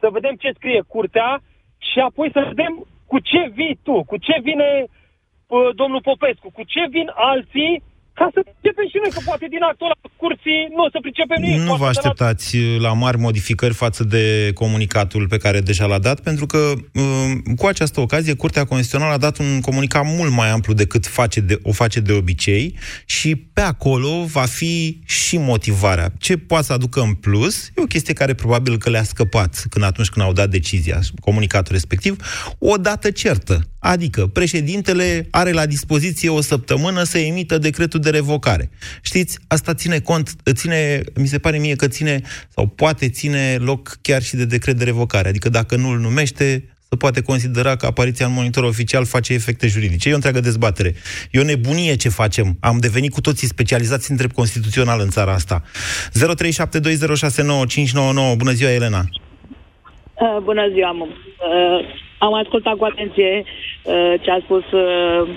să 0.00 0.08
vedem 0.12 0.34
ce 0.34 0.50
scrie 0.54 0.80
curtea 0.94 1.42
și 1.78 1.98
apoi 1.98 2.28
să 2.32 2.44
vedem 2.46 2.86
cu 3.06 3.18
ce 3.18 3.50
vii 3.54 3.78
tu, 3.82 4.04
cu 4.04 4.16
ce 4.16 4.34
vine 4.42 4.84
uh, 4.84 5.68
domnul 5.74 6.00
Popescu, 6.00 6.50
cu 6.50 6.62
ce 6.62 6.86
vin 6.90 7.10
alții 7.14 7.82
ca 8.18 8.26
să 8.34 8.40
pricepem 8.44 8.86
și 8.92 8.96
noi, 9.02 9.10
că 9.16 9.20
poate 9.24 9.46
din 9.54 9.62
actul 9.70 9.86
ăla 9.86 9.98
curții 10.22 10.60
nu 10.76 10.82
o 10.86 10.90
să 10.94 10.98
pricepem 11.06 11.38
nimic. 11.42 11.58
Nu 11.60 11.64
Poate 11.66 11.82
vă 11.82 11.88
de 11.90 11.92
la- 11.92 11.94
așteptați 11.94 12.56
la 12.86 12.92
mari 12.92 13.18
modificări 13.18 13.74
față 13.84 14.02
de 14.14 14.24
comunicatul 14.54 15.28
pe 15.28 15.36
care 15.44 15.60
deja 15.60 15.86
l-a 15.86 15.98
dat, 16.08 16.18
pentru 16.20 16.46
că 16.46 16.60
um, 17.02 17.54
cu 17.60 17.66
această 17.66 18.00
ocazie 18.00 18.34
Curtea 18.34 18.64
Constituțională 18.64 19.14
a 19.14 19.18
dat 19.26 19.38
un 19.38 19.60
comunicat 19.60 20.04
mult 20.16 20.32
mai 20.32 20.50
amplu 20.50 20.72
decât 20.72 21.06
face 21.06 21.40
de, 21.40 21.58
o 21.62 21.72
face 21.72 22.00
de 22.00 22.12
obicei 22.12 22.74
și 23.04 23.36
pe 23.36 23.60
acolo 23.60 24.24
va 24.24 24.44
fi 24.60 25.00
și 25.06 25.36
motivarea. 25.38 26.12
Ce 26.18 26.36
poate 26.36 26.64
să 26.64 26.72
aducă 26.72 27.00
în 27.00 27.14
plus 27.14 27.66
e 27.66 27.72
o 27.82 27.84
chestie 27.94 28.14
care 28.14 28.34
probabil 28.34 28.78
că 28.78 28.90
le-a 28.90 29.02
scăpat 29.02 29.64
când 29.70 29.84
atunci 29.84 30.08
când 30.08 30.26
au 30.26 30.32
dat 30.32 30.48
decizia, 30.50 31.00
comunicatul 31.20 31.72
respectiv, 31.72 32.16
o 32.58 32.76
dată 32.76 33.10
certă. 33.10 33.60
Adică 33.80 34.26
președintele 34.26 35.26
are 35.30 35.52
la 35.52 35.66
dispoziție 35.66 36.28
o 36.28 36.40
săptămână 36.40 37.02
să 37.02 37.18
emită 37.18 37.58
decretul 37.58 38.00
de 38.00 38.07
revocare. 38.10 38.70
Știți, 39.02 39.38
asta 39.46 39.74
ține 39.74 39.98
cont, 39.98 40.34
ține, 40.52 41.02
mi 41.14 41.26
se 41.26 41.38
pare 41.38 41.58
mie 41.58 41.76
că 41.76 41.88
ține 41.88 42.20
sau 42.48 42.66
poate 42.66 43.08
ține 43.08 43.56
loc 43.60 43.98
chiar 44.02 44.22
și 44.22 44.36
de 44.36 44.44
decret 44.44 44.76
de 44.76 44.84
revocare. 44.84 45.28
Adică 45.28 45.48
dacă 45.48 45.76
nu 45.76 45.88
îl 45.88 45.98
numește, 45.98 46.64
se 46.88 46.96
poate 46.96 47.22
considera 47.22 47.76
că 47.76 47.86
apariția 47.86 48.26
în 48.26 48.32
monitor 48.32 48.64
oficial 48.64 49.04
face 49.04 49.32
efecte 49.32 49.66
juridice. 49.66 50.08
E 50.08 50.12
o 50.12 50.14
întreagă 50.14 50.40
dezbatere. 50.40 50.94
E 51.30 51.40
o 51.40 51.44
nebunie 51.44 51.96
ce 51.96 52.08
facem. 52.08 52.56
Am 52.60 52.78
devenit 52.80 53.12
cu 53.12 53.20
toții 53.20 53.46
specializați 53.46 54.10
în 54.10 54.16
drept 54.16 54.34
constituțional 54.34 55.00
în 55.00 55.08
țara 55.08 55.32
asta. 55.32 55.62
0372069599. 55.64 55.70
Bună 58.36 58.52
ziua, 58.52 58.70
Elena! 58.70 59.02
Uh, 60.14 60.36
bună 60.42 60.68
ziua, 60.72 60.90
mă. 60.90 61.06
Uh, 61.06 61.80
am 62.18 62.34
ascultat 62.34 62.76
cu 62.76 62.84
atenție 62.84 63.44
uh, 63.44 64.14
ce 64.20 64.30
a 64.30 64.40
spus 64.44 64.64
uh, 64.72 65.28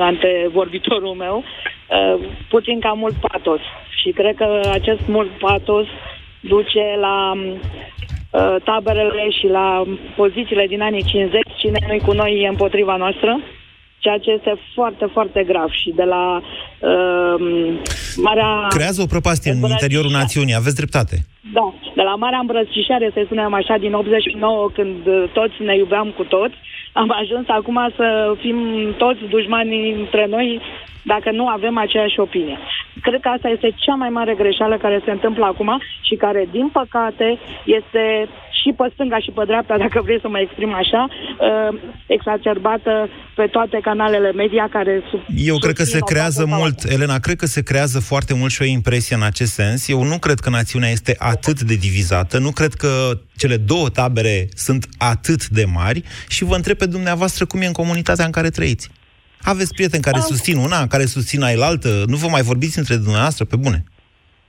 antevorbitorul 0.00 1.14
meu. 1.14 1.44
Uh, 1.88 2.28
puțin 2.48 2.80
cam 2.80 2.98
mult 2.98 3.14
patos. 3.14 3.60
Și 4.00 4.10
cred 4.10 4.34
că 4.34 4.60
acest 4.72 5.00
mult 5.06 5.30
patos 5.30 5.86
duce 6.40 6.84
la 7.00 7.32
uh, 7.32 8.56
taberele 8.64 9.30
și 9.38 9.46
la 9.46 9.84
pozițiile 10.16 10.66
din 10.66 10.82
anii 10.82 11.02
50. 11.02 11.42
Cine 11.56 11.78
nu 11.88 11.96
cu 12.04 12.12
noi 12.12 12.40
e 12.42 12.48
împotriva 12.48 12.96
noastră. 12.96 13.40
Ceea 13.98 14.18
ce 14.18 14.30
este 14.30 14.54
foarte, 14.74 15.06
foarte 15.12 15.44
grav. 15.46 15.70
Și 15.70 15.92
de 15.96 16.02
la 16.02 16.40
uh, 16.78 17.74
Marea... 18.16 18.66
Creează 18.68 19.02
o 19.02 19.06
prăpastie 19.06 19.50
în 19.50 19.70
interiorul 19.70 20.10
națiunii. 20.10 20.54
Aveți 20.54 20.76
dreptate. 20.76 21.16
Da, 21.52 21.74
de 21.94 22.02
la 22.02 22.14
marea 22.14 22.38
îmbrățișare, 22.38 23.10
să 23.14 23.20
spunem 23.24 23.54
așa, 23.54 23.76
din 23.76 23.92
89, 23.92 24.70
când 24.74 25.06
uh, 25.06 25.24
toți 25.32 25.54
ne 25.62 25.76
iubeam 25.76 26.08
cu 26.16 26.24
toți, 26.24 26.54
am 26.92 27.14
ajuns 27.22 27.46
acum 27.48 27.78
să 27.96 28.34
fim 28.40 28.58
toți 28.98 29.20
dușmani 29.28 29.92
între 29.92 30.26
noi 30.28 30.60
dacă 31.12 31.30
nu 31.30 31.46
avem 31.56 31.78
aceeași 31.78 32.20
opinie. 32.26 32.58
Cred 33.06 33.20
că 33.20 33.28
asta 33.28 33.48
este 33.48 33.68
cea 33.84 33.96
mai 34.02 34.08
mare 34.18 34.34
greșeală 34.42 34.76
care 34.76 35.02
se 35.04 35.10
întâmplă 35.10 35.44
acum 35.44 35.70
și 36.08 36.14
care, 36.14 36.48
din 36.56 36.68
păcate, 36.78 37.38
este 37.64 38.28
și 38.60 38.70
pe 38.76 38.90
stânga 38.94 39.18
și 39.18 39.30
pe 39.30 39.44
dreapta, 39.50 39.74
dacă 39.84 40.00
vrei 40.04 40.20
să 40.20 40.28
mă 40.28 40.38
exprim 40.38 40.72
așa, 40.82 41.02
uh, 41.10 41.80
exacerbată 42.06 43.08
pe 43.34 43.46
toate 43.46 43.78
canalele 43.82 44.32
media 44.32 44.68
care... 44.70 45.02
Sub, 45.10 45.20
Eu 45.36 45.56
cred 45.58 45.74
că 45.74 45.84
se 45.84 45.90
susțin 45.90 46.02
o 46.02 46.10
creează 46.12 46.42
parte 46.42 46.50
sau 46.50 46.60
mult, 46.60 46.78
Elena, 46.94 47.18
cred 47.18 47.36
că 47.36 47.46
se 47.46 47.62
creează 47.62 47.98
foarte 48.00 48.34
mult 48.34 48.52
și 48.52 48.62
o 48.62 48.64
impresie 48.64 49.16
în 49.16 49.22
acest 49.22 49.52
sens. 49.52 49.88
Eu 49.88 50.02
nu 50.02 50.18
cred 50.18 50.38
că 50.38 50.50
națiunea 50.50 50.90
este 50.90 51.14
atât 51.18 51.60
de 51.60 51.74
divizată, 51.74 52.38
nu 52.38 52.50
cred 52.50 52.72
că 52.72 52.90
cele 53.36 53.56
două 53.56 53.88
tabere 53.88 54.48
sunt 54.54 54.86
atât 54.98 55.48
de 55.48 55.64
mari 55.74 56.02
și 56.28 56.44
vă 56.44 56.54
întreb 56.54 56.76
pe 56.76 56.86
dumneavoastră 56.86 57.44
cum 57.44 57.60
e 57.60 57.66
în 57.66 57.72
comunitatea 57.72 58.24
în 58.24 58.30
care 58.30 58.50
trăiți. 58.50 58.90
Aveți 59.42 59.74
prieteni 59.74 60.02
care 60.02 60.18
susțin 60.20 60.56
una, 60.56 60.86
care 60.86 61.04
susțin 61.04 61.42
ailaltă, 61.42 62.04
nu 62.06 62.16
vă 62.16 62.28
mai 62.30 62.42
vorbiți 62.42 62.78
între 62.78 62.94
dumneavoastră, 62.96 63.44
pe 63.44 63.56
bune. 63.56 63.84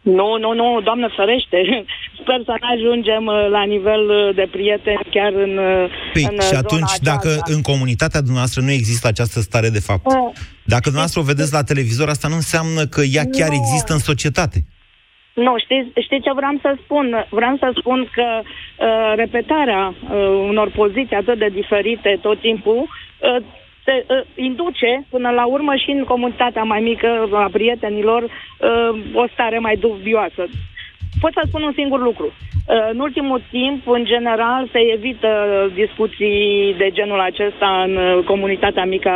Nu, 0.02 0.38
nu, 0.38 0.54
nu, 0.54 0.82
doamnă 0.84 1.10
ferește. 1.16 1.58
Sper 2.22 2.42
să 2.46 2.54
nu 2.62 2.68
ajungem 2.76 3.26
uh, 3.26 3.48
la 3.50 3.64
nivel 3.64 4.10
uh, 4.10 4.36
de 4.36 4.48
prieteni 4.52 5.02
chiar 5.12 5.34
în, 5.34 5.58
uh, 5.58 5.90
Păi, 6.14 6.24
în 6.24 6.40
și 6.40 6.48
zona 6.48 6.60
atunci, 6.60 6.94
dacă 7.02 7.28
aceasta. 7.28 7.54
în 7.54 7.62
comunitatea 7.62 8.20
dumneavoastră 8.20 8.62
nu 8.62 8.72
există 8.72 9.08
această 9.08 9.40
stare 9.40 9.70
de 9.70 9.80
fapt, 9.80 10.06
Uh, 10.06 10.14
dacă 10.74 10.84
dumneavoastră 10.84 11.20
o 11.22 11.30
vedeți 11.32 11.54
la 11.54 11.64
televizor, 11.64 12.08
asta 12.10 12.28
nu 12.28 12.36
înseamnă 12.36 12.82
că 12.86 13.02
ea 13.02 13.26
chiar 13.38 13.50
Nu. 13.50 13.60
există 13.62 13.94
în 13.94 14.00
societate. 14.00 14.60
Nu, 15.46 15.54
știți, 15.66 15.90
știți 16.06 16.26
ce 16.28 16.34
vreau 16.40 16.56
să 16.62 16.72
spun? 16.84 17.06
Vreau 17.30 17.56
să 17.58 17.68
spun 17.80 18.10
că 18.18 18.28
uh, 18.42 19.14
repetarea 19.16 19.84
uh, 19.88 20.10
unor 20.52 20.70
poziții 20.82 21.16
atât 21.16 21.38
de 21.38 21.50
diferite 21.62 22.20
tot 22.22 22.40
timpul 22.40 22.80
uh, 22.88 23.44
te 23.90 24.14
uh, 24.14 24.22
induce 24.36 24.92
până 25.10 25.30
la 25.30 25.46
urmă 25.46 25.74
și 25.76 25.90
în 25.92 26.04
comunitatea 26.04 26.64
mai 26.64 26.82
mică 26.82 27.30
a 27.34 27.50
prietenilor 27.52 28.22
uh, 28.24 29.00
o 29.14 29.26
stare 29.34 29.60
mai 29.60 29.76
dubioasă. 29.76 30.44
Pot 31.22 31.32
să 31.34 31.42
spun 31.48 31.64
un 31.64 31.74
singur 31.76 32.00
lucru. 32.02 32.26
Uh, 32.26 32.90
În 32.92 33.00
ultimul 33.00 33.42
timp, 33.52 33.88
în 33.88 34.06
general, 34.06 34.70
se 34.72 34.80
evită 34.94 35.32
discuții 35.74 36.76
de 36.78 36.90
genul 36.92 37.20
acesta 37.20 37.84
în 37.86 37.96
uh, 37.96 38.24
comunitatea 38.26 38.86
mică 38.86 39.10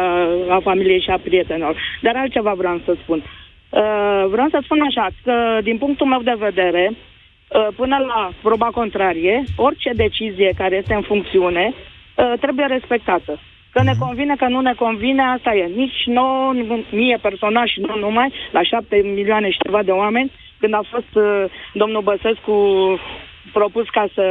a 0.50 0.60
familiei 0.64 1.02
și 1.02 1.10
a 1.10 1.18
prietenilor. 1.18 1.76
Dar 2.02 2.16
altceva 2.16 2.54
vreau 2.54 2.82
să 2.86 2.96
spun. 3.02 3.18
Uh, 3.70 4.26
Vreau 4.30 4.48
să 4.50 4.60
spun 4.64 4.82
așa, 4.82 5.08
că 5.24 5.60
din 5.64 5.78
punctul 5.78 6.08
meu 6.08 6.22
de 6.22 6.36
vedere, 6.38 6.92
uh, 6.92 7.68
până 7.76 7.98
la 7.98 8.30
proba 8.42 8.66
contrarie, 8.66 9.44
orice 9.56 9.92
decizie 9.94 10.52
care 10.58 10.76
este 10.76 10.94
în 10.94 11.02
funcțiune 11.02 11.74
uh, 11.74 12.34
trebuie 12.40 12.66
respectată. 12.66 13.40
Că 13.74 13.84
ne 13.84 13.94
convine, 14.00 14.36
că 14.36 14.48
nu 14.48 14.62
ne 14.62 14.74
convine, 14.74 15.22
asta 15.36 15.52
e. 15.56 15.66
Nici 15.84 16.00
nouă, 16.06 16.54
mie 16.92 17.18
personal 17.22 17.68
și 17.68 17.80
nu 17.80 17.96
numai, 18.00 18.34
la 18.52 18.64
șapte 18.64 18.96
milioane 18.96 19.50
și 19.52 19.64
ceva 19.66 19.84
de 19.84 19.92
oameni, 19.92 20.32
când 20.60 20.74
a 20.74 20.84
fost 20.92 21.14
uh, 21.14 21.44
domnul 21.74 22.02
Băsescu 22.02 22.56
propus 23.54 23.88
ca 23.98 24.06
să 24.14 24.26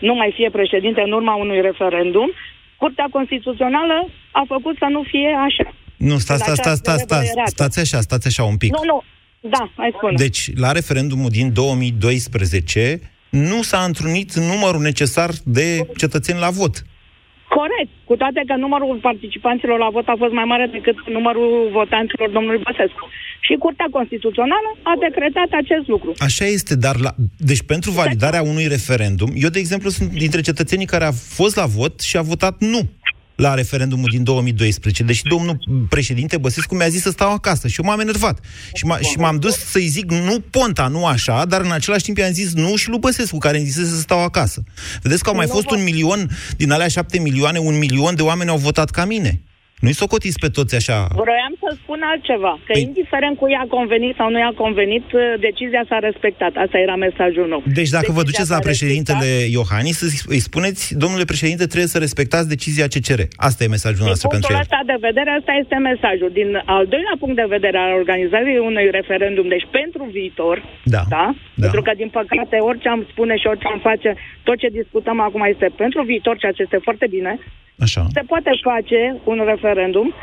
nu 0.00 0.14
mai 0.14 0.32
fie 0.36 0.50
președinte 0.50 1.00
în 1.00 1.12
urma 1.12 1.34
unui 1.34 1.60
referendum, 1.60 2.30
Curtea 2.76 3.08
Constituțională 3.10 4.08
a 4.30 4.42
făcut 4.46 4.76
să 4.76 4.86
nu 4.90 5.02
fie 5.10 5.30
așa. 5.48 5.74
Nu, 5.96 6.16
stați, 6.18 6.48
În 6.48 6.54
stați, 6.54 6.60
stați, 6.60 6.78
stați, 6.78 6.80
această 6.80 7.04
stați, 7.06 7.26
revoierată. 7.26 7.50
stați 7.50 7.78
așa, 7.80 8.00
stați 8.00 8.26
așa 8.26 8.44
un 8.44 8.56
pic. 8.56 8.72
Nu, 8.72 8.84
nu. 8.84 9.02
Da, 9.40 9.70
hai 9.76 9.90
spune. 9.96 10.14
Deci, 10.16 10.40
la 10.56 10.72
referendumul 10.72 11.30
din 11.30 11.52
2012, 11.52 13.00
nu 13.30 13.62
s-a 13.62 13.78
întrunit 13.84 14.34
numărul 14.34 14.80
necesar 14.80 15.30
de 15.44 15.86
cetățeni 15.96 16.38
la 16.38 16.50
vot. 16.50 16.82
Corect, 17.56 17.92
cu 18.08 18.14
toate 18.22 18.40
că 18.48 18.54
numărul 18.64 18.98
participanților 19.08 19.78
la 19.84 19.90
vot 19.96 20.06
a 20.08 20.20
fost 20.22 20.34
mai 20.40 20.46
mare 20.52 20.66
decât 20.76 20.96
numărul 21.16 21.50
votanților 21.78 22.28
domnului 22.36 22.64
Băsescu. 22.68 23.04
Și 23.46 23.54
Curtea 23.64 23.88
Constituțională 23.90 24.70
a 24.90 24.94
decretat 25.06 25.50
acest 25.62 25.86
lucru. 25.88 26.10
Așa 26.18 26.44
este, 26.44 26.74
dar 26.86 26.96
la... 27.04 27.10
deci 27.50 27.62
pentru 27.72 27.90
validarea 27.90 28.42
unui 28.42 28.66
referendum, 28.76 29.30
eu, 29.34 29.48
de 29.48 29.58
exemplu, 29.58 29.88
sunt 29.90 30.10
dintre 30.24 30.40
cetățenii 30.40 30.92
care 30.94 31.04
a 31.04 31.14
fost 31.38 31.56
la 31.56 31.66
vot 31.78 32.00
și 32.00 32.16
a 32.16 32.22
votat 32.22 32.54
nu 32.58 32.80
la 33.40 33.54
referendumul 33.54 34.08
din 34.10 34.22
2012. 34.24 35.02
Deși 35.02 35.22
domnul 35.22 35.58
președinte 35.88 36.36
Băsescu 36.36 36.74
mi-a 36.74 36.88
zis 36.88 37.02
să 37.02 37.10
stau 37.10 37.32
acasă 37.32 37.68
și 37.68 37.80
eu 37.80 37.86
m-am 37.88 38.00
enervat. 38.00 38.38
Și, 38.74 38.84
m- 38.84 39.00
și 39.10 39.18
m-am 39.18 39.36
dus 39.36 39.56
să-i 39.70 39.86
zic 39.88 40.10
nu 40.10 40.40
Ponta, 40.50 40.86
nu 40.86 41.06
așa, 41.06 41.44
dar 41.44 41.60
în 41.60 41.70
același 41.70 42.04
timp 42.04 42.16
i-am 42.16 42.32
zis 42.32 42.52
nu 42.52 42.76
și 42.76 42.88
lui 42.88 42.98
Băsescu, 42.98 43.38
care 43.38 43.56
îmi 43.58 43.66
zise 43.66 43.84
să 43.84 44.00
stau 44.00 44.22
acasă. 44.22 44.62
Vedeți 45.02 45.22
că 45.22 45.28
au 45.28 45.34
mai 45.36 45.46
fost 45.46 45.70
un 45.70 45.82
milion, 45.82 46.30
din 46.56 46.70
alea 46.70 46.88
șapte 46.88 47.18
milioane, 47.18 47.58
un 47.58 47.78
milion 47.78 48.14
de 48.14 48.22
oameni 48.22 48.50
au 48.50 48.56
votat 48.58 48.90
ca 48.90 49.04
mine. 49.04 49.42
Nu-i 49.84 50.00
socotiți 50.02 50.38
pe 50.44 50.48
toți 50.58 50.74
așa. 50.80 50.98
Vroiam 51.22 51.54
să 51.62 51.68
spun 51.82 52.00
altceva, 52.12 52.52
că 52.66 52.72
păi... 52.72 52.82
indiferent 52.88 53.34
cu 53.40 53.46
ea 53.54 53.62
a 53.66 53.72
convenit 53.76 54.14
sau 54.20 54.28
nu 54.30 54.38
i-a 54.38 54.54
convenit, 54.64 55.04
decizia 55.48 55.82
s-a 55.88 55.98
respectat. 56.08 56.52
Asta 56.64 56.76
era 56.86 56.96
mesajul 57.06 57.46
nou. 57.54 57.62
Deci 57.78 57.92
dacă 57.98 58.10
vă 58.12 58.22
Decizia 58.22 58.30
duceți 58.30 58.50
s-a 58.50 58.58
la 58.58 58.66
președintele 58.68 59.28
Iohannis, 59.58 59.96
să 60.02 60.06
îi 60.34 60.42
spuneți, 60.48 60.82
domnule 61.02 61.24
președinte, 61.32 61.64
trebuie 61.72 61.94
să 61.94 61.98
respectați 62.06 62.48
decizia 62.54 62.86
CCR. 62.94 63.20
Asta 63.48 63.60
e 63.64 63.74
mesajul 63.76 64.02
Din 64.04 64.10
nostru 64.12 64.28
pentru 64.28 64.48
punctul 64.48 64.54
el. 64.54 64.64
ăsta 64.66 64.80
de 64.92 64.98
vedere, 65.08 65.30
asta 65.40 65.52
este 65.62 65.76
mesajul. 65.90 66.30
Din 66.40 66.48
al 66.76 66.84
doilea 66.94 67.16
punct 67.22 67.36
de 67.42 67.46
vedere 67.56 67.78
al 67.86 67.92
organizării 68.02 68.58
unui 68.70 68.86
referendum, 68.98 69.46
deci 69.54 69.66
pentru 69.78 70.02
viitor, 70.18 70.56
Da. 70.96 71.02
da? 71.16 71.26
Pentru 71.64 71.82
că, 71.86 71.92
din 72.02 72.10
păcate, 72.18 72.56
orice 72.70 72.88
am 72.88 73.02
spune 73.12 73.34
și 73.40 73.46
orice 73.52 73.66
am 73.74 73.80
face, 73.90 74.10
tot 74.42 74.56
ce 74.62 74.68
discutăm 74.80 75.20
acum 75.20 75.42
este 75.52 75.68
pentru 75.82 76.00
viitor, 76.02 76.34
ceea 76.38 76.52
ce 76.56 76.62
este 76.62 76.78
foarte 76.86 77.06
bine. 77.16 77.32
Așa. 77.80 78.06
Se 78.12 78.22
poate 78.26 78.50
face 78.62 79.16
un 79.24 79.42
referendum 79.44 80.14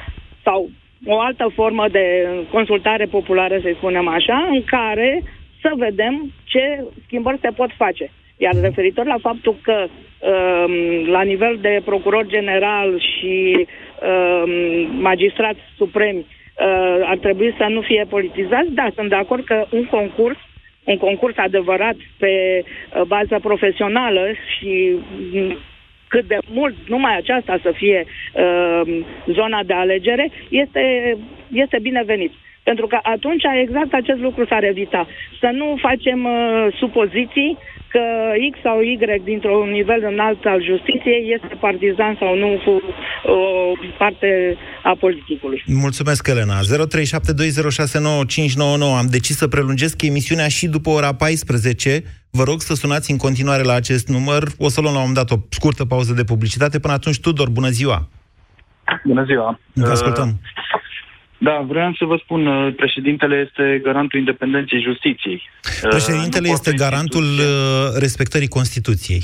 sau 0.44 0.70
o 1.06 1.20
altă 1.20 1.52
formă 1.54 1.88
de 1.92 2.28
consultare 2.52 3.06
populară, 3.06 3.60
să 3.62 3.72
spunem 3.76 4.08
așa, 4.08 4.48
în 4.52 4.64
care 4.64 5.24
să 5.62 5.72
vedem 5.76 6.32
ce 6.44 6.84
schimbări 7.06 7.40
se 7.42 7.50
pot 7.56 7.70
face. 7.78 8.12
Iar 8.38 8.54
referitor 8.62 9.06
la 9.06 9.18
faptul 9.22 9.56
că 9.62 9.88
um, 9.88 11.06
la 11.06 11.22
nivel 11.22 11.58
de 11.62 11.82
procuror 11.86 12.26
general 12.26 13.00
și 13.00 13.66
um, 13.66 14.52
magistrați 15.02 15.60
supremi 15.78 16.20
uh, 16.20 17.00
ar 17.04 17.18
trebui 17.18 17.54
să 17.58 17.66
nu 17.70 17.82
fie 17.82 18.06
politizați, 18.10 18.72
da, 18.72 18.88
sunt 18.96 19.10
de 19.10 19.16
acord 19.16 19.44
că 19.46 19.66
un 19.72 19.86
concurs 19.86 20.38
un 20.84 20.98
concurs 20.98 21.38
adevărat 21.38 21.96
pe 22.18 22.64
uh, 22.64 23.02
bază 23.08 23.40
profesională 23.42 24.26
și 24.58 24.96
mm, 25.32 25.58
cât 26.08 26.26
de 26.28 26.38
mult 26.50 26.76
numai 26.88 27.16
aceasta 27.18 27.60
să 27.62 27.72
fie 27.76 28.06
uh, 28.06 29.06
zona 29.26 29.64
de 29.64 29.74
alegere, 29.74 30.32
este, 30.50 31.18
este 31.52 31.80
binevenit. 31.82 32.32
Pentru 32.70 32.88
că 32.88 32.98
atunci 33.16 33.44
exact 33.66 33.94
acest 33.94 34.20
lucru 34.28 34.46
s-ar 34.46 34.64
evita. 34.64 35.08
Să 35.42 35.50
nu 35.60 35.68
facem 35.88 36.20
uh, 36.26 36.34
supoziții 36.82 37.58
că 37.94 38.04
X 38.52 38.54
sau 38.64 38.82
Y 38.82 38.98
dintr-un 39.24 39.70
nivel 39.70 40.02
înalt 40.12 40.46
al 40.46 40.64
justiției 40.64 41.22
este 41.36 41.56
partizan 41.60 42.16
sau 42.20 42.38
nu 42.38 42.50
cu 42.66 42.74
o 43.32 43.38
parte 43.98 44.58
a 44.84 44.96
politicului. 45.00 45.64
Mulțumesc, 45.66 46.28
Elena. 46.28 46.58
0372069599. 46.60 46.62
Am 49.02 49.08
decis 49.10 49.38
să 49.38 49.48
prelungesc 49.48 50.02
emisiunea 50.02 50.48
și 50.48 50.68
după 50.68 50.90
ora 50.90 51.14
14. 51.14 52.04
Vă 52.32 52.44
rog 52.44 52.62
să 52.62 52.74
sunați 52.74 53.12
în 53.12 53.18
continuare 53.18 53.64
la 53.64 53.74
acest 53.74 54.08
număr. 54.08 54.44
O 54.58 54.70
să 54.70 54.82
luăm 54.82 54.94
la 54.94 55.00
un 55.00 55.08
moment 55.08 55.28
dat 55.28 55.38
o 55.38 55.42
scurtă 55.50 55.86
pauză 55.86 56.14
de 56.14 56.24
publicitate. 56.24 56.80
Până 56.80 56.94
atunci, 56.94 57.20
Tudor, 57.20 57.50
bună 57.50 57.70
ziua! 57.70 58.08
Bună 59.04 59.24
ziua! 59.24 59.60
Vă 59.74 59.92
ascultăm. 59.92 60.40
Da, 61.38 61.66
vreau 61.68 61.94
să 61.94 62.06
vă 62.06 62.20
spun, 62.24 62.48
uh, 62.48 62.76
președintele 62.76 63.46
este 63.48 63.80
garantul 63.84 64.20
independenței 64.20 64.82
justiției. 64.82 65.42
Uh, 65.84 65.90
Președintele 65.90 66.48
nu 66.48 66.54
este 66.54 66.70
poate 66.70 66.84
garantul 66.84 67.24
uh, 67.24 68.00
respectării 68.00 68.48
Constituției. 68.48 69.24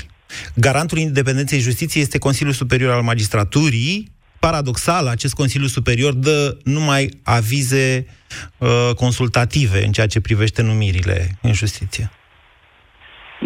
Garantul 0.54 0.98
independenței 0.98 1.58
justiției 1.58 2.02
este 2.02 2.18
Consiliul 2.18 2.54
Superior 2.54 2.92
al 2.92 3.02
Magistraturii. 3.02 4.12
Paradoxal, 4.38 5.06
acest 5.06 5.34
Consiliu 5.34 5.66
Superior 5.66 6.12
dă 6.12 6.56
numai 6.64 7.08
avize 7.22 8.06
uh, 8.58 8.68
consultative 8.96 9.84
în 9.84 9.92
ceea 9.92 10.06
ce 10.06 10.20
privește 10.20 10.62
numirile 10.62 11.38
în 11.42 11.52
justiție. 11.52 12.10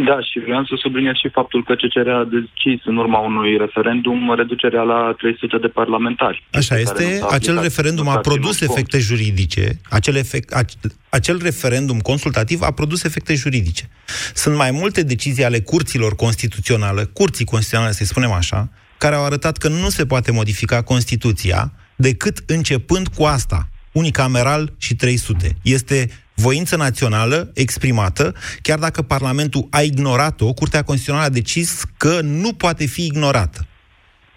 Da, 0.06 0.20
și 0.20 0.38
vreau 0.38 0.64
să 0.64 0.74
subliniez 0.76 1.14
și 1.14 1.28
faptul 1.28 1.64
că 1.64 1.74
CCR 1.74 2.08
a 2.08 2.24
decis 2.24 2.80
în 2.84 2.96
urma 2.96 3.18
unui 3.18 3.56
referendum 3.56 4.34
reducerea 4.36 4.82
la 4.82 5.14
300 5.18 5.58
de 5.58 5.66
parlamentari. 5.66 6.46
Așa 6.52 6.68
care 6.68 6.80
este, 6.80 7.02
nu 7.02 7.08
s-a 7.08 7.26
acel 7.26 7.56
aplicat, 7.56 7.62
referendum 7.62 8.04
nu 8.04 8.10
a 8.10 8.12
s-a 8.12 8.20
produs 8.20 8.56
ținut 8.56 8.74
cont. 8.74 8.78
efecte 8.78 8.98
juridice, 8.98 9.80
acel, 9.90 10.14
efect, 10.14 10.48
ac- 10.62 10.92
acel 11.08 11.38
referendum 11.42 11.98
consultativ 11.98 12.62
a 12.62 12.70
produs 12.70 13.04
efecte 13.04 13.34
juridice. 13.34 13.88
Sunt 14.34 14.56
mai 14.56 14.70
multe 14.70 15.02
decizii 15.02 15.44
ale 15.44 15.60
curților 15.60 16.14
constituționale, 16.14 17.04
curții 17.04 17.44
constituționale, 17.44 17.92
să 17.92 18.04
spunem 18.04 18.32
așa, 18.32 18.68
care 18.98 19.14
au 19.14 19.24
arătat 19.24 19.56
că 19.56 19.68
nu 19.68 19.88
se 19.88 20.06
poate 20.06 20.32
modifica 20.32 20.82
Constituția 20.82 21.72
decât 21.96 22.38
începând 22.46 23.08
cu 23.08 23.24
asta, 23.24 23.68
unicameral 23.92 24.72
și 24.78 24.94
300. 24.94 25.56
Este 25.62 26.10
voință 26.46 26.76
națională 26.76 27.50
exprimată, 27.54 28.34
chiar 28.62 28.78
dacă 28.78 29.02
Parlamentul 29.02 29.66
a 29.70 29.80
ignorat-o, 29.80 30.52
Curtea 30.52 30.82
Constituțională 30.82 31.30
a 31.30 31.38
decis 31.40 31.84
că 31.96 32.20
nu 32.22 32.52
poate 32.52 32.86
fi 32.86 33.04
ignorată. 33.04 33.66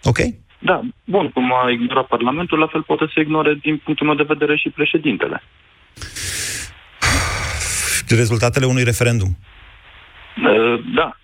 Ok? 0.04 0.18
Da, 0.60 0.82
bun, 1.04 1.30
cum 1.30 1.54
a 1.54 1.70
ignorat 1.72 2.08
Parlamentul, 2.08 2.60
la 2.60 2.68
fel 2.68 2.84
poate 2.84 3.06
să 3.14 3.20
ignore 3.20 3.54
din 3.62 3.82
punctul 3.84 4.06
meu 4.06 4.16
de 4.16 4.34
vedere 4.34 4.56
și 4.56 4.70
președintele. 4.70 5.44
Rezultatele 8.08 8.66
unui 8.66 8.84
referendum. 8.84 9.38
Uh, 10.38 10.84
Da, 10.96 11.18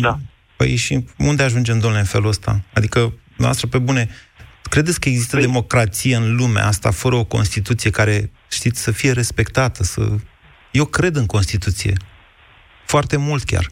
Da. 0.00 0.18
Păi 0.56 0.76
și 0.76 1.04
unde 1.18 1.42
ajungem, 1.42 1.78
domnule, 1.78 2.00
în 2.00 2.06
felul 2.06 2.28
ăsta? 2.28 2.60
Adică, 2.74 3.12
noastră, 3.36 3.66
pe 3.66 3.78
bune, 3.78 4.08
credeți 4.62 5.00
că 5.00 5.08
există 5.08 5.36
păi... 5.36 5.44
democrație 5.44 6.16
în 6.16 6.36
lumea 6.36 6.66
asta 6.66 6.90
fără 6.90 7.14
o 7.14 7.24
Constituție 7.24 7.90
care, 7.90 8.30
știți, 8.52 8.82
să 8.82 8.90
fie 8.90 9.12
respectată? 9.12 9.82
Să... 9.82 10.00
Eu 10.70 10.84
cred 10.84 11.16
în 11.16 11.26
Constituție. 11.26 11.92
Foarte 12.86 13.16
mult 13.16 13.42
chiar. 13.44 13.66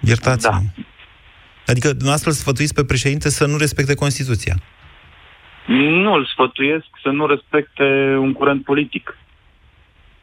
Iertați-mă. 0.00 0.52
Da. 0.52 0.82
Adică, 1.66 1.88
dumneavoastră 1.88 2.30
îl 2.30 2.36
sfătuiți 2.36 2.74
pe 2.74 2.84
președinte 2.84 3.30
să 3.30 3.46
nu 3.46 3.56
respecte 3.56 3.94
Constituția. 3.94 4.54
nu 5.66 6.12
îl 6.12 6.26
sfătuiesc 6.32 6.86
să 7.02 7.08
nu 7.08 7.26
respecte 7.26 7.82
un 8.20 8.32
curent 8.32 8.64
politic. 8.64 9.16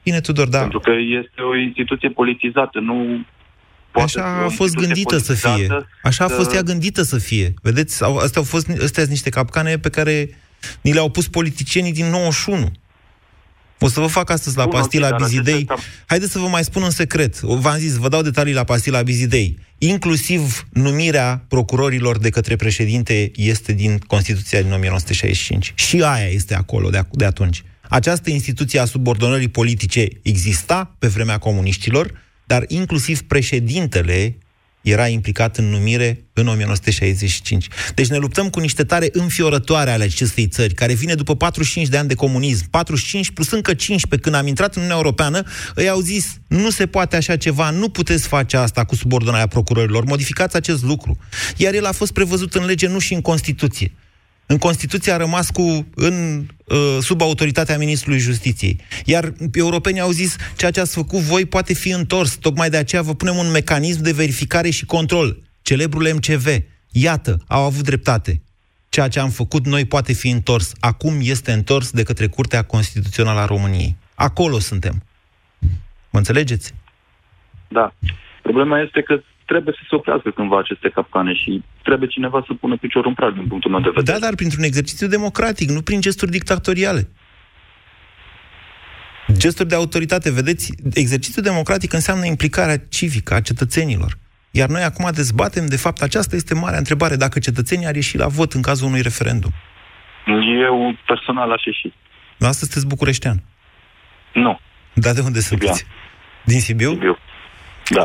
Bine, 0.03 0.19
Tudor, 0.21 0.47
da. 0.47 0.59
Pentru 0.59 0.79
că 0.79 0.91
este 1.21 1.41
o 1.41 1.55
instituție 1.55 2.09
politizată, 2.09 2.79
nu 2.79 3.25
poate 3.91 4.19
Așa 4.19 4.33
fi 4.37 4.41
o 4.41 4.45
a 4.45 4.49
fost 4.49 4.59
instituție 4.59 4.85
gândită 4.87 5.17
să 5.17 5.33
fie. 5.33 5.49
politizată 5.49 5.87
Așa 6.03 6.23
a 6.23 6.27
să- 6.27 6.35
fost 6.35 6.53
ea 6.53 6.61
gândită 6.61 7.01
să 7.01 7.17
fie. 7.17 7.53
Vedeți, 7.61 8.03
au- 8.03 8.17
astea 8.17 8.41
au 8.41 8.47
fost 8.47 8.69
astea 8.69 8.87
sunt 9.03 9.07
niște 9.09 9.29
capcane 9.29 9.77
pe 9.77 9.89
care 9.89 10.29
ni 10.81 10.93
le-au 10.93 11.09
pus 11.09 11.27
politicienii 11.27 11.91
din 11.93 12.05
91. 12.05 12.71
O 13.79 13.87
să 13.89 13.99
vă 13.99 14.07
fac 14.07 14.29
astăzi 14.29 14.57
la 14.57 14.63
Bun, 14.65 14.73
ok, 14.73 14.79
pastila 14.79 15.09
dar 15.09 15.19
Bizidei. 15.19 15.53
acestea- 15.53 15.77
Haideți 16.05 16.31
să 16.31 16.39
vă 16.39 16.47
mai 16.47 16.63
spun 16.63 16.81
un 16.81 16.89
secret. 16.89 17.39
V-am 17.39 17.77
zis, 17.77 17.95
vă 17.95 18.07
dau 18.09 18.21
detalii 18.21 18.53
la 18.53 18.63
pastila 18.63 19.01
Bizidei. 19.01 19.57
Inclusiv 19.77 20.67
numirea 20.69 21.45
procurorilor 21.47 22.17
de 22.17 22.29
către 22.29 22.55
președinte 22.55 23.31
este 23.35 23.73
din 23.73 23.97
Constituția 24.07 24.61
din 24.61 24.71
1965. 24.71 25.73
Și 25.75 26.01
aia 26.03 26.27
este 26.27 26.55
acolo 26.55 26.89
de, 26.89 26.97
ac- 26.99 27.09
de 27.11 27.25
atunci. 27.25 27.63
Această 27.89 28.29
instituție 28.29 28.79
a 28.79 28.85
subordonării 28.85 29.47
politice 29.47 30.07
exista 30.21 30.95
pe 30.99 31.07
vremea 31.07 31.37
comuniștilor, 31.37 32.11
dar 32.45 32.63
inclusiv 32.67 33.21
președintele 33.21 34.37
era 34.91 35.07
implicat 35.07 35.57
în 35.57 35.65
numire 35.65 36.25
în 36.33 36.47
1965. 36.47 37.67
Deci 37.95 38.07
ne 38.07 38.17
luptăm 38.17 38.49
cu 38.49 38.59
niște 38.59 38.83
tare 38.83 39.09
înfiorătoare 39.11 39.91
ale 39.91 40.03
acestei 40.03 40.47
țări, 40.47 40.73
care 40.73 40.93
vine 40.93 41.13
după 41.13 41.35
45 41.35 41.87
de 41.87 41.97
ani 41.97 42.07
de 42.07 42.13
comunism, 42.13 42.69
45 42.69 43.31
plus 43.31 43.51
încă 43.51 43.73
15 43.73 44.29
când 44.29 44.41
am 44.41 44.47
intrat 44.47 44.75
în 44.75 44.81
Uniunea 44.81 45.01
Europeană, 45.03 45.43
îi 45.75 45.89
au 45.89 45.99
zis, 45.99 46.39
nu 46.47 46.69
se 46.69 46.85
poate 46.85 47.15
așa 47.15 47.35
ceva, 47.35 47.69
nu 47.69 47.89
puteți 47.89 48.27
face 48.27 48.57
asta 48.57 48.83
cu 48.83 48.95
subordonarea 48.95 49.47
procurorilor, 49.47 50.03
modificați 50.03 50.55
acest 50.55 50.83
lucru. 50.83 51.17
Iar 51.57 51.73
el 51.73 51.85
a 51.85 51.91
fost 51.91 52.11
prevăzut 52.11 52.55
în 52.55 52.65
lege, 52.65 52.87
nu 52.87 52.99
și 52.99 53.13
în 53.13 53.21
Constituție. 53.21 53.91
În 54.49 54.57
Constituție 54.57 55.11
a 55.11 55.17
rămas 55.17 55.49
cu, 55.49 55.87
în, 55.95 56.45
uh, 56.65 56.97
sub 56.99 57.21
autoritatea 57.21 57.77
Ministrului 57.77 58.19
Justiției. 58.19 58.79
Iar 59.05 59.33
europenii 59.53 60.01
au 60.01 60.09
zis, 60.09 60.35
ceea 60.57 60.71
ce 60.71 60.79
ați 60.79 60.95
făcut 60.95 61.19
voi 61.19 61.45
poate 61.45 61.73
fi 61.73 61.89
întors. 61.89 62.35
Tocmai 62.35 62.69
de 62.69 62.77
aceea 62.77 63.01
vă 63.01 63.13
punem 63.13 63.35
un 63.35 63.51
mecanism 63.51 64.01
de 64.01 64.11
verificare 64.11 64.69
și 64.69 64.85
control. 64.85 65.37
Celebrul 65.61 66.09
MCV. 66.13 66.47
Iată, 66.91 67.37
au 67.47 67.63
avut 67.63 67.83
dreptate. 67.83 68.41
Ceea 68.89 69.07
ce 69.07 69.19
am 69.19 69.29
făcut 69.29 69.65
noi 69.65 69.85
poate 69.85 70.13
fi 70.13 70.29
întors. 70.29 70.73
Acum 70.79 71.13
este 71.21 71.51
întors 71.51 71.91
de 71.91 72.03
către 72.03 72.27
Curtea 72.27 72.61
Constituțională 72.61 73.39
a 73.39 73.45
României. 73.45 73.95
Acolo 74.15 74.59
suntem. 74.59 75.03
Mă 76.09 76.19
înțelegeți? 76.19 76.73
Da. 77.67 77.93
Problema 78.41 78.79
este 78.81 79.01
că 79.01 79.21
trebuie 79.51 79.73
să 79.77 79.83
se 79.89 79.95
oprească 79.95 80.29
cândva 80.29 80.57
aceste 80.59 80.89
capcane 80.89 81.33
și 81.33 81.63
trebuie 81.83 82.09
cineva 82.15 82.43
să 82.47 82.53
pună 82.53 82.77
piciorul 82.77 83.09
în 83.09 83.13
prag 83.19 83.33
din 83.33 83.47
punctul 83.47 83.71
meu 83.71 83.81
de 83.81 83.91
vedere. 83.95 84.11
Da, 84.11 84.25
dar 84.25 84.35
printr-un 84.35 84.63
exercițiu 84.63 85.07
democratic, 85.07 85.69
nu 85.69 85.81
prin 85.81 86.01
gesturi 86.01 86.31
dictatoriale. 86.31 87.09
Gesturi 89.37 89.67
de 89.67 89.75
autoritate, 89.75 90.31
vedeți, 90.31 90.65
exercițiul 90.93 91.43
democratic 91.43 91.93
înseamnă 91.93 92.25
implicarea 92.25 92.77
civică 92.89 93.33
a 93.33 93.41
cetățenilor. 93.41 94.11
Iar 94.51 94.69
noi 94.69 94.83
acum 94.83 95.09
dezbatem, 95.13 95.65
de 95.65 95.77
fapt, 95.77 96.01
aceasta 96.01 96.35
este 96.35 96.53
marea 96.53 96.77
întrebare, 96.77 97.15
dacă 97.15 97.39
cetățenii 97.39 97.87
ar 97.87 97.95
ieși 97.95 98.17
la 98.17 98.27
vot 98.27 98.53
în 98.53 98.61
cazul 98.61 98.87
unui 98.87 99.01
referendum. 99.01 99.51
Eu 100.61 100.97
personal 101.05 101.51
aș 101.51 101.63
ieși. 101.65 101.93
Asta 102.39 102.51
sunteți 102.51 102.87
bucureștean. 102.87 103.43
Nu. 104.33 104.59
Dar 104.93 105.13
de 105.13 105.21
unde 105.21 105.39
sunteți? 105.39 105.85
Din 106.43 106.59
Sibiu? 106.59 106.91
Sibiu. 106.91 107.17
Da. 107.89 108.03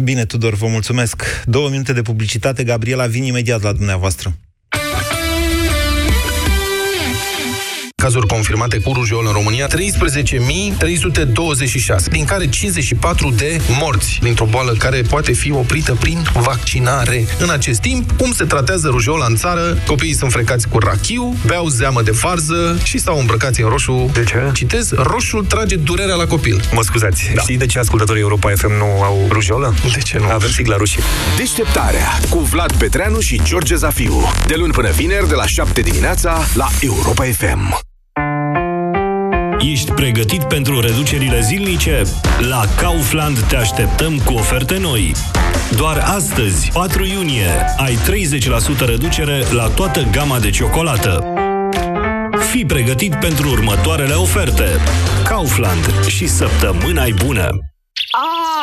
Bine, 0.00 0.24
Tudor, 0.24 0.54
vă 0.54 0.66
mulțumesc. 0.66 1.22
Două 1.44 1.68
minute 1.68 1.92
de 1.92 2.02
publicitate, 2.02 2.64
Gabriela, 2.64 3.06
vin 3.06 3.22
imediat 3.22 3.62
la 3.62 3.72
dumneavoastră. 3.72 4.36
Cazuri 8.02 8.26
confirmate 8.26 8.78
cu 8.78 8.92
rujol 8.92 9.24
în 9.26 9.32
România, 9.32 9.66
13.326, 9.66 9.72
din 12.10 12.24
care 12.24 12.48
54 12.48 13.30
de 13.30 13.60
morți 13.80 14.18
dintr-o 14.22 14.44
boală 14.44 14.72
care 14.72 15.02
poate 15.02 15.32
fi 15.32 15.52
oprită 15.52 15.94
prin 16.00 16.26
vaccinare. 16.34 17.26
În 17.38 17.50
acest 17.50 17.80
timp, 17.80 18.10
cum 18.16 18.32
se 18.32 18.44
tratează 18.44 18.88
rujola 18.88 19.26
în 19.26 19.36
țară? 19.36 19.78
Copiii 19.86 20.14
sunt 20.14 20.32
frecați 20.32 20.68
cu 20.68 20.78
rachiu, 20.78 21.36
beau 21.46 21.68
zeamă 21.68 22.02
de 22.02 22.10
varză 22.10 22.78
și 22.82 22.98
stau 22.98 23.18
îmbrăcați 23.18 23.60
în 23.60 23.68
roșu. 23.68 24.10
De 24.12 24.24
ce? 24.24 24.50
Citez, 24.52 24.90
roșul 24.90 25.44
trage 25.44 25.76
durerea 25.76 26.14
la 26.14 26.26
copil. 26.26 26.60
Mă 26.72 26.82
scuzați, 26.82 27.30
da. 27.34 27.40
știi 27.40 27.56
de 27.56 27.66
ce 27.66 27.78
ascultătorii 27.78 28.22
Europa 28.22 28.52
FM 28.56 28.72
nu 28.72 29.02
au 29.02 29.28
rujolă? 29.30 29.74
De 29.92 30.00
ce 30.00 30.18
nu? 30.18 30.30
Avem 30.30 30.50
sigla 30.50 30.76
rușii. 30.76 31.02
Deșteptarea 31.36 32.08
cu 32.30 32.38
Vlad 32.38 32.72
Petreanu 32.72 33.20
și 33.20 33.40
George 33.44 33.74
Zafiu. 33.74 34.30
De 34.46 34.54
luni 34.56 34.72
până 34.72 34.90
vineri, 34.90 35.28
de 35.28 35.34
la 35.34 35.46
7 35.46 35.80
dimineața, 35.80 36.38
la 36.54 36.68
Europa 36.80 37.24
FM. 37.24 37.90
Ești 39.62 39.92
pregătit 39.92 40.44
pentru 40.44 40.80
reducerile 40.80 41.40
zilnice? 41.40 42.02
La 42.48 42.64
Kaufland 42.76 43.38
te 43.38 43.56
așteptăm 43.56 44.18
cu 44.18 44.32
oferte 44.32 44.78
noi. 44.78 45.12
Doar 45.76 45.98
astăzi, 45.98 46.70
4 46.72 47.04
iunie, 47.04 47.48
ai 47.76 47.98
30% 48.82 48.84
reducere 48.86 49.42
la 49.52 49.68
toată 49.68 50.08
gama 50.10 50.38
de 50.38 50.50
ciocolată. 50.50 51.24
Fii 52.50 52.66
pregătit 52.66 53.14
pentru 53.14 53.48
următoarele 53.48 54.14
oferte. 54.14 54.66
Kaufland 55.24 56.06
și 56.06 56.26
săptămâna 56.26 57.04
bună! 57.24 57.71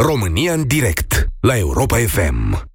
România 0.00 0.52
în 0.52 0.66
direct 0.66 1.26
la 1.40 1.56
Europa 1.58 1.96
FM. 1.96 2.67